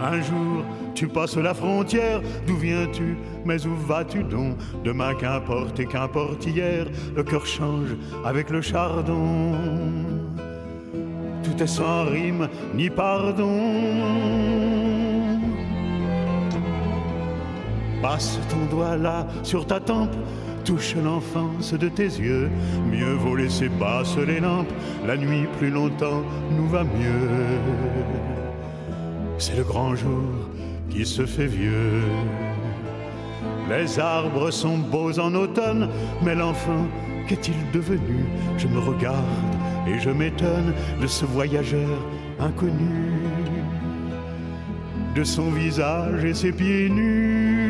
Un 0.00 0.22
jour, 0.22 0.64
tu 0.94 1.06
passes 1.08 1.36
la 1.36 1.52
frontière, 1.52 2.22
d'où 2.46 2.56
viens-tu, 2.56 3.16
mais 3.44 3.66
où 3.66 3.74
vas-tu 3.86 4.22
donc? 4.22 4.56
Demain, 4.82 5.14
qu'importe 5.14 5.78
et 5.78 5.86
qu'importe 5.86 6.46
hier, 6.46 6.86
le 7.14 7.22
cœur 7.22 7.44
change 7.44 7.96
avec 8.24 8.48
le 8.48 8.62
chardon. 8.62 9.52
Tout 11.42 11.62
est 11.62 11.66
sans 11.66 12.04
rime 12.04 12.48
ni 12.74 12.88
pardon. 12.88 14.59
Passe 18.02 18.38
ton 18.48 18.74
doigt 18.74 18.96
là 18.96 19.26
sur 19.42 19.66
ta 19.66 19.78
tempe, 19.78 20.14
touche 20.64 20.96
l'enfance 20.96 21.74
de 21.74 21.88
tes 21.88 22.04
yeux. 22.04 22.50
Mieux 22.90 23.12
vaut 23.14 23.36
laisser 23.36 23.68
basse 23.68 24.16
les 24.16 24.40
lampes, 24.40 24.72
la 25.06 25.16
nuit 25.16 25.46
plus 25.58 25.70
longtemps 25.70 26.22
nous 26.56 26.68
va 26.68 26.82
mieux. 26.84 27.28
C'est 29.36 29.56
le 29.56 29.64
grand 29.64 29.94
jour 29.94 30.22
qui 30.88 31.04
se 31.04 31.26
fait 31.26 31.46
vieux. 31.46 32.02
Les 33.68 34.00
arbres 34.00 34.50
sont 34.50 34.78
beaux 34.78 35.18
en 35.20 35.34
automne, 35.34 35.88
mais 36.22 36.34
l'enfant, 36.34 36.86
qu'est-il 37.28 37.54
devenu? 37.72 38.24
Je 38.58 38.66
me 38.66 38.80
regarde 38.80 39.24
et 39.86 39.98
je 40.00 40.10
m'étonne 40.10 40.72
de 41.00 41.06
ce 41.06 41.24
voyageur 41.24 41.98
inconnu, 42.40 43.12
de 45.14 45.22
son 45.22 45.50
visage 45.50 46.24
et 46.24 46.34
ses 46.34 46.52
pieds 46.52 46.88
nus. 46.88 47.69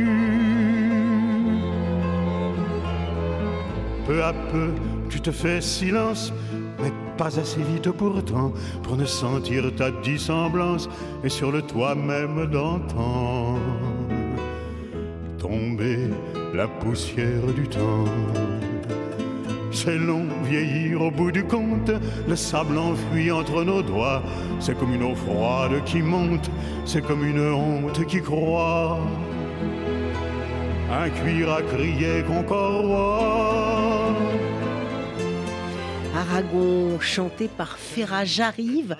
Peu 4.10 4.24
à 4.24 4.32
peu, 4.32 4.70
tu 5.08 5.20
te 5.20 5.30
fais 5.30 5.60
silence, 5.60 6.32
mais 6.82 6.90
pas 7.16 7.38
assez 7.38 7.62
vite 7.62 7.92
pourtant 7.92 8.52
pour 8.82 8.96
ne 8.96 9.04
sentir 9.04 9.72
ta 9.76 9.92
dissemblance 9.92 10.88
et 11.22 11.28
sur 11.28 11.52
le 11.52 11.62
toit 11.62 11.94
même 11.94 12.46
d'antan 12.46 13.54
tomber 15.38 16.08
la 16.52 16.66
poussière 16.66 17.46
du 17.54 17.68
temps. 17.68 18.04
C'est 19.70 19.96
long 19.96 20.26
vieillir 20.42 21.02
au 21.02 21.12
bout 21.12 21.30
du 21.30 21.44
compte, 21.44 21.92
le 22.26 22.34
sable 22.34 22.78
enfuit 22.78 23.30
entre 23.30 23.62
nos 23.62 23.80
doigts. 23.80 24.24
C'est 24.58 24.76
comme 24.76 24.92
une 24.92 25.04
eau 25.04 25.14
froide 25.14 25.84
qui 25.84 26.02
monte, 26.02 26.50
c'est 26.84 27.06
comme 27.06 27.24
une 27.24 27.52
honte 27.52 28.04
qui 28.06 28.20
croit. 28.20 28.98
Un 30.92 31.08
cuir 31.10 31.52
à 31.52 31.62
crier 31.62 32.24
qu'on. 32.24 33.79
Aragon, 36.16 36.98
chanté 36.98 37.48
par 37.48 37.78
Ferrat, 37.78 38.24
j'arrive 38.24 38.96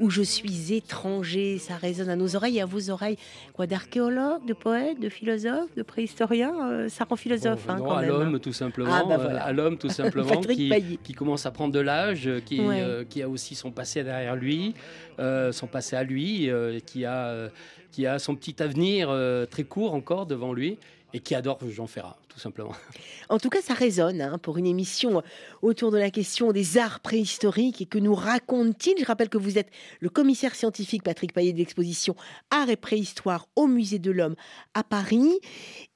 où 0.00 0.10
je 0.10 0.22
suis 0.22 0.72
étranger. 0.72 1.58
Ça 1.58 1.76
résonne 1.76 2.08
à 2.08 2.16
nos 2.16 2.34
oreilles 2.36 2.56
et 2.56 2.62
à 2.62 2.66
vos 2.66 2.90
oreilles. 2.90 3.18
Quoi, 3.52 3.66
d'archéologue, 3.66 4.44
de 4.46 4.54
poète, 4.54 4.98
de 4.98 5.08
philosophe, 5.08 5.74
de 5.76 5.82
préhistorien 5.82 6.52
euh, 6.68 6.88
Ça 6.88 7.04
rend 7.04 7.16
philosophe, 7.16 7.68
hein, 7.68 7.76
Non, 7.76 7.84
quand 7.84 7.96
à 7.96 8.02
l'homme 8.06 8.40
tout 8.40 8.52
simplement, 8.52 8.90
Ah, 8.92 9.04
bah, 9.06 9.18
euh, 9.20 9.38
à 9.40 9.52
l'homme 9.52 9.76
tout 9.76 9.88
simplement 9.90 10.40
qui, 10.40 11.14
commence 11.14 11.46
à 11.46 11.50
prendre 11.50 11.72
de 11.72 11.80
l'âge, 11.80 12.30
qui, 12.46 12.60
Ouais. 12.60 12.80
euh, 12.80 13.04
qui 13.04 13.22
a 13.22 13.28
aussi 13.28 13.54
son 13.54 13.70
passé 13.70 14.02
derrière 14.02 14.34
lui, 14.34 14.74
euh, 15.20 15.52
son 15.52 15.66
passé 15.66 15.96
à 15.96 16.02
lui, 16.02 16.50
qui 16.86 17.04
a 17.04 17.50
qui 17.92 18.06
a 18.06 18.18
son 18.18 18.34
petit 18.34 18.60
avenir 18.60 19.14
très 19.50 19.62
court 19.64 19.94
encore 19.94 20.26
devant 20.26 20.52
lui 20.52 20.78
et 21.12 21.20
qui 21.20 21.36
adore 21.36 21.58
Jean 21.70 21.86
Ferrat 21.86 22.16
simplement. 22.38 22.72
En 23.30 23.38
tout 23.38 23.48
cas, 23.48 23.62
ça 23.62 23.72
résonne 23.72 24.20
hein, 24.20 24.36
pour 24.36 24.58
une 24.58 24.66
émission 24.66 25.22
autour 25.62 25.90
de 25.90 25.96
la 25.96 26.10
question 26.10 26.52
des 26.52 26.76
arts 26.76 27.00
préhistoriques 27.00 27.80
et 27.80 27.86
que 27.86 27.98
nous 27.98 28.14
raconte-t-il? 28.14 28.98
Je 28.98 29.04
rappelle 29.06 29.30
que 29.30 29.38
vous 29.38 29.56
êtes 29.56 29.70
le 30.00 30.10
commissaire 30.10 30.54
scientifique 30.54 31.02
Patrick 31.02 31.32
Paillet 31.32 31.54
de 31.54 31.58
l'exposition 31.58 32.16
Art 32.50 32.68
et 32.68 32.76
Préhistoire 32.76 33.48
au 33.56 33.66
Musée 33.66 33.98
de 33.98 34.10
l'Homme 34.10 34.34
à 34.74 34.84
Paris. 34.84 35.32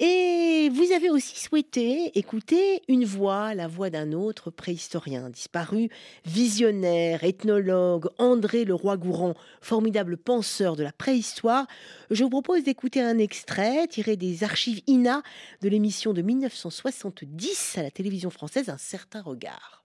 Et 0.01 0.71
vous 0.73 0.91
avez 0.93 1.11
aussi 1.11 1.39
souhaité 1.39 2.19
écouter 2.19 2.83
une 2.89 3.05
voix, 3.05 3.55
la 3.55 3.69
voix 3.69 3.91
d'un 3.91 4.13
autre 4.13 4.51
préhistorien 4.51 5.29
disparu, 5.29 5.91
visionnaire, 6.25 7.25
ethnologue, 7.25 8.07
André 8.19 8.65
Leroy-Gourand, 8.65 9.35
formidable 9.61 10.17
penseur 10.17 10.77
de 10.77 10.83
la 10.83 10.93
préhistoire. 10.93 11.67
Je 12.11 12.25
vous 12.25 12.31
propose 12.31 12.65
d'écouter 12.65 13.03
un 13.03 13.19
extrait 13.19 13.87
tiré 13.87 14.17
des 14.17 14.45
archives 14.45 14.81
INA 14.87 15.23
de 15.61 15.69
l'émission 15.69 16.13
de 16.13 16.23
1970 16.29 17.79
à 17.79 17.83
la 17.83 17.91
télévision 17.91 18.29
française, 18.29 18.69
Un 18.69 18.77
certain 18.77 19.23
regard. 19.23 19.83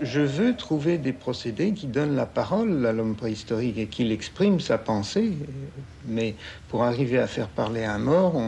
Je 0.00 0.20
veux 0.20 0.54
trouver 0.54 0.96
des 0.96 1.12
procédés 1.12 1.72
qui 1.72 1.88
donnent 1.88 2.14
la 2.14 2.24
parole 2.24 2.86
à 2.86 2.92
l'homme 2.92 3.16
préhistorique 3.16 3.78
et 3.78 3.88
qu'il 3.88 4.12
exprime 4.12 4.60
sa 4.60 4.78
pensée. 4.78 5.32
Mais 6.06 6.36
pour 6.68 6.84
arriver 6.84 7.18
à 7.18 7.26
faire 7.26 7.48
parler 7.48 7.84
un 7.84 7.98
mort, 7.98 8.40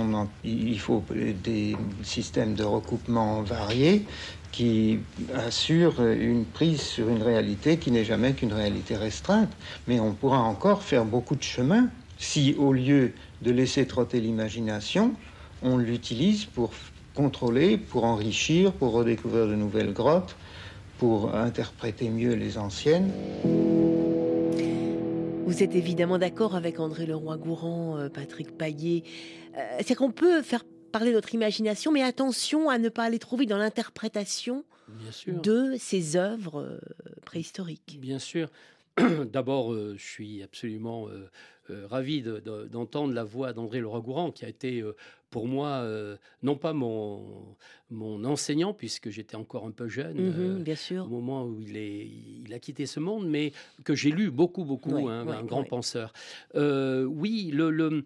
il 0.44 0.78
faut 0.78 1.02
des 1.42 1.76
systèmes 2.04 2.54
de 2.54 2.62
recoupement 2.62 3.42
variés 3.42 4.06
qui 4.52 5.00
assurent 5.34 6.00
une 6.06 6.44
prise 6.44 6.80
sur 6.80 7.08
une 7.08 7.22
réalité 7.22 7.78
qui 7.78 7.90
n'est 7.90 8.04
jamais 8.04 8.32
qu'une 8.32 8.52
réalité 8.52 8.94
restreinte. 8.94 9.50
Mais 9.88 9.98
on 9.98 10.12
pourra 10.12 10.38
encore 10.38 10.84
faire 10.84 11.04
beaucoup 11.04 11.34
de 11.34 11.42
chemin 11.42 11.88
si, 12.16 12.54
au 12.58 12.72
lieu 12.72 13.12
de 13.42 13.50
laisser 13.50 13.86
trotter 13.86 14.20
l'imagination, 14.20 15.14
on 15.62 15.76
l'utilise 15.78 16.44
pour 16.44 16.70
contrôler, 17.14 17.76
pour 17.76 18.04
enrichir, 18.04 18.72
pour 18.72 18.92
redécouvrir 18.92 19.46
de 19.46 19.54
nouvelles 19.54 19.92
grottes, 19.92 20.36
pour 20.98 21.34
interpréter 21.34 22.08
mieux 22.10 22.34
les 22.34 22.56
anciennes. 22.58 23.10
Vous 25.46 25.62
êtes 25.62 25.74
évidemment 25.74 26.18
d'accord 26.18 26.54
avec 26.54 26.78
André 26.78 27.06
Leroy-Gourand, 27.06 27.98
euh, 27.98 28.08
Patrick 28.08 28.56
Paillet. 28.56 29.02
Euh, 29.56 29.78
C'est 29.84 29.94
qu'on 29.96 30.12
peut 30.12 30.42
faire 30.42 30.64
parler 30.92 31.12
notre 31.12 31.34
imagination, 31.34 31.90
mais 31.90 32.02
attention 32.02 32.68
à 32.68 32.78
ne 32.78 32.88
pas 32.88 33.04
aller 33.04 33.18
trop 33.18 33.36
vite 33.36 33.48
dans 33.50 33.58
l'interprétation 33.58 34.64
de 35.26 35.74
ces 35.78 36.16
œuvres 36.16 36.60
euh, 36.62 36.78
préhistoriques. 37.24 37.98
Bien 38.00 38.18
sûr. 38.18 38.48
D'abord, 39.32 39.72
euh, 39.72 39.94
je 39.96 40.04
suis 40.04 40.42
absolument 40.42 41.08
euh, 41.08 41.28
euh, 41.70 41.86
ravi 41.88 42.22
de- 42.22 42.40
de- 42.40 42.66
d'entendre 42.70 43.12
la 43.14 43.24
voix 43.24 43.52
d'André 43.52 43.80
Leroy-Gourand, 43.80 44.30
qui 44.32 44.44
a 44.44 44.48
été 44.48 44.80
euh, 44.80 44.96
pour 45.30 45.46
moi, 45.46 45.68
euh, 45.68 46.16
non 46.42 46.56
pas 46.56 46.72
mon, 46.72 47.22
mon 47.90 48.24
enseignant, 48.24 48.74
puisque 48.74 49.10
j'étais 49.10 49.36
encore 49.36 49.64
un 49.66 49.70
peu 49.70 49.88
jeune 49.88 50.18
Mhm, 50.18 50.58
euh, 50.58 50.62
bien 50.62 50.74
sûr. 50.76 51.04
au 51.04 51.08
moment 51.08 51.44
où 51.44 51.60
il, 51.60 51.76
est, 51.76 52.06
il 52.44 52.52
a 52.52 52.58
quitté 52.58 52.86
ce 52.86 53.00
monde, 53.00 53.28
mais 53.28 53.52
que 53.84 53.94
j'ai 53.94 54.10
lu 54.10 54.30
beaucoup, 54.30 54.64
beaucoup, 54.64 54.96
hein, 55.08 55.26
un 55.28 55.44
grand 55.44 55.64
penseur. 55.64 56.12
Euh, 56.54 57.04
oui, 57.04 57.50
le, 57.52 57.70
le, 57.70 58.04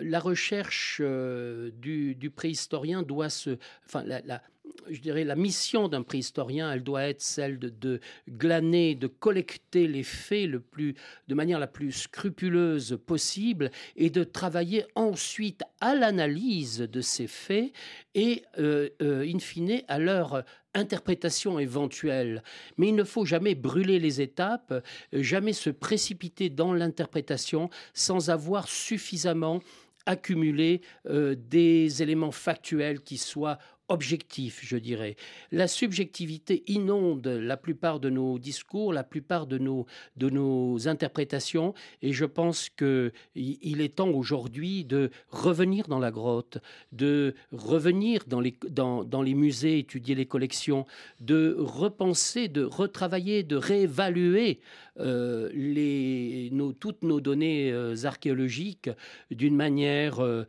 la 0.00 0.20
recherche 0.20 1.00
du, 1.00 2.14
du 2.14 2.30
préhistorien 2.30 3.02
doit 3.02 3.30
se... 3.30 3.56
Enfin, 3.86 4.02
la, 4.04 4.20
la- 4.22 4.42
je 4.88 5.00
dirais 5.00 5.24
la 5.24 5.36
mission 5.36 5.88
d'un 5.88 6.02
préhistorien, 6.02 6.72
elle 6.72 6.82
doit 6.82 7.04
être 7.04 7.22
celle 7.22 7.58
de, 7.58 8.00
glaner, 8.28 8.94
de 8.94 9.06
collecter 9.06 9.86
les 9.86 10.02
faits 10.02 10.48
le 10.48 10.60
plus, 10.60 10.94
de 11.28 11.34
manière 11.34 11.58
la 11.58 11.66
plus 11.66 11.92
scrupuleuse 11.92 12.98
possible 13.06 13.70
et 13.96 14.10
de 14.10 14.24
travailler 14.24 14.84
ensuite 14.94 15.62
à 15.80 15.94
l'analyse 15.94 16.80
de 16.80 17.00
ces 17.00 17.26
faits 17.26 17.72
et, 18.14 18.42
euh, 18.58 18.88
euh, 19.02 19.24
in 19.26 19.38
fine, 19.38 19.82
à 19.88 19.98
leur 19.98 20.44
interprétation 20.74 21.58
éventuelle. 21.58 22.42
Mais 22.76 22.88
il 22.88 22.94
ne 22.94 23.04
faut 23.04 23.24
jamais 23.24 23.54
brûler 23.54 23.98
les 23.98 24.20
étapes, 24.20 24.72
euh, 24.72 25.22
jamais 25.22 25.52
se 25.52 25.70
précipiter 25.70 26.48
dans 26.48 26.72
l'interprétation 26.72 27.70
sans 27.94 28.30
avoir 28.30 28.68
suffisamment 28.68 29.60
accumulé 30.06 30.80
des 31.04 32.02
éléments 32.02 32.32
factuels 32.32 33.02
qui 33.02 33.18
soient 33.18 33.58
objectifs, 33.90 34.60
je 34.62 34.76
dirais. 34.76 35.16
La 35.52 35.68
subjectivité 35.68 36.62
inonde 36.66 37.26
la 37.26 37.56
plupart 37.56 38.00
de 38.00 38.08
nos 38.08 38.38
discours, 38.38 38.92
la 38.92 39.04
plupart 39.04 39.46
de 39.46 39.58
nos, 39.58 39.86
de 40.16 40.30
nos 40.30 40.88
interprétations, 40.88 41.74
et 42.00 42.12
je 42.12 42.24
pense 42.24 42.70
qu'il 42.70 43.12
il 43.34 43.80
est 43.80 43.96
temps 43.96 44.10
aujourd'hui 44.10 44.84
de 44.84 45.10
revenir 45.30 45.88
dans 45.88 45.98
la 45.98 46.10
grotte, 46.10 46.58
de 46.92 47.34
revenir 47.52 48.22
dans 48.26 48.40
les, 48.40 48.56
dans, 48.68 49.04
dans 49.04 49.22
les 49.22 49.34
musées, 49.34 49.78
étudier 49.78 50.14
les 50.14 50.26
collections, 50.26 50.86
de 51.20 51.56
repenser, 51.58 52.48
de 52.48 52.62
retravailler, 52.62 53.42
de 53.42 53.56
réévaluer 53.56 54.60
euh, 54.98 55.48
les, 55.54 56.50
nos, 56.52 56.72
toutes 56.72 57.02
nos 57.02 57.20
données 57.20 57.72
euh, 57.72 57.94
archéologiques 58.04 58.90
d'une 59.30 59.56
manière, 59.56 60.20
euh, 60.22 60.46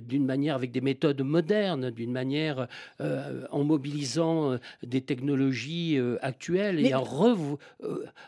d'une 0.00 0.26
manière 0.26 0.56
avec 0.56 0.72
des 0.72 0.80
méthodes 0.80 1.22
modernes, 1.22 1.90
d'une 1.90 2.12
manière 2.12 2.68
euh, 3.00 3.46
en 3.50 3.64
mobilisant 3.64 4.52
euh, 4.52 4.58
des 4.82 5.00
technologies 5.00 5.96
euh, 5.98 6.16
actuelles 6.22 6.76
Mais- 6.76 6.90
et 6.90 6.94
en, 6.94 7.02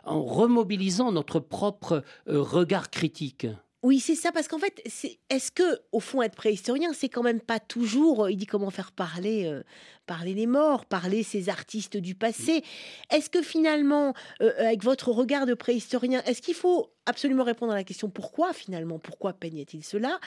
remobilisant 0.04 1.12
notre 1.12 1.40
propre 1.40 2.02
regard 2.26 2.90
critique. 2.90 3.46
Oui, 3.82 4.00
c'est 4.00 4.14
ça, 4.16 4.32
parce 4.32 4.48
qu'en 4.48 4.58
fait, 4.58 4.80
c'est- 4.86 5.18
est-ce 5.30 5.52
que, 5.52 5.78
au 5.92 6.00
fond, 6.00 6.20
être 6.22 6.34
préhistorien, 6.34 6.92
c'est 6.92 7.08
quand 7.08 7.22
même 7.22 7.40
pas 7.40 7.60
toujours, 7.60 8.24
euh, 8.24 8.32
il 8.32 8.36
dit 8.36 8.46
comment 8.46 8.70
faire 8.70 8.90
parler, 8.90 9.44
euh, 9.44 9.62
parler 10.06 10.34
les 10.34 10.46
morts, 10.46 10.86
parler 10.86 11.22
ces 11.22 11.48
artistes 11.50 11.96
du 11.96 12.14
passé. 12.14 12.64
Est-ce 13.10 13.30
que 13.30 13.42
finalement, 13.42 14.14
euh, 14.40 14.52
avec 14.58 14.82
votre 14.82 15.12
regard 15.12 15.46
de 15.46 15.54
préhistorien, 15.54 16.22
est-ce 16.24 16.42
qu'il 16.42 16.54
faut 16.54 16.90
absolument 17.04 17.44
répondre 17.44 17.72
à 17.72 17.76
la 17.76 17.84
question 17.84 18.08
pourquoi 18.08 18.52
finalement, 18.52 18.98
pourquoi 18.98 19.34
peignait-il 19.34 19.84
cela? 19.84 20.18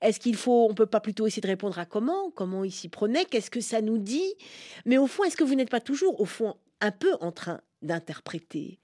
Est-ce 0.00 0.20
qu'il 0.20 0.36
faut, 0.36 0.68
on 0.70 0.74
peut 0.74 0.86
pas 0.86 1.00
plutôt 1.00 1.26
essayer 1.26 1.40
de 1.42 1.46
répondre 1.48 1.78
à 1.78 1.86
comment, 1.86 2.30
comment 2.30 2.62
il 2.62 2.72
s'y 2.72 2.88
prenait, 2.88 3.24
qu'est-ce 3.24 3.50
que 3.50 3.60
ça 3.60 3.80
nous 3.80 3.98
dit? 3.98 4.34
Mais 4.84 4.98
au 4.98 5.06
fond, 5.08 5.24
est-ce 5.24 5.36
que 5.36 5.44
vous 5.44 5.54
n'êtes 5.56 5.70
pas 5.70 5.80
toujours, 5.80 6.20
au 6.20 6.26
fond, 6.26 6.54
un 6.80 6.92
peu 6.92 7.14
en 7.20 7.32
train 7.32 7.60
d'interpréter? 7.82 8.78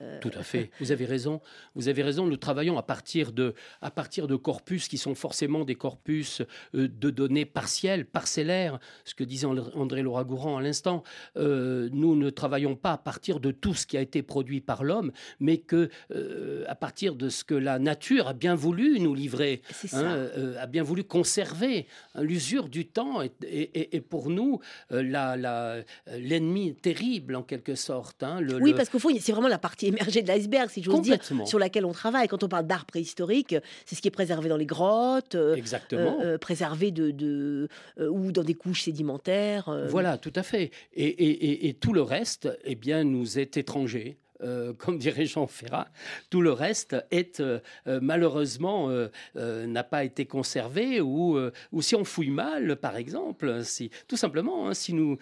Euh, 0.00 0.18
Tout 0.20 0.30
à 0.36 0.42
fait. 0.42 0.70
Vous 0.80 0.92
avez 0.92 1.04
raison. 1.04 1.40
Vous 1.74 1.88
avez 1.88 2.02
raison. 2.02 2.26
Nous 2.26 2.36
travaillons 2.36 2.78
à 2.78 2.82
partir 2.82 3.32
de, 3.32 3.54
à 3.80 3.90
partir 3.90 4.26
de 4.26 4.36
corpus 4.36 4.88
qui 4.88 4.98
sont 4.98 5.14
forcément 5.14 5.64
des 5.64 5.74
corpus 5.74 6.42
euh, 6.74 6.88
de 6.88 7.10
données 7.10 7.44
partielles, 7.44 8.04
parcellaires. 8.06 8.78
Ce 9.04 9.14
que 9.14 9.24
disait 9.24 9.46
André- 9.46 10.02
Laura-Gourand 10.02 10.56
à 10.58 10.62
l'instant. 10.62 11.02
Euh, 11.36 11.88
nous 11.92 12.16
ne 12.16 12.30
travaillons 12.30 12.76
pas 12.76 12.92
à 12.92 12.98
partir 12.98 13.40
de 13.40 13.50
tout 13.50 13.74
ce 13.74 13.86
qui 13.86 13.96
a 13.96 14.00
été 14.00 14.22
produit 14.22 14.60
par 14.60 14.84
l'homme, 14.84 15.12
mais 15.40 15.58
que 15.58 15.88
euh, 16.12 16.64
à 16.68 16.74
partir 16.74 17.14
de 17.14 17.28
ce 17.28 17.44
que 17.44 17.54
la 17.54 17.78
nature 17.78 18.28
a 18.28 18.32
bien 18.34 18.54
voulu 18.54 19.00
nous 19.00 19.14
livrer, 19.14 19.62
hein, 19.92 20.28
a 20.58 20.66
bien 20.66 20.82
voulu 20.82 21.04
conserver. 21.04 21.86
Hein, 22.14 22.22
L'usure 22.22 22.68
du 22.68 22.86
temps 22.86 23.22
est, 23.22 23.32
est- 23.44 23.70
est- 23.76 23.94
est 23.96 24.00
pour 24.00 24.30
nous 24.30 24.60
la- 24.90 25.36
la- 25.36 25.76
l'ennemi 26.18 26.74
terrible 26.74 27.36
en 27.36 27.42
quelque 27.42 27.74
sorte. 27.74 28.22
hein. 28.22 28.40
Le- 28.40 28.56
Oui, 28.60 28.70
le- 28.70 28.76
parce 28.76 28.88
qu'au 28.88 28.98
fond, 28.98 29.10
c'est 29.20 29.32
vraiment 29.32 29.48
la 29.48 29.58
partie 29.58 29.83
émergée 29.88 30.22
de 30.22 30.28
l'iceberg, 30.28 30.70
si 30.70 30.82
j'ose 30.82 30.94
dire, 31.02 31.18
sur 31.46 31.58
laquelle 31.58 31.84
on 31.84 31.92
travaille. 31.92 32.28
Quand 32.28 32.42
on 32.42 32.48
parle 32.48 32.66
d'art 32.66 32.84
préhistorique, 32.86 33.54
c'est 33.86 33.94
ce 33.94 34.02
qui 34.02 34.08
est 34.08 34.10
préservé 34.10 34.48
dans 34.48 34.56
les 34.56 34.66
grottes, 34.66 35.34
euh, 35.34 35.54
Exactement. 35.54 36.18
euh, 36.20 36.34
euh, 36.34 36.38
préservé 36.38 36.90
de, 36.90 37.10
de- 37.10 37.68
euh, 38.00 38.08
ou 38.08 38.32
dans 38.32 38.42
des 38.44 38.54
couches 38.54 38.82
sédimentaires. 38.82 39.68
Voilà, 39.88 40.18
tout 40.18 40.32
à 40.36 40.42
fait. 40.42 40.70
Et, 40.94 41.04
et- 41.06 41.44
et- 41.50 41.68
et 41.68 41.74
tout 41.74 41.92
le 41.92 42.02
reste, 42.02 42.48
eh 42.64 42.74
bien, 42.74 43.04
nous 43.04 43.38
est 43.38 43.56
étranger. 43.56 44.16
Euh, 44.42 44.72
comme 44.72 44.98
dirait 44.98 45.26
Jean 45.26 45.46
Ferrat, 45.46 45.86
tout 46.28 46.40
le 46.42 46.50
reste 46.50 46.96
est 47.12 47.38
euh, 47.40 47.60
euh, 47.86 48.00
malheureusement 48.02 48.90
euh, 48.90 49.08
n'a 49.66 49.84
pas 49.84 50.02
été 50.04 50.26
conservé 50.26 51.00
ou, 51.00 51.38
ou 51.72 51.82
si 51.82 51.94
on 51.94 52.04
fouille 52.04 52.30
mal, 52.30 52.76
par 52.76 52.96
exemple, 52.96 53.62
si 53.64 53.90
tout 54.08 54.16
simplement, 54.16 54.68
hein, 54.68 54.74
si 54.74 54.92
nous 54.92 55.18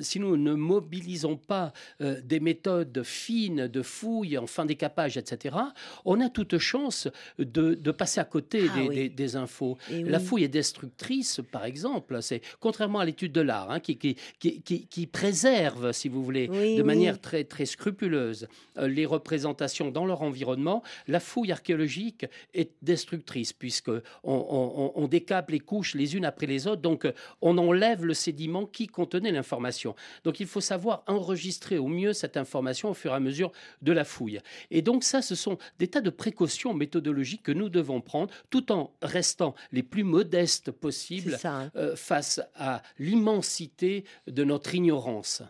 si 0.00 0.18
nous 0.18 0.36
ne 0.36 0.54
mobilisons 0.54 1.36
pas 1.36 1.72
des 2.00 2.40
méthodes 2.40 3.02
fines 3.04 3.68
de 3.68 3.82
fouille 3.82 4.36
en 4.38 4.46
fin 4.46 4.64
décapage, 4.66 5.16
etc., 5.16 5.56
on 6.04 6.20
a 6.20 6.28
toute 6.28 6.58
chance 6.58 7.08
de, 7.38 7.74
de 7.74 7.90
passer 7.92 8.20
à 8.20 8.24
côté 8.24 8.66
Ah 8.70 8.76
des, 8.80 8.88
oui. 8.88 8.94
des- 8.94 9.08
des 9.08 9.36
infos. 9.36 9.78
Et 9.90 10.02
La 10.02 10.18
oui. 10.18 10.24
fouille 10.24 10.44
est 10.44 10.48
destructrice, 10.48 11.40
par 11.52 11.64
exemple. 11.64 12.20
C'est 12.22 12.40
contrairement 12.60 12.98
à 12.98 13.04
l'étude 13.04 13.32
de 13.32 13.40
l'art, 13.40 13.70
hein, 13.70 13.80
qui, 13.80 13.96
qui, 13.96 14.16
qui, 14.40 15.06
préserve, 15.06 15.92
si 15.92 16.08
vous 16.08 16.24
voulez, 16.24 16.48
Oui, 16.50 16.76
de 16.76 16.82
manière 16.82 17.20
très, 17.20 17.44
très 17.44 17.66
scrupuleuse 17.66 18.47
euh, 18.78 18.88
les 18.88 19.06
représentations 19.06 19.90
dans 19.90 20.06
leur 20.06 20.22
environnement. 20.22 20.82
La 21.06 21.20
fouille 21.20 21.52
archéologique 21.52 22.26
est 22.54 22.72
destructrice, 22.82 23.52
puisque 23.52 23.90
on, 23.90 24.00
on- 24.24 24.92
on 24.94 25.08
décape 25.08 25.50
les 25.50 25.60
couches 25.60 25.94
les 25.94 26.16
unes 26.16 26.24
après 26.24 26.46
les 26.46 26.66
autres, 26.66 26.82
donc 26.82 27.04
euh, 27.04 27.12
on 27.42 27.56
enlève 27.58 28.04
le 28.04 28.14
sédiment 28.14 28.66
qui 28.66 28.86
contenait 28.86 29.32
l'information. 29.32 29.94
Donc 30.24 30.40
il 30.40 30.46
faut 30.46 30.60
savoir 30.60 31.02
enregistrer 31.06 31.78
au 31.78 31.88
mieux 31.88 32.12
cette 32.12 32.36
information 32.36 32.90
au 32.90 32.94
fur 32.94 33.12
et 33.12 33.14
à 33.14 33.20
mesure 33.20 33.52
de 33.82 33.92
la 33.92 34.04
fouille. 34.04 34.40
Et 34.70 34.82
donc 34.82 35.04
ça, 35.04 35.22
ce 35.22 35.34
sont 35.34 35.58
des 35.78 35.88
tas 35.88 36.00
de 36.00 36.10
précautions 36.10 36.74
méthodologiques 36.74 37.42
que 37.42 37.52
nous 37.52 37.68
devons 37.68 38.00
prendre, 38.00 38.32
tout 38.50 38.72
en 38.72 38.92
restant 39.02 39.54
les 39.72 39.82
plus 39.82 40.04
modestes 40.04 40.70
possibles 40.70 41.36
hein. 41.44 41.70
euh, 41.76 41.96
face 41.96 42.40
à 42.54 42.82
l'immensité 42.98 44.04
de 44.26 44.44
notre 44.44 44.74
ignorance. 44.74 45.42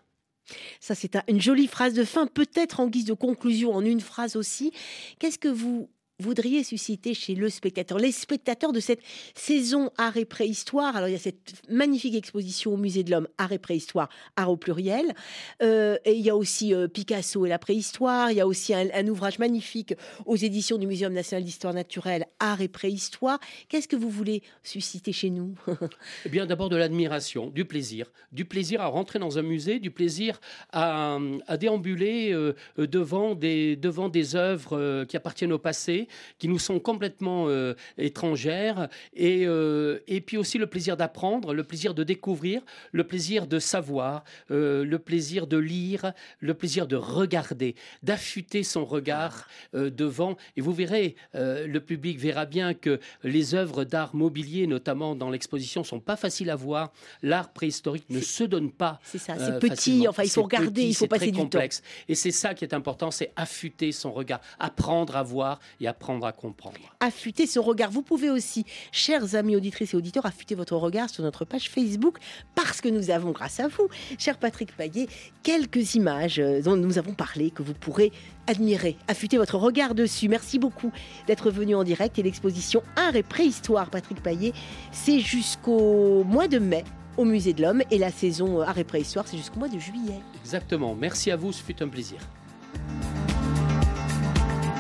Ça, 0.80 0.94
c'est 0.94 1.16
un- 1.16 1.22
une 1.28 1.40
jolie 1.40 1.66
phrase 1.66 1.94
de 1.94 2.04
fin, 2.04 2.26
peut-être 2.26 2.80
en 2.80 2.88
guise 2.88 3.04
de 3.04 3.14
conclusion, 3.14 3.72
en 3.74 3.84
une 3.84 4.00
phrase 4.00 4.36
aussi. 4.36 4.72
Qu'est-ce 5.18 5.38
que 5.38 5.48
vous 5.48 5.90
voudriez 6.20 6.64
susciter 6.64 7.14
chez 7.14 7.36
le 7.36 7.48
spectateur, 7.48 7.98
les 7.98 8.10
spectateurs 8.10 8.72
de 8.72 8.80
cette 8.80 9.00
saison 9.34 9.90
art 9.96 10.16
et 10.16 10.24
préhistoire 10.24 10.96
Alors, 10.96 11.08
il 11.08 11.12
y 11.12 11.14
a 11.14 11.20
cette 11.20 11.62
magnifique 11.68 12.16
exposition 12.16 12.74
au 12.74 12.76
Musée 12.76 13.04
de 13.04 13.12
l'Homme, 13.12 13.28
art 13.38 13.52
et 13.52 13.58
préhistoire, 13.58 14.08
art 14.34 14.50
au 14.50 14.56
pluriel. 14.56 15.14
Euh, 15.62 15.96
et 16.04 16.14
il 16.14 16.20
y 16.20 16.30
a 16.30 16.36
aussi 16.36 16.74
euh, 16.74 16.88
Picasso 16.88 17.46
et 17.46 17.48
la 17.48 17.60
préhistoire. 17.60 18.32
Il 18.32 18.36
y 18.36 18.40
a 18.40 18.48
aussi 18.48 18.74
un, 18.74 19.06
ouvrage 19.06 19.38
magnifique 19.38 19.94
aux 20.26 20.36
éditions 20.36 20.76
du 20.76 20.88
Muséum 20.88 21.12
national 21.12 21.44
d'histoire 21.44 21.72
naturelle, 21.72 22.26
art 22.40 22.60
et 22.60 22.68
préhistoire. 22.68 23.38
Qu'est-ce 23.68 23.86
que 23.86 23.96
vous 23.96 24.10
voulez 24.10 24.42
susciter 24.62 25.12
chez 25.12 25.30
nous? 25.30 25.54
Eh 26.24 26.30
bien, 26.30 26.46
d'abord 26.46 26.68
de 26.68 26.76
l'admiration, 26.76 27.48
du 27.48 27.64
plaisir, 27.64 28.10
du 28.32 28.44
plaisir 28.44 28.80
à 28.80 28.86
rentrer 28.86 29.18
dans 29.18 29.38
un 29.38 29.42
musée, 29.42 29.78
du 29.78 29.90
plaisir 29.90 30.40
à, 30.72 31.18
déambuler 31.58 32.32
euh, 32.32 32.54
devant 32.76 33.34
des 33.34 33.76
devant 33.76 34.08
des 34.08 34.36
œuvres 34.36 35.04
qui 35.04 35.16
appartiennent 35.16 35.52
au 35.52 35.58
passé, 35.58 36.07
qui 36.38 36.48
nous 36.48 36.58
sont 36.58 36.80
complètement 36.80 37.48
euh, 37.48 37.74
étrangères, 37.96 38.88
et 39.14 39.46
euh, 39.46 39.98
et 40.06 40.20
puis 40.20 40.36
aussi 40.36 40.58
le 40.58 40.66
plaisir 40.66 40.96
d'apprendre, 40.96 41.54
le 41.54 41.64
plaisir 41.64 41.94
de 41.94 42.04
découvrir, 42.04 42.62
le 42.92 43.04
plaisir 43.04 43.46
de 43.46 43.58
savoir, 43.58 44.24
euh, 44.50 44.84
le 44.84 44.98
plaisir 44.98 45.46
de 45.46 45.56
lire, 45.56 46.12
le 46.40 46.54
plaisir 46.54 46.86
de 46.86 46.96
regarder, 46.96 47.74
d'affûter 48.02 48.62
son 48.62 48.84
regard 48.84 49.48
devant. 49.72 50.36
Et 50.56 50.60
vous 50.60 50.72
verrez, 50.72 51.16
le 51.34 51.78
public 51.78 52.18
verra 52.18 52.46
bien 52.46 52.74
que 52.74 53.00
les 53.22 53.54
œuvres 53.54 53.84
d'art 53.84 54.14
mobilier, 54.14 54.66
notamment 54.66 55.14
dans 55.14 55.30
l'exposition, 55.30 55.84
sont 55.84 56.00
pas 56.00 56.16
faciles 56.16 56.50
à 56.50 56.56
voir. 56.56 56.92
L'art 57.22 57.52
préhistorique 57.52 58.08
ne 58.10 58.20
se 58.20 58.44
donne 58.44 58.70
pas. 58.70 59.00
C'est 59.02 59.18
ça, 59.18 59.34
c'est 59.38 59.58
petit, 59.58 59.68
facilement. 59.68 60.10
enfin, 60.10 60.22
il 60.24 60.30
faut 60.30 60.42
regarder, 60.42 60.70
petit, 60.70 60.88
il 60.88 60.94
faut 60.94 61.06
passer 61.06 61.26
très 61.26 61.30
du 61.30 61.36
temps. 61.36 61.42
complexe. 61.44 61.82
Et 62.08 62.14
c'est 62.14 62.30
ça 62.30 62.54
qui 62.54 62.64
est 62.64 62.74
important, 62.74 63.10
c'est 63.10 63.32
affûter 63.36 63.92
son 63.92 64.12
regard, 64.12 64.40
apprendre 64.58 65.16
à 65.16 65.22
voir 65.22 65.60
et 65.80 65.86
apprendre 65.86 65.97
apprendre 65.98 66.26
à 66.26 66.32
comprendre. 66.32 66.78
affûter 67.00 67.46
son 67.48 67.60
regard. 67.62 67.90
Vous 67.90 68.02
pouvez 68.02 68.30
aussi, 68.30 68.64
chers 68.92 69.34
amis 69.34 69.56
auditrices 69.56 69.94
et 69.94 69.96
auditeurs, 69.96 70.26
affûter 70.26 70.54
votre 70.54 70.76
regard 70.76 71.10
sur 71.10 71.24
notre 71.24 71.44
page 71.44 71.68
Facebook 71.68 72.18
parce 72.54 72.80
que 72.80 72.88
nous 72.88 73.10
avons, 73.10 73.32
grâce 73.32 73.58
à 73.58 73.66
vous, 73.66 73.88
cher 74.16 74.38
Patrick 74.38 74.76
Paillet, 74.76 75.08
quelques 75.42 75.96
images 75.96 76.38
euh, 76.38 76.62
dont 76.62 76.76
nous 76.76 76.98
avons 76.98 77.14
parlé 77.14 77.50
que 77.50 77.64
vous 77.64 77.74
pourrez 77.74 78.12
admirer, 78.46 78.96
affûter 79.08 79.38
votre 79.38 79.56
regard 79.56 79.96
dessus. 79.96 80.28
Merci 80.28 80.60
beaucoup 80.60 80.92
d'être 81.26 81.50
venu 81.50 81.74
en 81.74 81.82
direct 81.82 82.16
et 82.18 82.22
l'exposition 82.22 82.82
Art 82.94 83.16
et 83.16 83.24
Préhistoire, 83.24 83.90
Patrick 83.90 84.22
Paillet, 84.22 84.52
c'est 84.92 85.18
jusqu'au 85.18 86.22
mois 86.22 86.46
de 86.46 86.60
mai 86.60 86.84
au 87.16 87.24
Musée 87.24 87.54
de 87.54 87.62
l'Homme 87.62 87.82
et 87.90 87.98
la 87.98 88.12
saison 88.12 88.60
Art 88.60 88.78
et 88.78 88.84
Préhistoire, 88.84 89.26
c'est 89.26 89.36
jusqu'au 89.36 89.58
mois 89.58 89.68
de 89.68 89.80
juillet. 89.80 90.20
Exactement. 90.40 90.94
Merci 90.94 91.32
à 91.32 91.36
vous, 91.36 91.52
ce 91.52 91.60
fut 91.60 91.82
un 91.82 91.88
plaisir. 91.88 92.18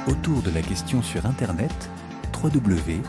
Autour 0.08 0.40
de 0.40 0.50
la 0.50 0.62
question 0.62 1.02
sur 1.02 1.26
Internet, 1.26 1.90
www.rfi.fr. 2.42 3.08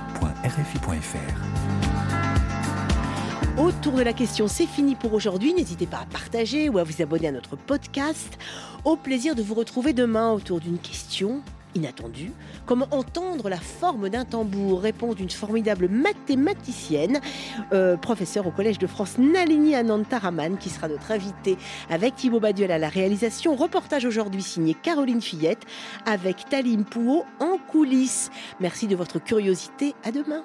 Autour 3.57 3.93
de 3.93 4.01
la 4.01 4.11
question, 4.11 4.49
c'est 4.49 4.65
fini 4.65 4.95
pour 4.95 5.13
aujourd'hui. 5.13 5.53
N'hésitez 5.53 5.85
pas 5.85 5.99
à 5.99 6.05
partager 6.05 6.67
ou 6.67 6.77
à 6.77 6.83
vous 6.83 7.01
abonner 7.01 7.29
à 7.29 7.31
notre 7.31 7.55
podcast. 7.55 8.37
Au 8.83 8.97
plaisir 8.97 9.33
de 9.33 9.41
vous 9.41 9.53
retrouver 9.53 9.93
demain 9.93 10.33
autour 10.33 10.59
d'une 10.59 10.77
question 10.77 11.41
inattendue. 11.75 12.31
Comment 12.65 12.87
entendre 12.91 13.49
la 13.49 13.57
forme 13.57 14.09
d'un 14.09 14.25
tambour 14.25 14.81
Réponse 14.81 15.15
d'une 15.15 15.29
formidable 15.29 15.87
mathématicienne, 15.89 17.19
euh, 17.73 17.97
professeure 17.97 18.47
au 18.47 18.51
Collège 18.51 18.79
de 18.79 18.87
France 18.87 19.17
Nalini 19.17 19.75
Anantaraman, 19.75 20.57
qui 20.57 20.69
sera 20.69 20.87
notre 20.87 21.11
invitée 21.11 21.57
avec 21.89 22.15
Thibaut 22.15 22.39
Baduel 22.39 22.71
à 22.71 22.77
la 22.77 22.89
réalisation. 22.89 23.55
Reportage 23.55 24.05
aujourd'hui 24.05 24.41
signé 24.41 24.73
Caroline 24.73 25.21
Fillette 25.21 25.65
avec 26.05 26.49
Talim 26.49 26.85
Pouot 26.85 27.23
en 27.39 27.57
coulisses. 27.71 28.31
Merci 28.59 28.87
de 28.87 28.95
votre 28.95 29.19
curiosité. 29.19 29.95
À 30.03 30.11
demain. 30.11 30.43